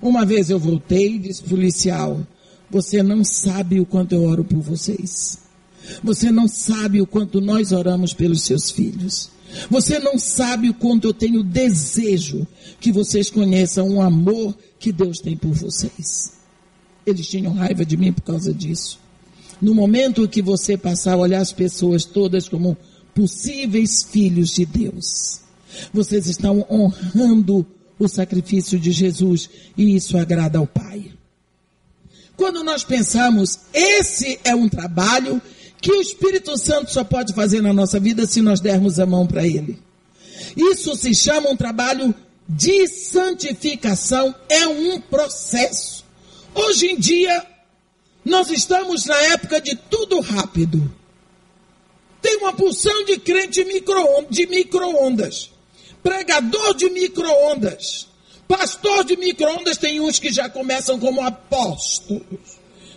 Uma 0.00 0.24
vez 0.24 0.48
eu 0.48 0.60
voltei 0.60 1.16
e 1.16 1.18
disse 1.18 1.42
policial, 1.42 2.24
você 2.70 3.02
não 3.02 3.24
sabe 3.24 3.80
o 3.80 3.86
quanto 3.86 4.14
eu 4.14 4.22
oro 4.22 4.44
por 4.44 4.60
vocês. 4.60 5.38
Você 6.04 6.30
não 6.30 6.46
sabe 6.46 7.00
o 7.00 7.06
quanto 7.06 7.40
nós 7.40 7.72
oramos 7.72 8.14
pelos 8.14 8.42
seus 8.42 8.70
filhos. 8.70 9.30
Você 9.68 9.98
não 9.98 10.16
sabe 10.18 10.70
o 10.70 10.74
quanto 10.74 11.08
eu 11.08 11.14
tenho 11.14 11.42
desejo 11.42 12.46
que 12.78 12.92
vocês 12.92 13.28
conheçam 13.28 13.96
o 13.96 14.00
amor 14.00 14.56
que 14.78 14.92
Deus 14.92 15.18
tem 15.18 15.36
por 15.36 15.52
vocês. 15.52 16.34
Eles 17.04 17.26
tinham 17.26 17.54
raiva 17.54 17.84
de 17.84 17.96
mim 17.96 18.12
por 18.12 18.22
causa 18.22 18.54
disso. 18.54 19.04
No 19.60 19.74
momento 19.74 20.28
que 20.28 20.42
você 20.42 20.76
passar 20.76 21.14
a 21.14 21.18
olhar 21.18 21.40
as 21.40 21.52
pessoas 21.52 22.04
todas 22.04 22.48
como 22.48 22.76
possíveis 23.14 24.02
filhos 24.02 24.50
de 24.50 24.66
Deus, 24.66 25.40
vocês 25.92 26.26
estão 26.26 26.66
honrando 26.70 27.66
o 27.98 28.06
sacrifício 28.06 28.78
de 28.78 28.92
Jesus 28.92 29.48
e 29.76 29.96
isso 29.96 30.18
agrada 30.18 30.58
ao 30.58 30.66
Pai. 30.66 31.12
Quando 32.36 32.62
nós 32.62 32.84
pensamos, 32.84 33.58
esse 33.72 34.38
é 34.44 34.54
um 34.54 34.68
trabalho 34.68 35.40
que 35.80 35.90
o 35.90 36.00
Espírito 36.00 36.58
Santo 36.58 36.92
só 36.92 37.02
pode 37.02 37.32
fazer 37.32 37.62
na 37.62 37.72
nossa 37.72 37.98
vida 37.98 38.26
se 38.26 38.42
nós 38.42 38.60
dermos 38.60 39.00
a 39.00 39.06
mão 39.06 39.26
para 39.26 39.46
Ele. 39.46 39.78
Isso 40.54 40.94
se 40.96 41.14
chama 41.14 41.48
um 41.48 41.56
trabalho 41.56 42.14
de 42.46 42.86
santificação, 42.86 44.34
é 44.48 44.66
um 44.68 45.00
processo. 45.00 46.04
Hoje 46.54 46.86
em 46.86 46.98
dia, 46.98 47.44
nós 48.26 48.50
estamos 48.50 49.06
na 49.06 49.16
época 49.32 49.60
de 49.60 49.76
tudo 49.76 50.20
rápido. 50.20 50.92
Tem 52.20 52.38
uma 52.38 52.52
porção 52.52 53.04
de 53.04 53.18
crente 53.18 53.62
de 53.62 54.46
micro-ondas, 54.46 55.50
pregador 56.02 56.74
de 56.74 56.90
micro-ondas, 56.90 58.08
pastor 58.48 59.04
de 59.04 59.16
micro-ondas, 59.16 59.76
tem 59.76 60.00
uns 60.00 60.18
que 60.18 60.32
já 60.32 60.48
começam 60.48 60.98
como 60.98 61.22
apóstolos 61.22 62.24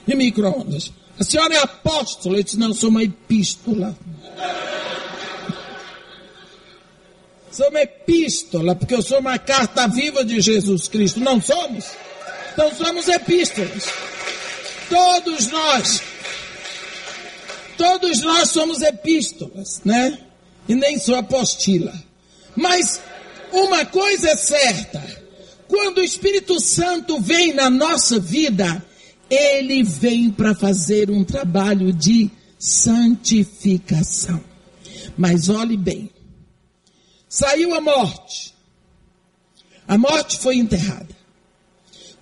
de 0.08 0.16
micro-ondas. 0.16 0.92
A 1.20 1.24
senhora 1.24 1.54
é 1.54 1.60
apóstola? 1.60 2.38
Eu 2.38 2.44
disse, 2.44 2.58
não, 2.58 2.74
sou 2.74 2.90
uma 2.90 3.04
epístola. 3.04 3.96
Sou 7.52 7.68
uma 7.70 7.82
epístola, 7.82 8.76
porque 8.76 8.94
eu 8.94 9.02
sou 9.02 9.20
uma 9.20 9.38
carta 9.40 9.88
viva 9.88 10.24
de 10.24 10.40
Jesus 10.40 10.88
Cristo. 10.88 11.20
Não 11.20 11.42
somos? 11.42 11.84
Então 12.54 12.74
somos 12.74 13.08
epístolas. 13.08 13.86
Todos 14.90 15.48
nós. 15.48 16.02
Todos 17.78 18.22
nós 18.22 18.50
somos 18.50 18.82
epístolas, 18.82 19.82
né? 19.86 20.20
E 20.68 20.76
nem 20.76 21.00
sou 21.00 21.16
apostila. 21.16 21.94
Mas 22.56 23.00
uma 23.52 23.86
coisa 23.86 24.30
é 24.30 24.36
certa. 24.36 25.02
Quando 25.68 26.00
o 26.00 26.04
Espírito 26.04 26.60
Santo 26.60 27.22
vem 27.22 27.54
na 27.54 27.70
nossa 27.70 28.20
vida, 28.20 28.84
ele 29.30 29.84
vem 29.84 30.32
para 30.32 30.56
fazer 30.56 31.10
um 31.10 31.24
trabalho 31.24 31.94
de 31.94 32.30
santificação. 32.58 34.44
Mas 35.18 35.48
olhe 35.48 35.78
bem. 35.78 36.10
Saiu 37.30 37.76
a 37.76 37.82
morte. 37.82 38.54
A 39.88 39.98
morte 39.98 40.38
foi 40.40 40.58
enterrada. 40.58 41.16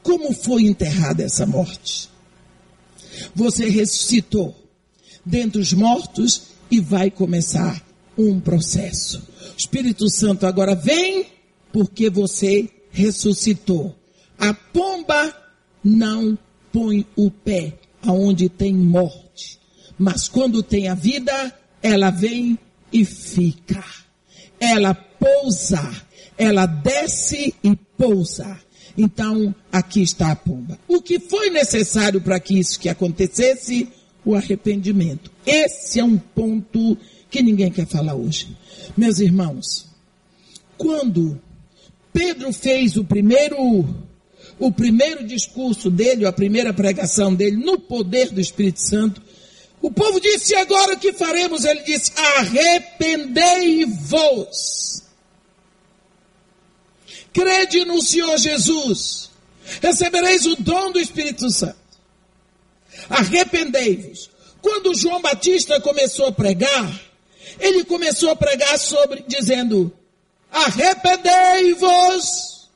Como 0.04 0.34
foi 0.34 0.64
enterrada 0.64 1.24
essa 1.24 1.46
morte? 1.46 2.10
Você 3.36 3.70
ressuscitou 3.70 4.56
dentre 5.26 5.62
os 5.62 5.74
mortos 5.74 6.44
e 6.70 6.80
vai 6.80 7.12
começar 7.12 7.82
um 8.18 8.40
processo. 8.40 9.20
O 9.54 9.58
Espírito 9.58 10.10
Santo 10.10 10.46
agora 10.46 10.76
vem 10.76 11.28
porque 11.72 12.10
você 12.10 12.70
ressuscitou. 12.92 13.96
A 14.38 14.54
pomba 14.54 15.36
não 15.84 16.38
põe 16.72 17.06
o 17.16 17.30
pé 17.30 17.74
aonde 18.02 18.50
tem 18.50 18.74
morte. 18.74 19.60
Mas 19.98 20.28
quando 20.28 20.64
tem 20.64 20.88
a 20.88 20.96
vida, 20.96 21.54
ela 21.82 22.10
vem 22.10 22.58
e 22.92 23.04
fica. 23.04 23.84
Ela 24.60 24.94
pousa, 24.94 26.02
ela 26.38 26.66
desce 26.66 27.54
e 27.64 27.76
pousa. 27.98 28.60
Então, 28.98 29.54
aqui 29.72 30.02
está 30.02 30.32
a 30.32 30.36
pomba. 30.36 30.78
O 30.88 31.00
que 31.02 31.20
foi 31.20 31.52
necessário 31.52 32.20
para 32.20 32.40
que 32.40 32.58
isso 32.58 32.80
que 32.80 32.90
acontecesse? 32.90 33.88
O 34.26 34.34
arrependimento. 34.34 35.32
Esse 35.46 36.00
é 36.00 36.04
um 36.04 36.18
ponto 36.18 36.98
que 37.30 37.44
ninguém 37.44 37.72
quer 37.72 37.86
falar 37.86 38.16
hoje. 38.16 38.58
Meus 38.98 39.20
irmãos, 39.20 39.86
quando 40.78 41.40
Pedro 42.12 42.52
fez 42.52 42.98
o 42.98 43.04
primeiro 43.04 43.86
o 44.60 44.72
primeiro 44.72 45.28
discurso 45.28 45.92
dele, 45.92 46.26
a 46.26 46.34
primeira 46.34 46.74
pregação 46.74 47.36
dele, 47.36 47.58
no 47.58 47.78
poder 47.78 48.32
do 48.32 48.42
Espírito 48.42 48.82
Santo, 48.82 49.22
o 49.82 49.92
povo 49.92 50.20
disse: 50.20 50.56
agora 50.56 50.96
o 50.96 51.00
que 51.00 51.14
faremos? 51.14 51.64
Ele 51.64 51.84
disse: 51.84 52.12
arrependei-vos. 52.16 54.97
Crede 57.38 57.86
no 57.86 58.02
Senhor 58.02 58.36
Jesus, 58.40 59.30
recebereis 59.80 60.48
o 60.48 60.56
dom 60.56 60.92
do 60.92 61.00
Espírito 61.00 61.52
Santo. 61.52 61.78
Arrependei-vos. 63.08 64.32
Quando 64.60 64.96
João 64.96 65.22
Batista 65.22 65.80
começou 65.80 66.26
a 66.26 66.32
pregar, 66.32 67.00
ele 67.60 67.86
começou 67.86 68.32
a 68.32 68.36
pregar 68.36 68.80
sobre, 68.80 69.24
dizendo: 69.28 69.96
arrependei-vos 70.52 72.68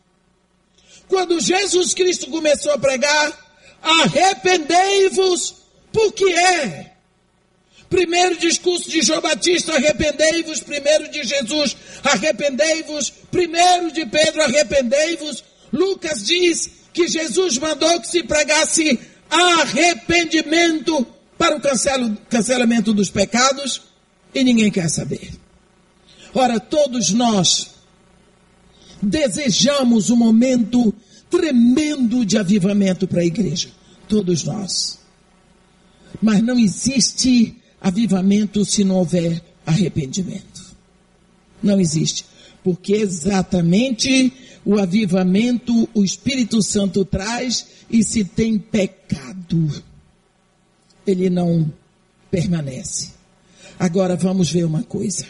quando 1.08 1.42
Jesus 1.42 1.96
Cristo 1.96 2.30
começou 2.30 2.72
a 2.72 2.78
pregar, 2.78 3.36
arrependei-vos, 3.82 5.56
porque 5.92 6.26
é. 6.26 6.91
Primeiro 7.92 8.38
discurso 8.38 8.90
de 8.90 9.02
João 9.02 9.20
Batista, 9.20 9.76
arrependei-vos. 9.76 10.62
Primeiro 10.62 11.12
de 11.12 11.26
Jesus, 11.26 11.76
arrependei-vos. 12.02 13.12
Primeiro 13.30 13.92
de 13.92 14.06
Pedro, 14.06 14.42
arrependei-vos. 14.44 15.44
Lucas 15.74 16.24
diz 16.26 16.72
que 16.94 17.10
Jesus 17.10 17.58
mandou 17.58 18.00
que 18.00 18.08
se 18.08 18.24
pregasse 18.24 18.98
arrependimento 19.30 21.06
para 21.38 21.58
o 21.58 21.62
cancelamento 22.30 22.94
dos 22.94 23.10
pecados 23.10 23.82
e 24.34 24.42
ninguém 24.42 24.72
quer 24.72 24.90
saber. 24.90 25.30
Ora, 26.34 26.62
todos 26.62 27.10
nós 27.10 27.72
desejamos 29.02 30.10
um 30.10 30.16
momento 30.16 30.94
tremendo 31.30 32.26
de 32.26 32.38
avivamento 32.38 33.06
para 33.06 33.20
a 33.20 33.26
igreja. 33.26 33.68
Todos 34.08 34.46
nós. 34.46 34.98
Mas 36.22 36.42
não 36.42 36.58
existe 36.58 37.61
avivamento 37.82 38.64
se 38.64 38.84
não 38.84 38.96
houver 38.96 39.42
arrependimento. 39.66 40.62
Não 41.62 41.80
existe. 41.80 42.26
Porque 42.64 42.94
exatamente 42.94 44.32
o 44.64 44.78
avivamento 44.78 45.90
o 45.94 46.04
Espírito 46.04 46.62
Santo 46.62 47.04
traz 47.04 47.68
e 47.90 48.04
se 48.04 48.24
tem 48.24 48.60
pecado, 48.60 49.84
ele 51.06 51.30
não 51.30 51.72
permanece. 52.30 53.10
Agora 53.80 54.16
vamos 54.16 54.52
ver 54.52 54.64
uma 54.64 54.84
coisa. 54.84 55.26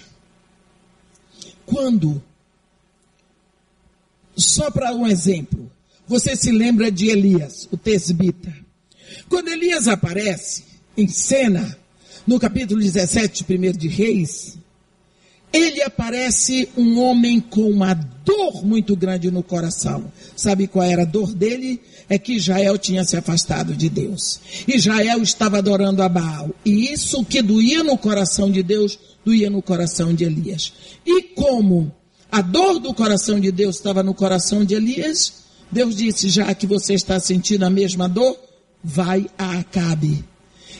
Quando 1.65 2.21
só 4.35 4.71
para 4.71 4.93
um 4.93 5.07
exemplo. 5.07 5.71
você 6.07 6.35
se 6.35 6.51
lembra 6.51 6.91
de 6.91 7.07
Elias, 7.07 7.67
o 7.71 7.77
tesbita. 7.77 8.53
Quando 9.29 9.49
Elias 9.49 9.87
aparece 9.87 10.65
em 10.97 11.07
cena, 11.07 11.77
no 12.25 12.39
capítulo 12.39 12.79
17, 12.79 13.43
primeiro 13.43 13.77
de 13.77 13.87
Reis, 13.87 14.57
ele 15.53 15.81
aparece 15.81 16.69
um 16.77 16.99
homem 16.99 17.39
com 17.39 17.69
uma 17.69 17.93
dor 17.93 18.65
muito 18.65 18.95
grande 18.95 19.29
no 19.29 19.43
coração. 19.43 20.11
Sabe 20.35 20.67
qual 20.67 20.85
era 20.85 21.01
a 21.01 21.05
dor 21.05 21.33
dele? 21.33 21.81
É 22.07 22.17
que 22.17 22.33
Israel 22.33 22.77
tinha 22.77 23.03
se 23.03 23.17
afastado 23.17 23.75
de 23.75 23.89
Deus. 23.89 24.39
Israel 24.67 25.21
estava 25.21 25.57
adorando 25.57 26.01
a 26.01 26.07
Baal. 26.07 26.51
E 26.63 26.91
isso 26.91 27.25
que 27.25 27.41
doía 27.41 27.83
no 27.83 27.97
coração 27.97 28.49
de 28.49 28.63
Deus, 28.63 28.97
doía 29.25 29.49
no 29.49 29.61
coração 29.61 30.13
de 30.13 30.23
Elias. 30.23 30.71
E 31.05 31.21
como 31.21 31.91
a 32.31 32.41
dor 32.41 32.79
do 32.79 32.93
coração 32.93 33.39
de 33.39 33.51
Deus 33.51 33.75
estava 33.75 34.01
no 34.01 34.13
coração 34.13 34.63
de 34.63 34.75
Elias, 34.75 35.33
Deus 35.69 35.97
disse: 35.97 36.29
já 36.29 36.53
que 36.53 36.65
você 36.65 36.93
está 36.93 37.19
sentindo 37.19 37.65
a 37.65 37.69
mesma 37.69 38.07
dor, 38.07 38.37
vai 38.81 39.27
a 39.37 39.59
Acabe 39.59 40.30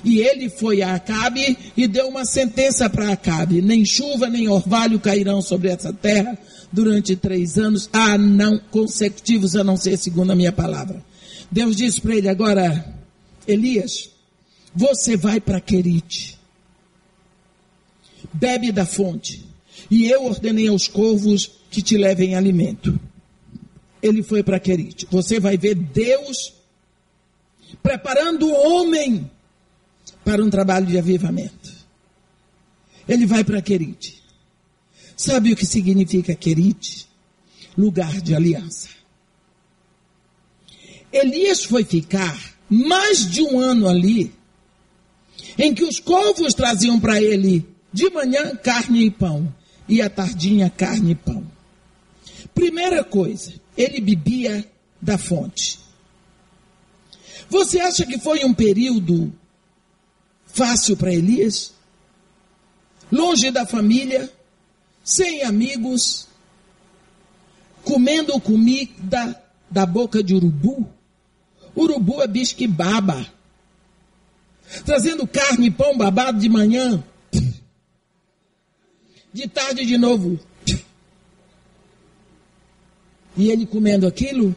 e 0.04 0.20
ele 0.20 0.50
foi 0.50 0.82
a 0.82 0.96
Acabe 0.96 1.58
e 1.76 1.88
deu 1.88 2.08
uma 2.08 2.26
sentença 2.26 2.90
para 2.90 3.12
Acabe: 3.12 3.62
nem 3.62 3.86
chuva 3.86 4.30
nem 4.30 4.48
orvalho 4.48 5.00
cairão 5.00 5.42
sobre 5.42 5.70
essa 5.70 5.94
terra 5.94 6.38
durante 6.72 7.16
três 7.16 7.58
anos, 7.58 7.90
a 7.92 8.18
não 8.18 8.58
consecutivos, 8.58 9.56
a 9.56 9.64
não 9.64 9.78
ser 9.78 9.98
segundo 9.98 10.32
a 10.32 10.36
minha 10.36 10.52
palavra. 10.52 11.04
Deus 11.52 11.76
disse 11.76 12.00
para 12.00 12.16
ele 12.16 12.30
agora, 12.30 12.96
Elias, 13.48 14.10
você 14.74 15.18
vai 15.18 15.42
para 15.42 15.60
Querite, 15.60 16.40
bebe 18.32 18.72
da 18.72 18.86
fonte, 18.86 19.44
e 19.90 20.10
eu 20.10 20.26
ordenei 20.26 20.68
aos 20.68 20.88
corvos 20.88 21.52
que 21.70 21.82
te 21.82 21.98
levem 21.98 22.36
alimento. 22.36 22.98
Ele 24.02 24.24
foi 24.24 24.42
para 24.42 24.60
Querite. 24.60 25.08
Você 25.12 25.40
vai 25.40 25.58
ver 25.58 25.76
Deus 25.76 26.54
preparando 27.84 28.48
o 28.48 28.54
homem 28.54 29.30
para 30.24 30.44
um 30.44 30.50
trabalho 30.50 30.86
de 30.86 30.98
avivamento. 30.98 31.72
Ele 33.08 33.26
vai 33.26 33.44
para 33.44 33.62
Querite. 33.62 34.22
Sabe 35.18 35.52
o 35.52 35.56
que 35.56 35.66
significa 35.66 36.36
Querite? 36.36 37.08
Lugar 37.78 38.22
de 38.22 38.36
aliança. 38.36 38.90
Elias 41.12 41.64
foi 41.64 41.84
ficar 41.84 42.40
mais 42.70 43.30
de 43.30 43.42
um 43.42 43.60
ano 43.60 43.88
ali, 43.88 44.34
em 45.58 45.74
que 45.74 45.84
os 45.84 46.00
corvos 46.00 46.54
traziam 46.54 47.00
para 47.00 47.22
ele 47.22 47.66
de 47.92 48.10
manhã 48.10 48.56
carne 48.56 49.06
e 49.06 49.12
pão, 49.12 49.54
e 49.88 50.02
à 50.02 50.10
tardinha 50.10 50.70
carne 50.70 51.12
e 51.12 51.16
pão. 51.16 51.46
Primeira 52.54 53.04
coisa, 53.04 53.54
ele 53.76 54.00
bebia 54.00 54.66
da 55.02 55.18
fonte. 55.18 55.80
Você 57.50 57.80
acha 57.80 58.06
que 58.06 58.18
foi 58.18 58.46
um 58.46 58.54
período 58.54 59.34
fácil 60.54 60.98
para 60.98 61.14
Elias, 61.14 61.74
longe 63.12 63.52
da 63.52 63.66
família, 63.66 64.32
sem 65.04 65.44
amigos, 65.44 66.28
comendo 67.84 68.40
comida 68.40 69.42
da 69.70 69.86
boca 69.86 70.24
de 70.24 70.34
urubu. 70.34 70.88
Urubu 71.76 72.22
é 72.22 72.28
bicho 72.28 72.56
que 72.56 72.68
baba. 72.68 73.26
Trazendo 74.86 75.28
carne 75.28 75.68
e 75.68 75.72
pão 75.72 75.98
babado 75.98 76.40
de 76.40 76.50
manhã. 76.50 77.04
De 79.34 79.48
tarde 79.48 79.86
de 79.86 79.98
novo. 79.98 80.40
E 83.38 83.50
ele 83.50 83.66
comendo 83.66 84.06
aquilo. 84.06 84.56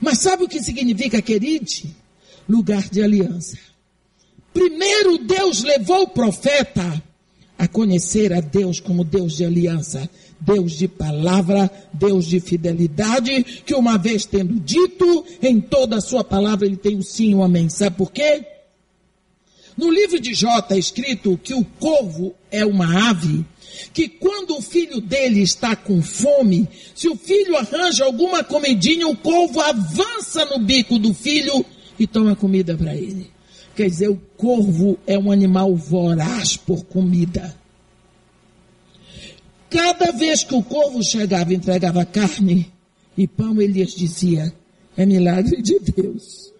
Mas 0.00 0.18
sabe 0.20 0.44
o 0.44 0.48
que 0.48 0.62
significa 0.62 1.20
queride? 1.20 1.94
Lugar 2.48 2.88
de 2.88 3.02
aliança. 3.02 3.58
Primeiro 4.52 5.18
Deus 5.18 5.62
levou 5.62 6.02
o 6.02 6.08
profeta 6.08 7.02
a 7.58 7.68
conhecer 7.68 8.32
a 8.32 8.40
Deus 8.40 8.80
como 8.80 9.04
Deus 9.04 9.36
de 9.36 9.44
aliança, 9.44 10.08
Deus 10.40 10.72
de 10.72 10.88
palavra, 10.88 11.70
Deus 11.92 12.24
de 12.24 12.40
fidelidade, 12.40 13.62
que 13.66 13.74
uma 13.74 13.98
vez 13.98 14.24
tendo 14.24 14.58
dito, 14.58 15.24
em 15.42 15.60
toda 15.60 15.96
a 15.96 16.00
sua 16.00 16.24
palavra 16.24 16.66
ele 16.66 16.76
tem 16.76 16.96
o 16.96 17.02
sim 17.02 17.30
e 17.30 17.34
o 17.34 17.42
amém. 17.42 17.68
Sabe 17.68 17.96
por 17.96 18.10
quê? 18.10 18.44
No 19.76 19.90
livro 19.90 20.18
de 20.18 20.34
Jó 20.34 20.58
está 20.58 20.76
escrito 20.76 21.38
que 21.42 21.54
o 21.54 21.64
corvo 21.78 22.34
é 22.50 22.64
uma 22.64 23.10
ave, 23.10 23.44
que 23.92 24.08
quando 24.08 24.56
o 24.56 24.62
filho 24.62 25.00
dele 25.00 25.42
está 25.42 25.76
com 25.76 26.02
fome, 26.02 26.68
se 26.94 27.08
o 27.08 27.16
filho 27.16 27.56
arranja 27.56 28.04
alguma 28.04 28.42
comidinha, 28.42 29.06
o 29.06 29.16
corvo 29.16 29.60
avança 29.60 30.44
no 30.46 30.58
bico 30.58 30.98
do 30.98 31.14
filho 31.14 31.64
e 31.98 32.06
toma 32.06 32.34
comida 32.34 32.76
para 32.76 32.94
ele. 32.94 33.30
Quer 33.74 33.88
dizer, 33.88 34.08
o 34.08 34.20
corvo 34.36 34.98
é 35.06 35.18
um 35.18 35.30
animal 35.30 35.74
voraz 35.74 36.56
por 36.56 36.84
comida. 36.84 37.54
Cada 39.70 40.10
vez 40.10 40.42
que 40.42 40.54
o 40.54 40.62
corvo 40.62 41.02
chegava 41.02 41.52
e 41.52 41.56
entregava 41.56 42.04
carne 42.04 42.70
e 43.16 43.26
pão, 43.26 43.60
Elias 43.60 43.92
dizia: 43.92 44.52
é 44.96 45.06
milagre 45.06 45.62
de 45.62 45.78
Deus. 45.78 46.52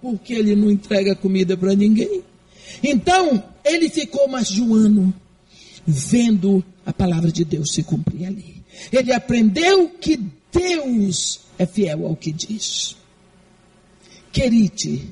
Porque 0.00 0.34
ele 0.34 0.54
não 0.54 0.70
entrega 0.70 1.16
comida 1.16 1.56
para 1.56 1.74
ninguém. 1.74 2.22
Então, 2.82 3.42
ele 3.64 3.88
ficou 3.88 4.28
mais 4.28 4.48
de 4.48 4.60
um 4.60 4.74
ano 4.74 5.12
vendo 5.86 6.62
a 6.84 6.92
palavra 6.92 7.32
de 7.32 7.44
Deus 7.44 7.72
se 7.72 7.82
cumprir 7.82 8.26
ali. 8.26 8.62
Ele 8.92 9.12
aprendeu 9.12 9.88
que 9.88 10.20
Deus 10.52 11.40
é 11.58 11.64
fiel 11.64 12.06
ao 12.06 12.14
que 12.14 12.30
diz. 12.30 12.96
Querite, 14.30 15.08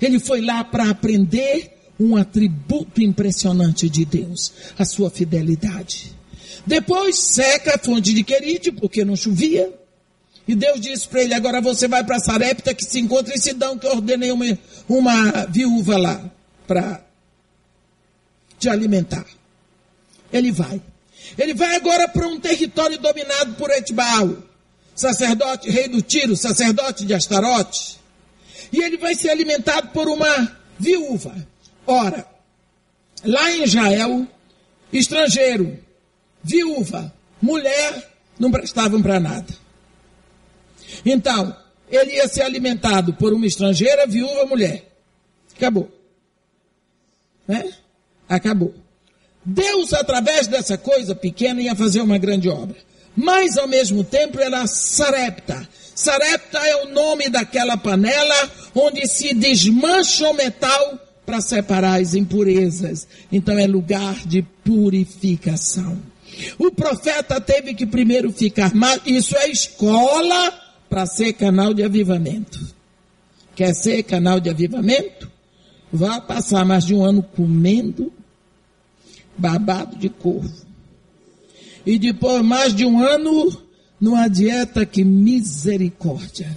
ele 0.00 0.18
foi 0.18 0.40
lá 0.40 0.62
para 0.64 0.90
aprender 0.90 1.72
um 1.98 2.16
atributo 2.16 3.02
impressionante 3.02 3.88
de 3.88 4.04
Deus, 4.04 4.52
a 4.78 4.84
sua 4.84 5.10
fidelidade. 5.10 6.12
Depois 6.66 7.18
seca 7.18 7.74
a 7.74 7.78
fonte 7.78 8.12
de 8.12 8.22
Querite, 8.22 8.70
porque 8.72 9.04
não 9.04 9.16
chovia. 9.16 9.72
E 10.46 10.54
Deus 10.54 10.80
disse 10.80 11.08
para 11.08 11.22
ele: 11.22 11.34
agora 11.34 11.60
você 11.60 11.86
vai 11.88 12.04
para 12.04 12.18
Sarepta, 12.18 12.74
que 12.74 12.84
se 12.84 12.98
encontra 12.98 13.34
em 13.34 13.38
Sidão, 13.38 13.78
que 13.78 13.86
eu 13.86 13.92
ordenei 13.92 14.30
uma, 14.30 14.58
uma 14.88 15.46
viúva 15.46 15.96
lá 15.96 16.30
para 16.66 17.04
te 18.58 18.68
alimentar. 18.68 19.26
Ele 20.32 20.50
vai. 20.50 20.80
Ele 21.38 21.54
vai 21.54 21.76
agora 21.76 22.08
para 22.08 22.26
um 22.26 22.38
território 22.38 22.98
dominado 22.98 23.54
por 23.54 23.70
Etbaal, 23.70 24.36
sacerdote, 24.94 25.70
rei 25.70 25.88
do 25.88 26.02
Tiro, 26.02 26.36
sacerdote 26.36 27.04
de 27.04 27.14
Astarote 27.14 28.01
e 28.72 28.82
ele 28.82 28.96
vai 28.96 29.14
ser 29.14 29.30
alimentado 29.30 29.88
por 29.88 30.08
uma 30.08 30.56
viúva. 30.78 31.34
Ora, 31.86 32.26
lá 33.24 33.50
em 33.52 33.64
Israel, 33.64 34.26
estrangeiro, 34.92 35.78
viúva, 36.42 37.12
mulher, 37.40 38.10
não 38.38 38.50
prestavam 38.50 39.02
para 39.02 39.20
nada. 39.20 39.54
Então, 41.04 41.56
ele 41.90 42.12
ia 42.12 42.26
ser 42.26 42.42
alimentado 42.42 43.12
por 43.14 43.32
uma 43.32 43.46
estrangeira, 43.46 44.06
viúva, 44.06 44.46
mulher. 44.46 44.90
Acabou. 45.54 45.90
Né? 47.46 47.72
Acabou. 48.28 48.74
Deus, 49.44 49.92
através 49.92 50.46
dessa 50.46 50.78
coisa 50.78 51.14
pequena, 51.14 51.60
ia 51.60 51.74
fazer 51.74 52.00
uma 52.00 52.16
grande 52.16 52.48
obra. 52.48 52.76
Mas, 53.16 53.56
ao 53.58 53.68
mesmo 53.68 54.02
tempo, 54.02 54.40
era 54.40 54.66
Sarepta. 54.66 55.68
Sarepta 55.94 56.58
é 56.58 56.84
o 56.84 56.88
nome 56.88 57.28
daquela 57.28 57.76
panela 57.76 58.50
onde 58.74 59.06
se 59.06 59.34
desmancha 59.34 60.28
o 60.28 60.34
metal 60.34 60.98
para 61.24 61.40
separar 61.40 62.00
as 62.00 62.14
impurezas. 62.14 63.06
Então 63.30 63.58
é 63.58 63.66
lugar 63.66 64.26
de 64.26 64.42
purificação. 64.64 65.98
O 66.58 66.70
profeta 66.70 67.40
teve 67.40 67.74
que 67.74 67.86
primeiro 67.86 68.32
ficar, 68.32 68.74
mas 68.74 69.00
isso 69.06 69.36
é 69.36 69.48
escola 69.48 70.52
para 70.88 71.06
ser 71.06 71.34
canal 71.34 71.74
de 71.74 71.82
avivamento. 71.82 72.60
Quer 73.54 73.74
ser 73.74 74.02
canal 74.02 74.40
de 74.40 74.48
avivamento? 74.48 75.30
Vá 75.92 76.20
passar 76.20 76.64
mais 76.64 76.84
de 76.84 76.94
um 76.94 77.04
ano 77.04 77.22
comendo 77.22 78.10
babado 79.36 79.96
de 79.96 80.08
corvo. 80.08 80.71
E 81.84 81.98
depois 81.98 82.44
mais 82.44 82.74
de 82.74 82.84
um 82.84 83.00
ano 83.00 83.56
numa 84.00 84.28
dieta 84.28 84.84
que 84.84 85.04
misericórdia. 85.04 86.56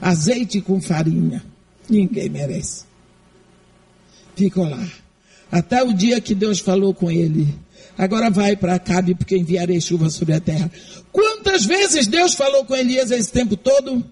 Azeite 0.00 0.60
com 0.60 0.80
farinha. 0.80 1.44
Ninguém 1.88 2.28
merece. 2.28 2.84
Ficou 4.34 4.68
lá. 4.68 4.86
Até 5.50 5.82
o 5.82 5.92
dia 5.92 6.20
que 6.20 6.34
Deus 6.34 6.58
falou 6.58 6.92
com 6.92 7.10
ele. 7.10 7.54
Agora 7.96 8.30
vai 8.30 8.56
para 8.56 8.74
Acabe, 8.74 9.14
porque 9.14 9.36
enviarei 9.36 9.80
chuva 9.80 10.10
sobre 10.10 10.34
a 10.34 10.40
terra. 10.40 10.70
Quantas 11.10 11.64
vezes 11.64 12.06
Deus 12.06 12.34
falou 12.34 12.64
com 12.64 12.74
Elias 12.74 13.10
esse 13.10 13.32
tempo 13.32 13.56
todo? 13.56 14.04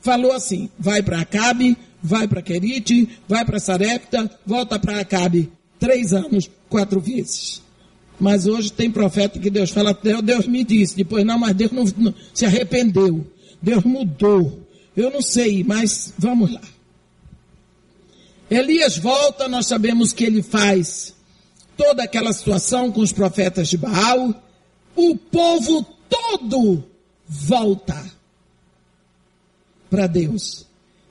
Falou 0.00 0.32
assim: 0.32 0.70
vai 0.78 1.02
para 1.02 1.20
Acabe, 1.20 1.76
vai 2.02 2.28
para 2.28 2.42
Querite, 2.42 3.08
vai 3.28 3.44
para 3.44 3.58
Sarepta, 3.58 4.30
volta 4.46 4.78
para 4.78 5.00
Acabe. 5.00 5.50
Três 5.78 6.12
anos, 6.12 6.48
quatro 6.68 7.00
vezes. 7.00 7.62
Mas 8.18 8.46
hoje 8.46 8.72
tem 8.72 8.90
profeta 8.90 9.38
que 9.38 9.50
Deus 9.50 9.70
fala, 9.70 9.96
Deus 10.22 10.46
me 10.46 10.64
disse, 10.64 10.96
depois 10.96 11.24
não, 11.24 11.38
mas 11.38 11.54
Deus 11.54 11.70
não, 11.70 11.84
não 11.98 12.14
se 12.32 12.46
arrependeu. 12.46 13.26
Deus 13.60 13.84
mudou. 13.84 14.66
Eu 14.96 15.10
não 15.10 15.20
sei, 15.20 15.62
mas 15.62 16.14
vamos 16.18 16.52
lá. 16.52 16.62
Elias 18.50 18.96
volta, 18.96 19.48
nós 19.48 19.66
sabemos 19.66 20.12
que 20.12 20.24
ele 20.24 20.42
faz 20.42 21.14
toda 21.76 22.04
aquela 22.04 22.32
situação 22.32 22.90
com 22.90 23.00
os 23.00 23.12
profetas 23.12 23.68
de 23.68 23.76
Baal. 23.76 24.42
O 24.94 25.16
povo 25.16 25.84
todo 26.08 26.84
volta 27.26 28.02
para 29.90 30.06
Deus. 30.06 30.64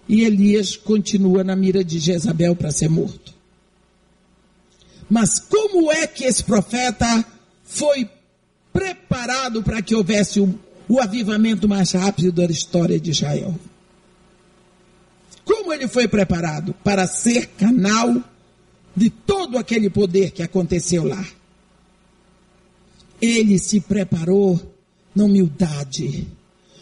E 0.07 0.23
Elias 0.23 0.75
continua 0.75 1.43
na 1.43 1.55
mira 1.55 1.83
de 1.83 1.99
Jezabel 1.99 2.55
para 2.55 2.71
ser 2.71 2.89
morto. 2.89 3.34
Mas 5.09 5.39
como 5.39 5.91
é 5.91 6.07
que 6.07 6.23
esse 6.23 6.43
profeta 6.43 7.23
foi 7.63 8.09
preparado 8.73 9.63
para 9.63 9.81
que 9.81 9.95
houvesse 9.95 10.39
o, 10.39 10.59
o 10.87 10.99
avivamento 10.99 11.67
mais 11.67 11.91
rápido 11.91 12.31
da 12.31 12.45
história 12.45 12.99
de 12.99 13.11
Israel? 13.11 13.55
Como 15.43 15.71
ele 15.71 15.87
foi 15.87 16.07
preparado? 16.07 16.73
Para 16.83 17.07
ser 17.07 17.47
canal 17.49 18.21
de 18.95 19.09
todo 19.09 19.57
aquele 19.57 19.89
poder 19.89 20.31
que 20.31 20.41
aconteceu 20.41 21.03
lá. 21.03 21.23
Ele 23.21 23.59
se 23.59 23.79
preparou 23.79 24.59
na 25.15 25.23
humildade, 25.25 26.27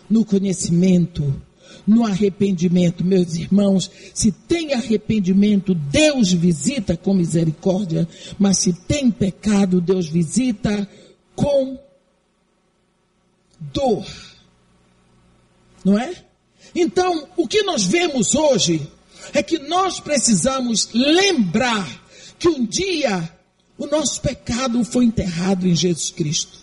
no 0.10 0.24
conhecimento, 0.26 1.42
no 1.86 2.06
arrependimento. 2.06 3.04
Meus 3.04 3.36
irmãos, 3.36 3.90
se 4.14 4.32
tem 4.32 4.74
arrependimento, 4.74 5.74
Deus 5.74 6.32
visita 6.32 6.96
com 6.96 7.14
misericórdia, 7.14 8.08
mas 8.40 8.60
se 8.60 8.74
tem 8.74 9.12
pecado, 9.12 9.82
Deus 9.82 10.08
visita 10.08 10.88
com 11.36 11.78
dor. 13.60 14.06
Não 15.84 15.98
é? 15.98 16.14
Então, 16.76 17.28
o 17.38 17.48
que 17.48 17.62
nós 17.64 17.84
vemos 17.84 18.34
hoje 18.34 18.88
é 19.34 19.44
que 19.44 19.60
nós 19.60 20.00
precisamos 20.00 20.90
lembrar 20.94 22.04
que 22.40 22.50
um 22.50 22.66
dia 22.66 23.30
o 23.78 23.88
nosso 23.88 24.22
pecado 24.22 24.84
foi 24.84 25.06
enterrado 25.06 25.68
em 25.68 25.76
Jesus 25.76 26.10
Cristo. 26.12 26.60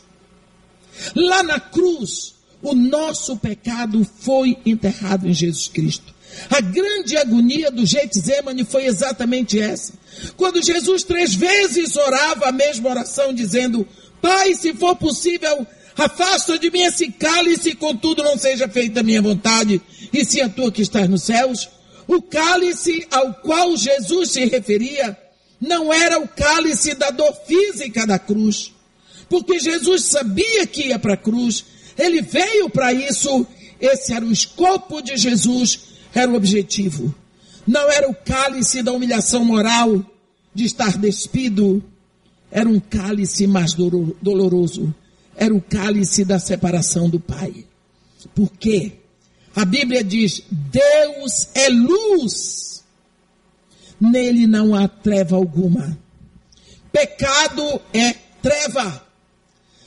Lá 1.14 1.42
na 1.42 1.58
cruz, 1.58 2.34
o 2.62 2.74
nosso 2.74 3.36
pecado 3.36 4.06
foi 4.20 4.58
enterrado 4.64 5.28
em 5.28 5.32
Jesus 5.32 5.68
Cristo. 5.68 6.14
A 6.48 6.60
grande 6.60 7.16
agonia 7.16 7.70
do 7.70 7.84
Getsemane 7.84 8.64
foi 8.64 8.86
exatamente 8.86 9.58
essa. 9.58 9.92
Quando 10.36 10.62
Jesus 10.62 11.02
três 11.02 11.34
vezes 11.34 11.96
orava 11.96 12.46
a 12.46 12.52
mesma 12.52 12.90
oração, 12.90 13.32
dizendo: 13.32 13.86
Pai, 14.20 14.54
se 14.54 14.74
for 14.74 14.94
possível, 14.96 15.66
afasta 15.96 16.58
de 16.58 16.70
mim 16.70 16.82
esse 16.82 17.10
cálice, 17.10 17.74
contudo 17.74 18.22
não 18.22 18.38
seja 18.38 18.68
feita 18.68 19.00
a 19.00 19.02
minha 19.02 19.22
vontade, 19.22 19.80
e 20.12 20.24
se 20.24 20.40
a 20.40 20.48
tua 20.48 20.70
que 20.70 20.82
estás 20.82 21.08
nos 21.08 21.22
céus. 21.22 21.68
O 22.06 22.20
cálice 22.20 23.06
ao 23.10 23.34
qual 23.34 23.76
Jesus 23.76 24.32
se 24.32 24.44
referia 24.44 25.16
não 25.60 25.92
era 25.92 26.18
o 26.18 26.26
cálice 26.26 26.94
da 26.94 27.10
dor 27.10 27.32
física 27.46 28.06
da 28.06 28.18
cruz, 28.18 28.72
porque 29.28 29.60
Jesus 29.60 30.06
sabia 30.06 30.66
que 30.66 30.88
ia 30.88 30.98
para 30.98 31.14
a 31.14 31.16
cruz, 31.16 31.64
ele 31.98 32.22
veio 32.22 32.70
para 32.70 32.92
isso, 32.92 33.46
esse 33.80 34.12
era 34.12 34.24
o 34.24 34.32
escopo 34.32 35.00
de 35.00 35.16
Jesus, 35.16 35.80
era 36.14 36.30
o 36.30 36.36
objetivo. 36.36 37.14
Não 37.66 37.90
era 37.90 38.08
o 38.08 38.14
cálice 38.14 38.82
da 38.82 38.92
humilhação 38.92 39.44
moral, 39.44 40.04
de 40.54 40.64
estar 40.64 40.98
despido, 40.98 41.82
era 42.50 42.68
um 42.68 42.80
cálice 42.80 43.46
mais 43.46 43.74
doloroso, 43.74 44.92
era 45.36 45.54
o 45.54 45.60
cálice 45.60 46.24
da 46.24 46.38
separação 46.38 47.08
do 47.08 47.20
Pai. 47.20 47.64
Por 48.34 48.50
quê? 48.50 48.92
A 49.54 49.64
Bíblia 49.64 50.02
diz: 50.02 50.42
Deus 50.50 51.48
é 51.54 51.68
luz, 51.68 52.84
nele 54.00 54.46
não 54.46 54.74
há 54.74 54.88
treva 54.88 55.36
alguma. 55.36 55.96
Pecado 56.92 57.80
é 57.92 58.14
treva. 58.42 59.06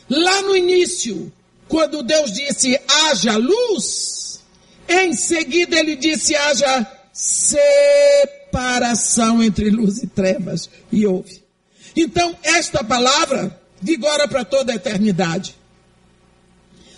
Lá 0.09 0.41
no 0.43 0.55
início, 0.55 1.31
quando 1.73 2.03
Deus 2.03 2.31
disse 2.31 2.79
haja 2.87 3.35
luz, 3.35 4.39
em 4.87 5.15
seguida 5.15 5.79
ele 5.79 5.95
disse 5.95 6.35
haja 6.35 6.85
separação 7.11 8.21
entre 9.41 9.71
luz 9.71 10.03
e 10.03 10.07
trevas. 10.07 10.69
E 10.91 11.07
houve. 11.07 11.41
Então, 11.95 12.37
esta 12.43 12.83
palavra 12.83 13.59
vigora 13.81 14.27
para 14.27 14.45
toda 14.45 14.71
a 14.71 14.75
eternidade. 14.75 15.55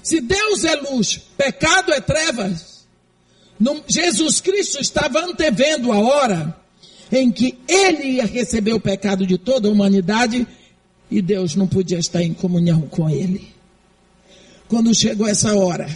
Se 0.03 0.19
Deus 0.19 0.65
é 0.65 0.75
luz, 0.75 1.21
pecado 1.37 1.93
é 1.93 2.01
trevas, 2.01 2.85
Jesus 3.87 4.41
Cristo 4.41 4.81
estava 4.81 5.21
antevendo 5.21 5.93
a 5.93 5.99
hora 5.99 6.53
em 7.09 7.31
que 7.31 7.57
ele 7.65 8.15
ia 8.15 8.25
receber 8.25 8.73
o 8.73 8.79
pecado 8.81 9.25
de 9.25 9.37
toda 9.37 9.69
a 9.69 9.71
humanidade 9.71 10.45
e 11.09 11.21
Deus 11.21 11.55
não 11.55 11.65
podia 11.65 11.97
estar 11.97 12.21
em 12.21 12.33
comunhão 12.33 12.81
com 12.81 13.09
ele 13.09 13.54
quando 14.67 14.93
chegou 14.93 15.27
essa 15.27 15.55
hora, 15.55 15.87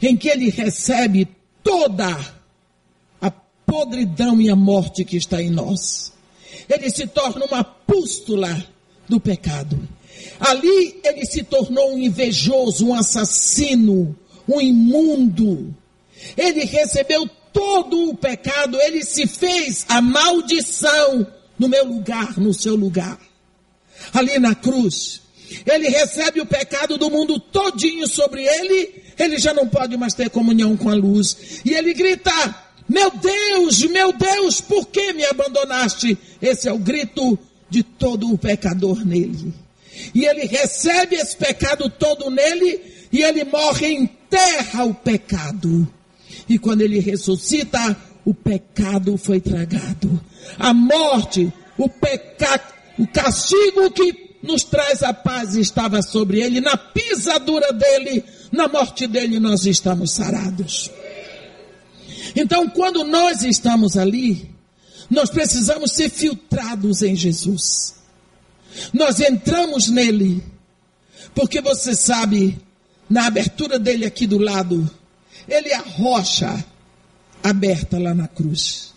em 0.00 0.16
que 0.16 0.28
ele 0.28 0.50
recebe 0.50 1.28
toda 1.62 2.16
a 3.20 3.30
podridão 3.30 4.40
e 4.40 4.48
a 4.48 4.56
morte 4.56 5.04
que 5.04 5.16
está 5.16 5.42
em 5.42 5.50
nós. 5.50 6.12
Ele 6.68 6.90
se 6.90 7.06
torna 7.06 7.44
uma 7.44 7.64
pústula 7.64 8.64
do 9.08 9.20
pecado. 9.20 9.78
Ali 10.40 11.00
ele 11.04 11.24
se 11.24 11.42
tornou 11.42 11.94
um 11.94 11.98
invejoso, 11.98 12.88
um 12.88 12.94
assassino, 12.94 14.16
um 14.48 14.60
imundo. 14.60 15.74
Ele 16.36 16.64
recebeu 16.64 17.28
todo 17.52 18.10
o 18.10 18.16
pecado, 18.16 18.78
ele 18.80 19.04
se 19.04 19.26
fez 19.26 19.86
a 19.88 20.00
maldição 20.00 21.26
no 21.58 21.68
meu 21.68 21.84
lugar, 21.84 22.38
no 22.38 22.52
seu 22.52 22.76
lugar. 22.76 23.18
Ali 24.12 24.38
na 24.38 24.54
cruz, 24.54 25.22
ele 25.64 25.88
recebe 25.88 26.40
o 26.40 26.46
pecado 26.46 26.98
do 26.98 27.10
mundo 27.10 27.38
todinho 27.38 28.06
sobre 28.06 28.42
ele, 28.44 29.02
ele 29.18 29.38
já 29.38 29.54
não 29.54 29.68
pode 29.68 29.96
mais 29.96 30.14
ter 30.14 30.30
comunhão 30.30 30.76
com 30.76 30.88
a 30.88 30.94
luz. 30.94 31.60
E 31.64 31.72
ele 31.74 31.94
grita: 31.94 32.32
Meu 32.88 33.10
Deus, 33.10 33.82
meu 33.82 34.12
Deus, 34.12 34.60
por 34.60 34.86
que 34.88 35.12
me 35.12 35.24
abandonaste? 35.24 36.16
Esse 36.40 36.68
é 36.68 36.72
o 36.72 36.78
grito 36.78 37.38
de 37.68 37.82
todo 37.82 38.32
o 38.32 38.38
pecador 38.38 39.04
nele. 39.04 39.52
E 40.14 40.24
ele 40.26 40.46
recebe 40.46 41.16
esse 41.16 41.36
pecado 41.36 41.88
todo 41.88 42.30
nele 42.30 42.80
e 43.12 43.22
ele 43.22 43.44
morre, 43.44 43.92
enterra 43.92 44.84
o 44.84 44.94
pecado. 44.94 45.88
E 46.48 46.58
quando 46.58 46.82
ele 46.82 47.00
ressuscita, 47.00 47.96
o 48.24 48.34
pecado 48.34 49.16
foi 49.16 49.40
tragado. 49.40 50.20
A 50.58 50.74
morte, 50.74 51.50
o 51.78 51.88
pecado, 51.88 52.74
o 52.98 53.06
castigo 53.06 53.90
que 53.90 54.25
nos 54.46 54.64
traz 54.64 55.02
a 55.02 55.12
paz 55.12 55.54
estava 55.54 56.00
sobre 56.02 56.40
ele, 56.40 56.60
na 56.60 56.76
pisadura 56.76 57.72
dele, 57.72 58.24
na 58.52 58.68
morte 58.68 59.06
dele 59.06 59.38
nós 59.38 59.66
estamos 59.66 60.12
sarados. 60.12 60.90
Então, 62.34 62.68
quando 62.68 63.04
nós 63.04 63.42
estamos 63.42 63.96
ali, 63.96 64.50
nós 65.10 65.30
precisamos 65.30 65.92
ser 65.92 66.10
filtrados 66.10 67.02
em 67.02 67.14
Jesus. 67.14 67.94
Nós 68.92 69.20
entramos 69.20 69.88
nele, 69.88 70.42
porque 71.34 71.60
você 71.60 71.94
sabe, 71.94 72.58
na 73.08 73.26
abertura 73.26 73.78
dele 73.78 74.04
aqui 74.04 74.26
do 74.26 74.38
lado, 74.38 74.88
ele 75.48 75.68
é 75.68 75.76
a 75.76 75.82
rocha 75.82 76.64
aberta 77.42 77.98
lá 77.98 78.14
na 78.14 78.28
cruz. 78.28 78.92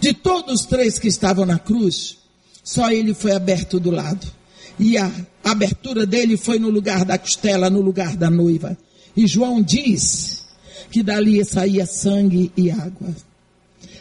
De 0.00 0.12
todos 0.12 0.60
os 0.60 0.66
três 0.66 0.98
que 0.98 1.08
estavam 1.08 1.46
na 1.46 1.58
cruz, 1.58 2.18
só 2.62 2.90
ele 2.90 3.14
foi 3.14 3.32
aberto 3.32 3.78
do 3.78 3.90
lado. 3.90 4.26
E 4.78 4.98
a 4.98 5.10
abertura 5.44 6.06
dele 6.06 6.36
foi 6.36 6.58
no 6.58 6.68
lugar 6.68 7.04
da 7.04 7.18
costela, 7.18 7.70
no 7.70 7.80
lugar 7.80 8.16
da 8.16 8.30
noiva. 8.30 8.76
E 9.16 9.26
João 9.26 9.62
diz 9.62 10.44
que 10.90 11.02
dali 11.02 11.42
saía 11.44 11.86
sangue 11.86 12.52
e 12.56 12.70
água. 12.70 13.14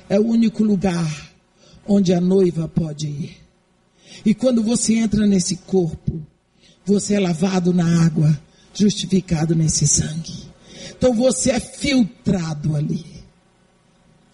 É 0.10 0.20
o 0.20 0.26
único 0.26 0.64
lugar 0.64 1.32
onde 1.88 2.14
a 2.14 2.20
noiva 2.20 2.68
pode 2.68 3.08
ir. 3.08 3.38
E 4.26 4.34
quando 4.34 4.62
você 4.62 4.96
entra 4.96 5.26
nesse 5.26 5.58
corpo, 5.58 6.22
você 6.86 7.16
é 7.16 7.20
lavado 7.20 7.74
na 7.74 8.06
água, 8.06 8.40
justificado 8.74 9.56
nesse 9.56 9.88
sangue. 9.88 10.46
Então 10.98 11.14
você 11.14 11.52
é 11.52 11.60
filtrado 11.60 12.76
ali. 12.76 13.06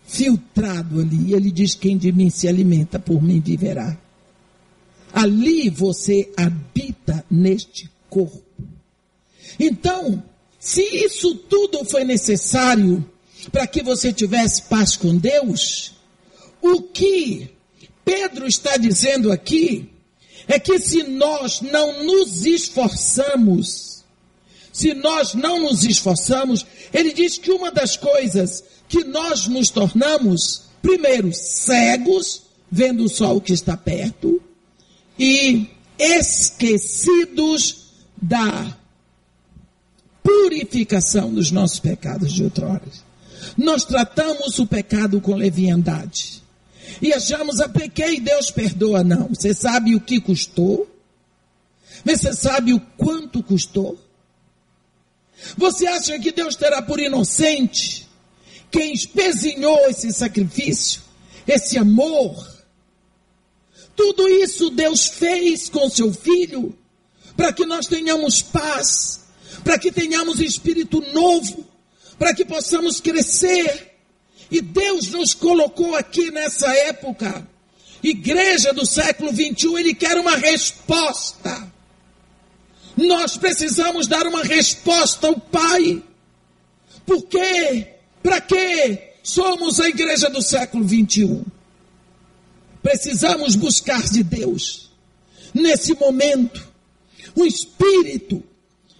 Filtrado 0.05 0.99
ali. 0.99 1.29
E 1.29 1.33
ele 1.33 1.51
diz: 1.51 1.75
Quem 1.75 1.97
de 1.97 2.11
mim 2.11 2.29
se 2.29 2.47
alimenta, 2.47 2.99
por 2.99 3.21
mim 3.21 3.39
viverá. 3.39 3.97
Ali 5.14 5.70
você 5.70 6.32
habita 6.38 7.26
neste 7.30 7.89
corpo. 8.09 8.41
Então, 9.59 10.24
se 10.59 10.82
isso 10.82 11.36
tudo 11.36 11.84
foi 11.86 12.03
necessário 12.03 13.03
para 13.51 13.66
que 13.68 13.82
você 13.82 14.14
tivesse 14.14 14.64
paz 14.64 14.95
com 14.95 15.18
Deus, 15.18 15.93
o 16.62 16.82
que 16.82 17.49
Pedro 18.05 18.45
está 18.47 18.78
dizendo 18.78 19.32
aqui 19.32 19.89
é 20.47 20.59
que 20.59 20.80
se 20.80 21.03
nós 21.03 21.62
não 21.62 22.03
nos 22.03 22.45
esforçamos, 22.45 24.03
se 24.72 24.93
nós 24.93 25.34
não 25.34 25.62
nos 25.62 25.84
esforçamos, 25.84 26.66
ele 26.93 27.14
diz 27.14 27.38
que 27.38 27.51
uma 27.51 27.72
das 27.72 27.97
coisas 27.97 28.64
que 28.88 29.03
nós 29.03 29.47
nos 29.47 29.70
tornamos, 29.70 30.64
primeiro, 30.82 31.34
cegos, 31.34 32.43
vendo 32.70 33.07
só 33.09 33.36
o 33.36 33.41
que 33.41 33.53
está 33.53 33.76
perto, 33.76 34.41
e 35.24 35.69
esquecidos 35.99 37.91
da 38.19 38.76
purificação 40.24 41.32
dos 41.32 41.51
nossos 41.51 41.80
pecados 41.80 42.34
de 42.34 42.43
outrora. 42.43 42.82
Nós 43.55 43.86
tratamos 43.86 44.57
o 44.57 44.65
pecado 44.65 45.22
com 45.22 45.36
leviandade. 45.36 46.41
E 46.99 47.13
achamos, 47.13 47.59
a 47.59 47.69
pequei, 47.69 48.19
Deus 48.19 48.49
perdoa. 48.49 49.03
Não. 49.03 49.28
Você 49.28 49.53
sabe 49.53 49.93
o 49.93 50.01
que 50.01 50.19
custou? 50.19 50.89
Você 52.03 52.34
sabe 52.34 52.74
o 52.74 52.80
quanto 52.97 53.43
custou? 53.43 53.99
Você 55.55 55.86
acha 55.86 56.17
que 56.17 56.32
Deus 56.32 56.55
terá 56.55 56.82
por 56.82 56.99
inocente 56.99 58.07
quem 58.72 58.91
espezinhou 58.91 59.88
esse 59.88 60.11
sacrifício, 60.11 60.99
esse 61.47 61.78
amor? 61.78 62.61
Tudo 63.95 64.27
isso 64.27 64.69
Deus 64.69 65.07
fez 65.07 65.69
com 65.69 65.89
seu 65.89 66.13
filho 66.13 66.75
para 67.35 67.51
que 67.51 67.65
nós 67.65 67.87
tenhamos 67.87 68.41
paz, 68.41 69.21
para 69.63 69.79
que 69.79 69.91
tenhamos 69.91 70.39
espírito 70.39 71.01
novo, 71.13 71.65
para 72.17 72.33
que 72.33 72.45
possamos 72.45 72.99
crescer. 72.99 73.89
E 74.49 74.61
Deus 74.61 75.07
nos 75.09 75.33
colocou 75.33 75.95
aqui 75.95 76.29
nessa 76.29 76.67
época, 76.87 77.47
igreja 78.03 78.73
do 78.73 78.85
século 78.85 79.31
21, 79.31 79.77
Ele 79.77 79.93
quer 79.93 80.17
uma 80.17 80.35
resposta. 80.35 81.71
Nós 82.97 83.37
precisamos 83.37 84.07
dar 84.07 84.27
uma 84.27 84.43
resposta 84.43 85.27
ao 85.27 85.39
Pai. 85.39 86.03
Por 87.05 87.23
quê? 87.23 87.95
Para 88.21 88.41
quê? 88.41 89.13
Somos 89.23 89.79
a 89.79 89.87
igreja 89.87 90.29
do 90.29 90.41
século 90.41 90.83
21. 90.83 91.43
Precisamos 92.82 93.55
buscar 93.55 94.01
de 94.09 94.23
Deus, 94.23 94.91
nesse 95.53 95.93
momento, 95.93 96.67
um 97.36 97.45
espírito 97.45 98.43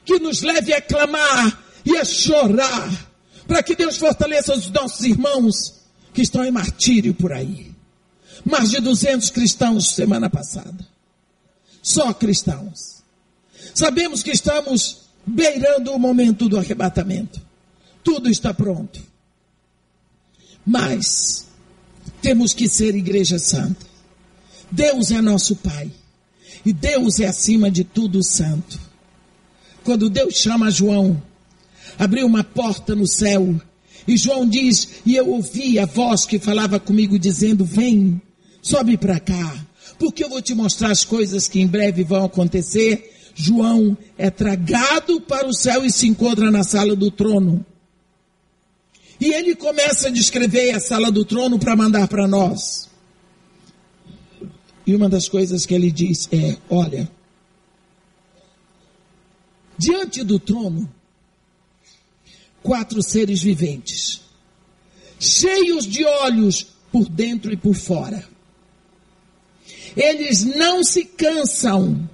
que 0.06 0.20
nos 0.20 0.42
leve 0.42 0.74
a 0.74 0.82
clamar 0.82 1.64
e 1.86 1.98
a 1.98 2.06
chorar, 2.06 3.12
para 3.48 3.64
que 3.64 3.76
Deus 3.76 3.98
fortaleça 3.98 4.56
os 4.56 4.70
nossos 4.70 5.06
irmãos 5.06 5.82
que 6.14 6.22
estão 6.22 6.44
em 6.44 6.52
martírio 6.52 7.14
por 7.14 7.34
aí. 7.34 7.72
Mais 8.46 8.72
de 8.72 8.80
200 8.80 9.30
cristãos 9.30 9.94
semana 9.94 10.30
passada. 10.30 10.88
Só 11.82 12.14
cristãos. 12.14 13.02
Sabemos 13.74 14.24
que 14.24 14.32
estamos 14.32 15.02
beirando 15.26 15.92
o 15.92 16.00
momento 16.00 16.48
do 16.48 16.58
arrebatamento. 16.58 17.42
Tudo 18.04 18.30
está 18.30 18.54
pronto. 18.54 19.02
Mas 20.66 21.48
temos 22.22 22.54
que 22.54 22.70
ser 22.70 22.96
igreja 22.96 23.40
santa. 23.40 23.86
Deus 24.72 25.12
é 25.12 25.22
nosso 25.22 25.56
Pai. 25.56 25.92
E 26.66 26.72
Deus 26.72 27.20
é 27.20 27.28
acima 27.28 27.72
de 27.72 27.84
tudo 27.84 28.24
santo. 28.24 28.80
Quando 29.84 30.10
Deus 30.10 30.36
chama 30.36 30.70
João, 30.70 31.22
abriu 31.98 32.28
uma 32.28 32.44
porta 32.44 32.96
no 32.96 33.08
céu. 33.08 33.60
E 34.08 34.16
João 34.16 34.48
diz: 34.48 35.02
E 35.06 35.16
eu 35.16 35.30
ouvi 35.30 35.80
a 35.80 35.86
voz 35.86 36.26
que 36.26 36.38
falava 36.38 36.80
comigo, 36.80 37.18
dizendo: 37.18 37.66
Vem, 37.66 38.22
sobe 38.62 38.96
para 38.96 39.20
cá, 39.20 39.66
porque 39.98 40.24
eu 40.24 40.30
vou 40.30 40.42
te 40.42 40.54
mostrar 40.54 40.92
as 40.92 41.04
coisas 41.04 41.48
que 41.48 41.60
em 41.60 41.68
breve 41.68 42.04
vão 42.04 42.26
acontecer. 42.26 43.10
João 43.34 43.98
é 44.18 44.30
tragado 44.30 45.22
para 45.22 45.48
o 45.48 45.54
céu 45.54 45.86
e 45.86 45.92
se 45.92 46.08
encontra 46.08 46.52
na 46.52 46.64
sala 46.64 46.96
do 46.96 47.10
trono. 47.10 47.66
E 49.22 49.32
ele 49.32 49.56
começa 49.56 50.08
a 50.08 50.12
descrever 50.12 50.72
a 50.72 50.80
sala 50.80 51.12
do 51.12 51.24
trono 51.24 51.60
para 51.60 51.76
mandar 51.76 52.08
para 52.08 52.28
nós. 52.28 52.90
E 54.86 54.96
uma 54.96 55.08
das 55.08 55.30
coisas 55.30 55.64
que 55.64 55.76
ele 55.76 55.92
diz 55.92 56.28
é: 56.32 56.58
olha, 56.68 57.08
diante 59.78 60.24
do 60.24 60.40
trono, 60.40 60.92
quatro 62.64 63.04
seres 63.04 63.44
viventes, 63.44 64.22
cheios 65.20 65.86
de 65.86 66.04
olhos 66.04 66.66
por 66.92 67.08
dentro 67.08 67.54
e 67.54 67.58
por 67.58 67.76
fora. 67.76 68.28
Eles 69.96 70.44
não 70.44 70.84
se 70.84 71.06
cansam 71.06 72.10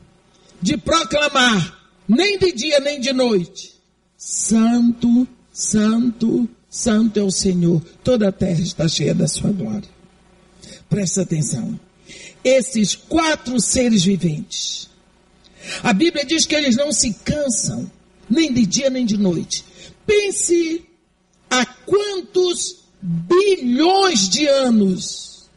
de 0.62 0.76
proclamar, 0.76 1.88
nem 2.06 2.38
de 2.38 2.52
dia 2.52 2.82
nem 2.82 3.00
de 3.00 3.14
noite: 3.14 3.76
Santo, 4.18 5.26
Santo, 5.54 6.50
Santo 6.78 7.20
é 7.20 7.24
o 7.24 7.32
Senhor. 7.32 7.82
Toda 8.04 8.30
a 8.30 8.32
terra 8.32 8.62
está 8.62 8.88
cheia 8.88 9.16
da 9.16 9.28
sua 9.28 9.52
glória. 9.52 9.90
Presta 10.88 11.24
atenção. 11.24 11.80
Esses 12.44 12.94
quatro 12.96 13.60
seres 13.60 14.04
viventes. 14.04 14.88
A 15.82 15.92
Bíblia 15.92 16.24
diz 16.24 16.46
que 16.46 16.54
eles 16.54 16.76
não 16.76 16.92
se 16.92 17.16
cansam, 17.26 17.92
nem 18.30 18.54
de 18.54 18.64
dia 18.68 18.92
nem 18.92 19.08
de 19.08 19.18
noite. 19.18 19.66
Pense 20.06 20.86
a 21.50 21.66
quantos 21.66 22.84
bilhões 23.02 24.30
de 24.30 24.46
anos 24.46 25.50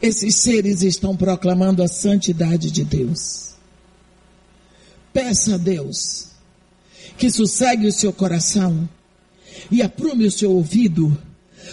esses 0.00 0.36
seres 0.36 0.82
estão 0.82 1.16
proclamando 1.16 1.82
a 1.82 1.88
santidade 1.88 2.70
de 2.70 2.84
Deus. 2.84 3.54
Peça 5.12 5.56
a 5.56 5.58
Deus 5.58 6.28
que 7.18 7.28
sossegue 7.28 7.88
o 7.88 7.92
seu 7.92 8.12
coração 8.12 8.88
e 9.70 9.82
aprume 9.82 10.26
o 10.26 10.30
seu 10.30 10.52
ouvido 10.52 11.16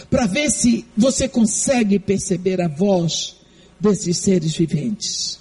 para 0.09 0.25
ver 0.25 0.49
se 0.51 0.85
você 0.95 1.27
consegue 1.27 1.99
perceber 1.99 2.61
a 2.61 2.67
voz 2.67 3.35
desses 3.79 4.17
seres 4.17 4.55
viventes 4.55 5.39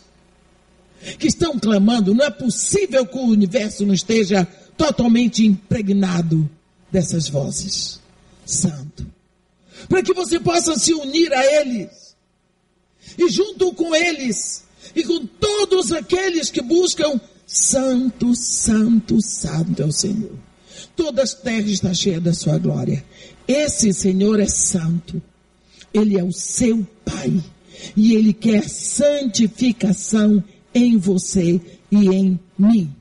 que 1.19 1.29
estão 1.29 1.59
clamando. 1.59 2.15
Não 2.15 2.25
é 2.25 2.31
possível 2.31 3.07
que 3.07 3.17
o 3.17 3.27
universo 3.27 3.87
não 3.87 3.95
esteja 3.95 4.47
totalmente 4.77 5.45
impregnado 5.45 6.49
dessas 6.91 7.29
vozes. 7.29 8.01
Santo. 8.45 9.07
Para 9.89 10.03
que 10.03 10.15
você 10.15 10.41
possa 10.41 10.79
se 10.79 10.93
unir 10.95 11.33
a 11.33 11.45
eles. 11.61 12.17
E 13.19 13.29
junto 13.29 13.73
com 13.75 13.95
eles, 13.95 14.65
e 14.95 15.05
com 15.05 15.25
todos 15.27 15.93
aqueles 15.93 16.51
que 16.51 16.61
buscam 16.61 17.21
Santo, 17.47 18.35
Santo, 18.35 19.23
Santo 19.23 19.83
é 19.83 19.87
o 19.87 19.93
Senhor. 19.93 20.33
Toda 20.97 21.23
a 21.23 21.27
terra 21.27 21.69
está 21.69 21.93
cheia 21.93 22.21
da 22.21 22.33
sua 22.33 22.59
glória. 22.59 23.05
Esse 23.47 23.93
Senhor 23.93 24.41
é 24.41 24.49
santo. 24.49 25.23
Ele 25.93 26.19
é 26.19 26.25
o 26.25 26.33
seu 26.33 26.87
Pai. 27.05 27.43
E 27.95 28.15
Ele 28.15 28.33
quer 28.33 28.69
santificação 28.69 30.43
em 30.75 30.97
você 30.97 31.61
e 31.91 32.09
em 32.09 32.41
mim. 32.59 32.95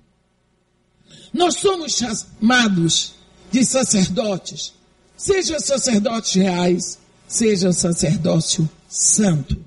Nós 1.33 1.55
somos 1.55 1.93
chamados 1.93 3.13
de 3.51 3.65
sacerdotes, 3.65 4.73
sejam 5.17 5.59
sacerdotes 5.59 6.33
reais, 6.33 6.97
seja 7.27 7.71
sacerdócio 7.73 8.69
santo. 8.87 9.57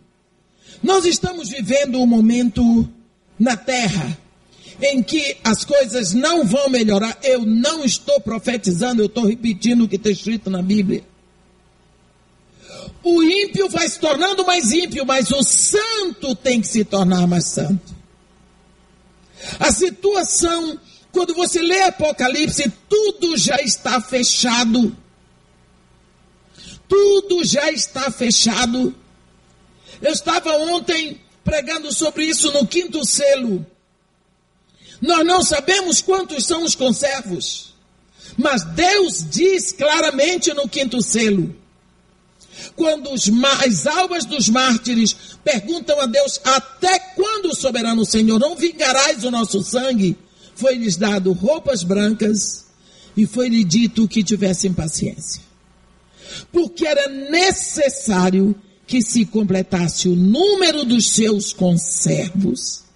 Nós 0.83 1.05
estamos 1.05 1.49
vivendo 1.49 1.99
um 1.99 2.07
momento 2.07 2.89
na 3.39 3.57
terra 3.57 4.17
em 4.81 5.03
que 5.03 5.37
as 5.43 5.65
coisas 5.65 6.13
não 6.13 6.45
vão 6.45 6.69
melhorar. 6.69 7.19
Eu 7.23 7.45
não 7.45 7.85
estou 7.85 8.21
profetizando, 8.21 9.03
eu 9.03 9.07
estou 9.07 9.25
repetindo 9.25 9.85
o 9.85 9.89
que 9.89 9.97
está 9.97 10.11
escrito 10.11 10.51
na 10.51 10.63
Bíblia. 10.63 11.05
O 13.03 13.23
ímpio 13.23 13.69
vai 13.69 13.89
se 13.89 13.99
tornando 13.99 14.45
mais 14.45 14.73
ímpio, 14.73 15.05
mas 15.07 15.31
o 15.31 15.43
santo 15.43 16.35
tem 16.35 16.61
que 16.61 16.67
se 16.67 16.85
tornar 16.85 17.27
mais 17.27 17.45
santo. 17.45 17.97
A 19.59 19.71
situação, 19.71 20.79
quando 21.13 21.35
você 21.35 21.61
lê 21.63 21.83
Apocalipse, 21.83 22.73
tudo 22.89 23.37
já 23.37 23.57
está 23.63 24.01
fechado. 24.01 24.97
Tudo 26.89 27.45
já 27.45 27.71
está 27.71 28.11
fechado. 28.11 28.95
Eu 30.01 30.13
estava 30.13 30.51
ontem 30.57 31.21
pregando 31.45 31.93
sobre 31.93 32.25
isso 32.25 32.53
no 32.53 32.67
quinto 32.67 33.05
selo. 33.07 33.65
Nós 35.01 35.25
não 35.25 35.43
sabemos 35.43 36.01
quantos 36.01 36.47
são 36.47 36.65
os 36.65 36.75
conservos, 36.75 37.75
mas 38.37 38.65
Deus 38.65 39.25
diz 39.29 39.73
claramente 39.73 40.53
no 40.53 40.69
quinto 40.69 41.01
selo. 41.01 41.55
Quando 42.75 43.11
as 43.13 43.87
almas 43.87 44.25
dos 44.25 44.49
mártires 44.49 45.17
perguntam 45.45 46.01
a 46.01 46.07
Deus: 46.07 46.41
Até 46.45 46.99
quando, 46.99 47.55
soberano 47.55 48.05
Senhor, 48.05 48.39
não 48.39 48.57
vingarás 48.57 49.23
o 49.25 49.31
nosso 49.31 49.63
sangue? 49.63 50.17
Foi-lhes 50.57 50.97
dado 50.97 51.33
roupas 51.33 51.85
brancas 51.85 52.67
e 53.17 53.27
foi-lhe 53.27 53.63
dito 53.63 54.09
que 54.09 54.25
tivessem 54.25 54.73
paciência. 54.73 55.43
Porque 56.53 56.87
era 56.87 57.09
necessário 57.09 58.55
que 58.87 59.01
se 59.03 59.25
completasse 59.25 60.09
o 60.09 60.17
número 60.17 60.85
dos 60.85 61.11
seus 61.11 61.53
conservos 61.53 62.88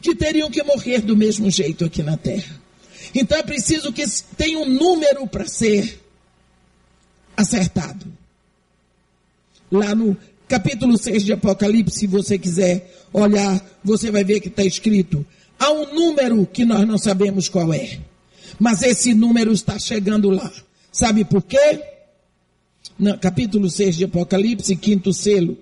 que 0.00 0.14
teriam 0.14 0.50
que 0.50 0.62
morrer 0.62 1.00
do 1.00 1.16
mesmo 1.16 1.50
jeito 1.50 1.84
aqui 1.84 2.02
na 2.02 2.16
terra. 2.16 2.60
Então 3.14 3.38
é 3.38 3.42
preciso 3.42 3.92
que 3.92 4.04
tenha 4.36 4.58
um 4.58 4.68
número 4.68 5.26
para 5.26 5.46
ser 5.46 6.00
acertado. 7.36 8.06
Lá 9.70 9.94
no 9.94 10.16
capítulo 10.46 10.98
6 10.98 11.24
de 11.24 11.32
Apocalipse, 11.32 12.00
se 12.00 12.06
você 12.06 12.38
quiser 12.38 12.92
olhar, 13.12 13.64
você 13.82 14.10
vai 14.10 14.24
ver 14.24 14.40
que 14.40 14.48
está 14.48 14.64
escrito. 14.64 15.24
Há 15.58 15.70
um 15.70 15.94
número 15.94 16.46
que 16.46 16.64
nós 16.64 16.86
não 16.86 16.98
sabemos 16.98 17.48
qual 17.48 17.72
é. 17.72 17.98
Mas 18.58 18.82
esse 18.82 19.14
número 19.14 19.52
está 19.52 19.78
chegando 19.78 20.30
lá. 20.30 20.50
Sabe 20.92 21.24
por 21.24 21.42
quê? 21.42 21.82
No 22.98 23.16
capítulo 23.18 23.70
6 23.70 23.96
de 23.96 24.04
Apocalipse, 24.04 24.74
quinto 24.76 25.12
selo. 25.12 25.56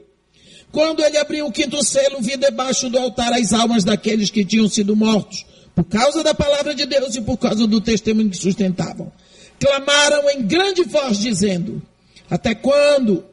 Quando 0.71 1.03
ele 1.03 1.17
abriu 1.17 1.47
o 1.47 1.53
quinto 1.53 1.83
selo, 1.83 2.21
vi 2.21 2.37
debaixo 2.37 2.91
do 2.91 2.99
altar 2.99 3.33
as 3.33 3.53
almas 3.53 3.85
daqueles 3.85 4.31
que 4.31 4.45
tinham 4.45 4.69
sido 4.69 4.95
mortos, 4.95 5.47
por 5.75 5.85
causa 5.85 6.23
da 6.23 6.35
palavra 6.35 6.75
de 6.75 6.85
Deus 6.87 7.15
e 7.17 7.21
por 7.21 7.39
causa 7.39 7.67
do 7.67 7.81
testemunho 7.81 8.31
que 8.31 8.37
sustentavam. 8.37 9.11
Clamaram 9.59 10.29
em 10.31 10.43
grande 10.43 10.85
voz, 10.85 11.19
dizendo: 11.19 11.83
Até 12.31 12.55
quando, 12.55 13.25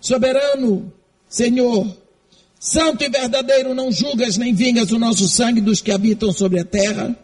soberano 0.00 0.92
Senhor, 1.28 1.86
santo 2.58 3.04
e 3.04 3.08
verdadeiro, 3.08 3.74
não 3.74 3.92
julgas 3.92 4.36
nem 4.36 4.52
vingas 4.52 4.90
o 4.90 4.98
nosso 4.98 5.28
sangue 5.28 5.60
dos 5.60 5.80
que 5.80 5.92
habitam 5.92 6.32
sobre 6.32 6.58
a 6.58 6.64
terra? 6.64 7.16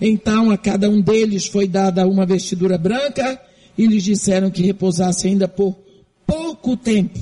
Então 0.00 0.50
a 0.50 0.58
cada 0.58 0.88
um 0.88 1.00
deles 1.00 1.46
foi 1.46 1.68
dada 1.68 2.06
uma 2.06 2.26
vestidura 2.26 2.76
branca 2.76 3.40
e 3.76 3.86
lhes 3.86 4.02
disseram 4.02 4.50
que 4.50 4.62
repousasse 4.62 5.28
ainda 5.28 5.46
por 5.46 5.76
pouco 6.26 6.76
tempo, 6.76 7.20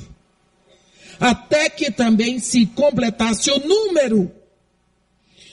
até 1.21 1.69
que 1.69 1.91
também 1.91 2.39
se 2.39 2.65
completasse 2.65 3.51
o 3.51 3.59
número 3.59 4.31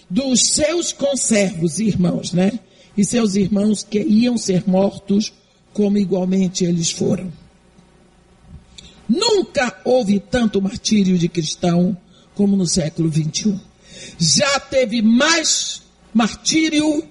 dos 0.09 0.40
seus 0.47 0.93
conservos, 0.93 1.78
irmãos, 1.78 2.32
né? 2.32 2.59
E 2.97 3.05
seus 3.05 3.35
irmãos 3.35 3.82
que 3.82 4.01
iam 4.01 4.39
ser 4.39 4.66
mortos, 4.66 5.31
como 5.74 5.99
igualmente 5.99 6.65
eles 6.65 6.90
foram. 6.90 7.31
Nunca 9.07 9.78
houve 9.85 10.19
tanto 10.19 10.61
martírio 10.61 11.19
de 11.19 11.28
cristão 11.28 11.97
como 12.35 12.57
no 12.57 12.66
século 12.66 13.11
21. 13.11 13.61
Já 14.19 14.59
teve 14.61 15.03
mais 15.03 15.82
martírio 16.15 17.05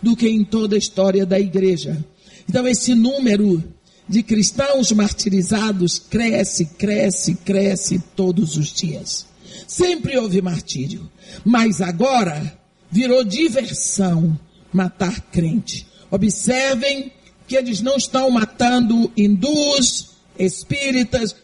do 0.00 0.14
que 0.14 0.28
em 0.28 0.44
toda 0.44 0.76
a 0.76 0.78
história 0.78 1.26
da 1.26 1.40
igreja. 1.40 2.04
Então 2.48 2.68
esse 2.68 2.94
número 2.94 3.62
de 4.08 4.22
cristãos 4.22 4.92
martirizados 4.92 5.98
cresce, 5.98 6.66
cresce, 6.66 7.34
cresce 7.36 7.98
todos 8.14 8.56
os 8.56 8.72
dias. 8.72 9.26
Sempre 9.66 10.16
houve 10.16 10.40
martírio, 10.40 11.10
mas 11.44 11.80
agora 11.80 12.56
virou 12.90 13.24
diversão 13.24 14.38
matar 14.72 15.20
crente. 15.32 15.86
Observem 16.10 17.12
que 17.48 17.56
eles 17.56 17.80
não 17.80 17.96
estão 17.96 18.30
matando 18.30 19.10
hindus, 19.16 20.10
espíritas, 20.38 21.34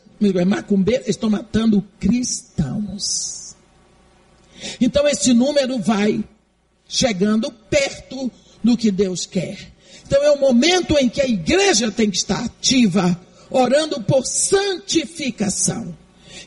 macumbeiros, 0.47 1.09
estão 1.09 1.30
matando 1.30 1.84
cristãos. 1.98 3.56
Então 4.80 5.09
esse 5.09 5.32
número 5.32 5.78
vai 5.78 6.22
chegando 6.86 7.51
perto 7.51 8.30
do 8.62 8.76
que 8.76 8.90
Deus 8.90 9.26
quer. 9.26 9.71
Então 10.06 10.22
é 10.22 10.30
o 10.32 10.40
momento 10.40 10.96
em 10.98 11.08
que 11.08 11.20
a 11.20 11.26
igreja 11.26 11.90
tem 11.90 12.10
que 12.10 12.16
estar 12.16 12.44
ativa, 12.44 13.18
orando 13.50 14.00
por 14.02 14.26
santificação 14.26 15.96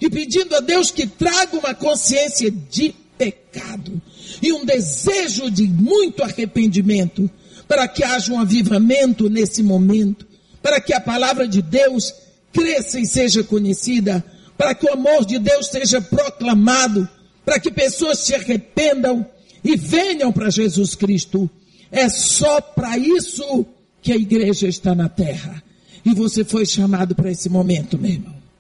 e 0.02 0.10
pedindo 0.10 0.56
a 0.56 0.60
Deus 0.60 0.91
que 0.91 1.07
traga 1.07 1.57
uma 1.57 1.73
consciência 1.73 2.52
de 2.52 2.94
pecado 3.18 4.02
e 4.41 4.52
um 4.52 4.65
desejo 4.65 5.49
de 5.49 5.64
muito 5.64 6.23
arrependimento 6.23 7.30
para 7.68 7.88
que 7.88 8.03
haja 8.03 8.32
um 8.32 8.40
avivamento 8.40 9.30
nesse 9.30 9.64
momento, 9.64 10.27
para 10.61 10.80
que 10.80 10.94
a 10.94 10.99
palavra 10.99 11.48
de 11.48 11.61
Deus 11.61 12.14
cresça 12.53 12.99
e 12.99 13.06
seja 13.06 13.44
conhecida, 13.44 14.23
para 14.57 14.73
que 14.76 14.86
o 14.86 14.94
amor 14.94 15.26
de 15.26 15.40
Deus 15.40 15.68
seja 15.68 15.99
proclamado, 15.99 17.07
para 17.44 17.60
que 17.60 17.72
pessoas 17.72 18.19
se 18.19 18.34
arrependam 18.34 19.26
e 19.64 19.76
venham 19.76 20.32
para 20.32 20.49
Jesus 20.49 20.95
Cristo. 20.95 21.49
É 21.96 22.10
só 22.10 22.60
para 22.60 22.98
isso 22.98 23.66
que 24.02 24.12
a 24.12 24.18
igreja 24.18 24.68
está 24.68 24.94
na 24.94 25.08
terra. 25.08 25.64
E 26.06 26.14
você 26.14 26.44
foi 26.44 26.66
chamado 26.66 27.16
para 27.16 27.32
esse 27.32 27.48
momento, 27.48 27.98
meu 27.98 28.12
irmão. 28.12 28.35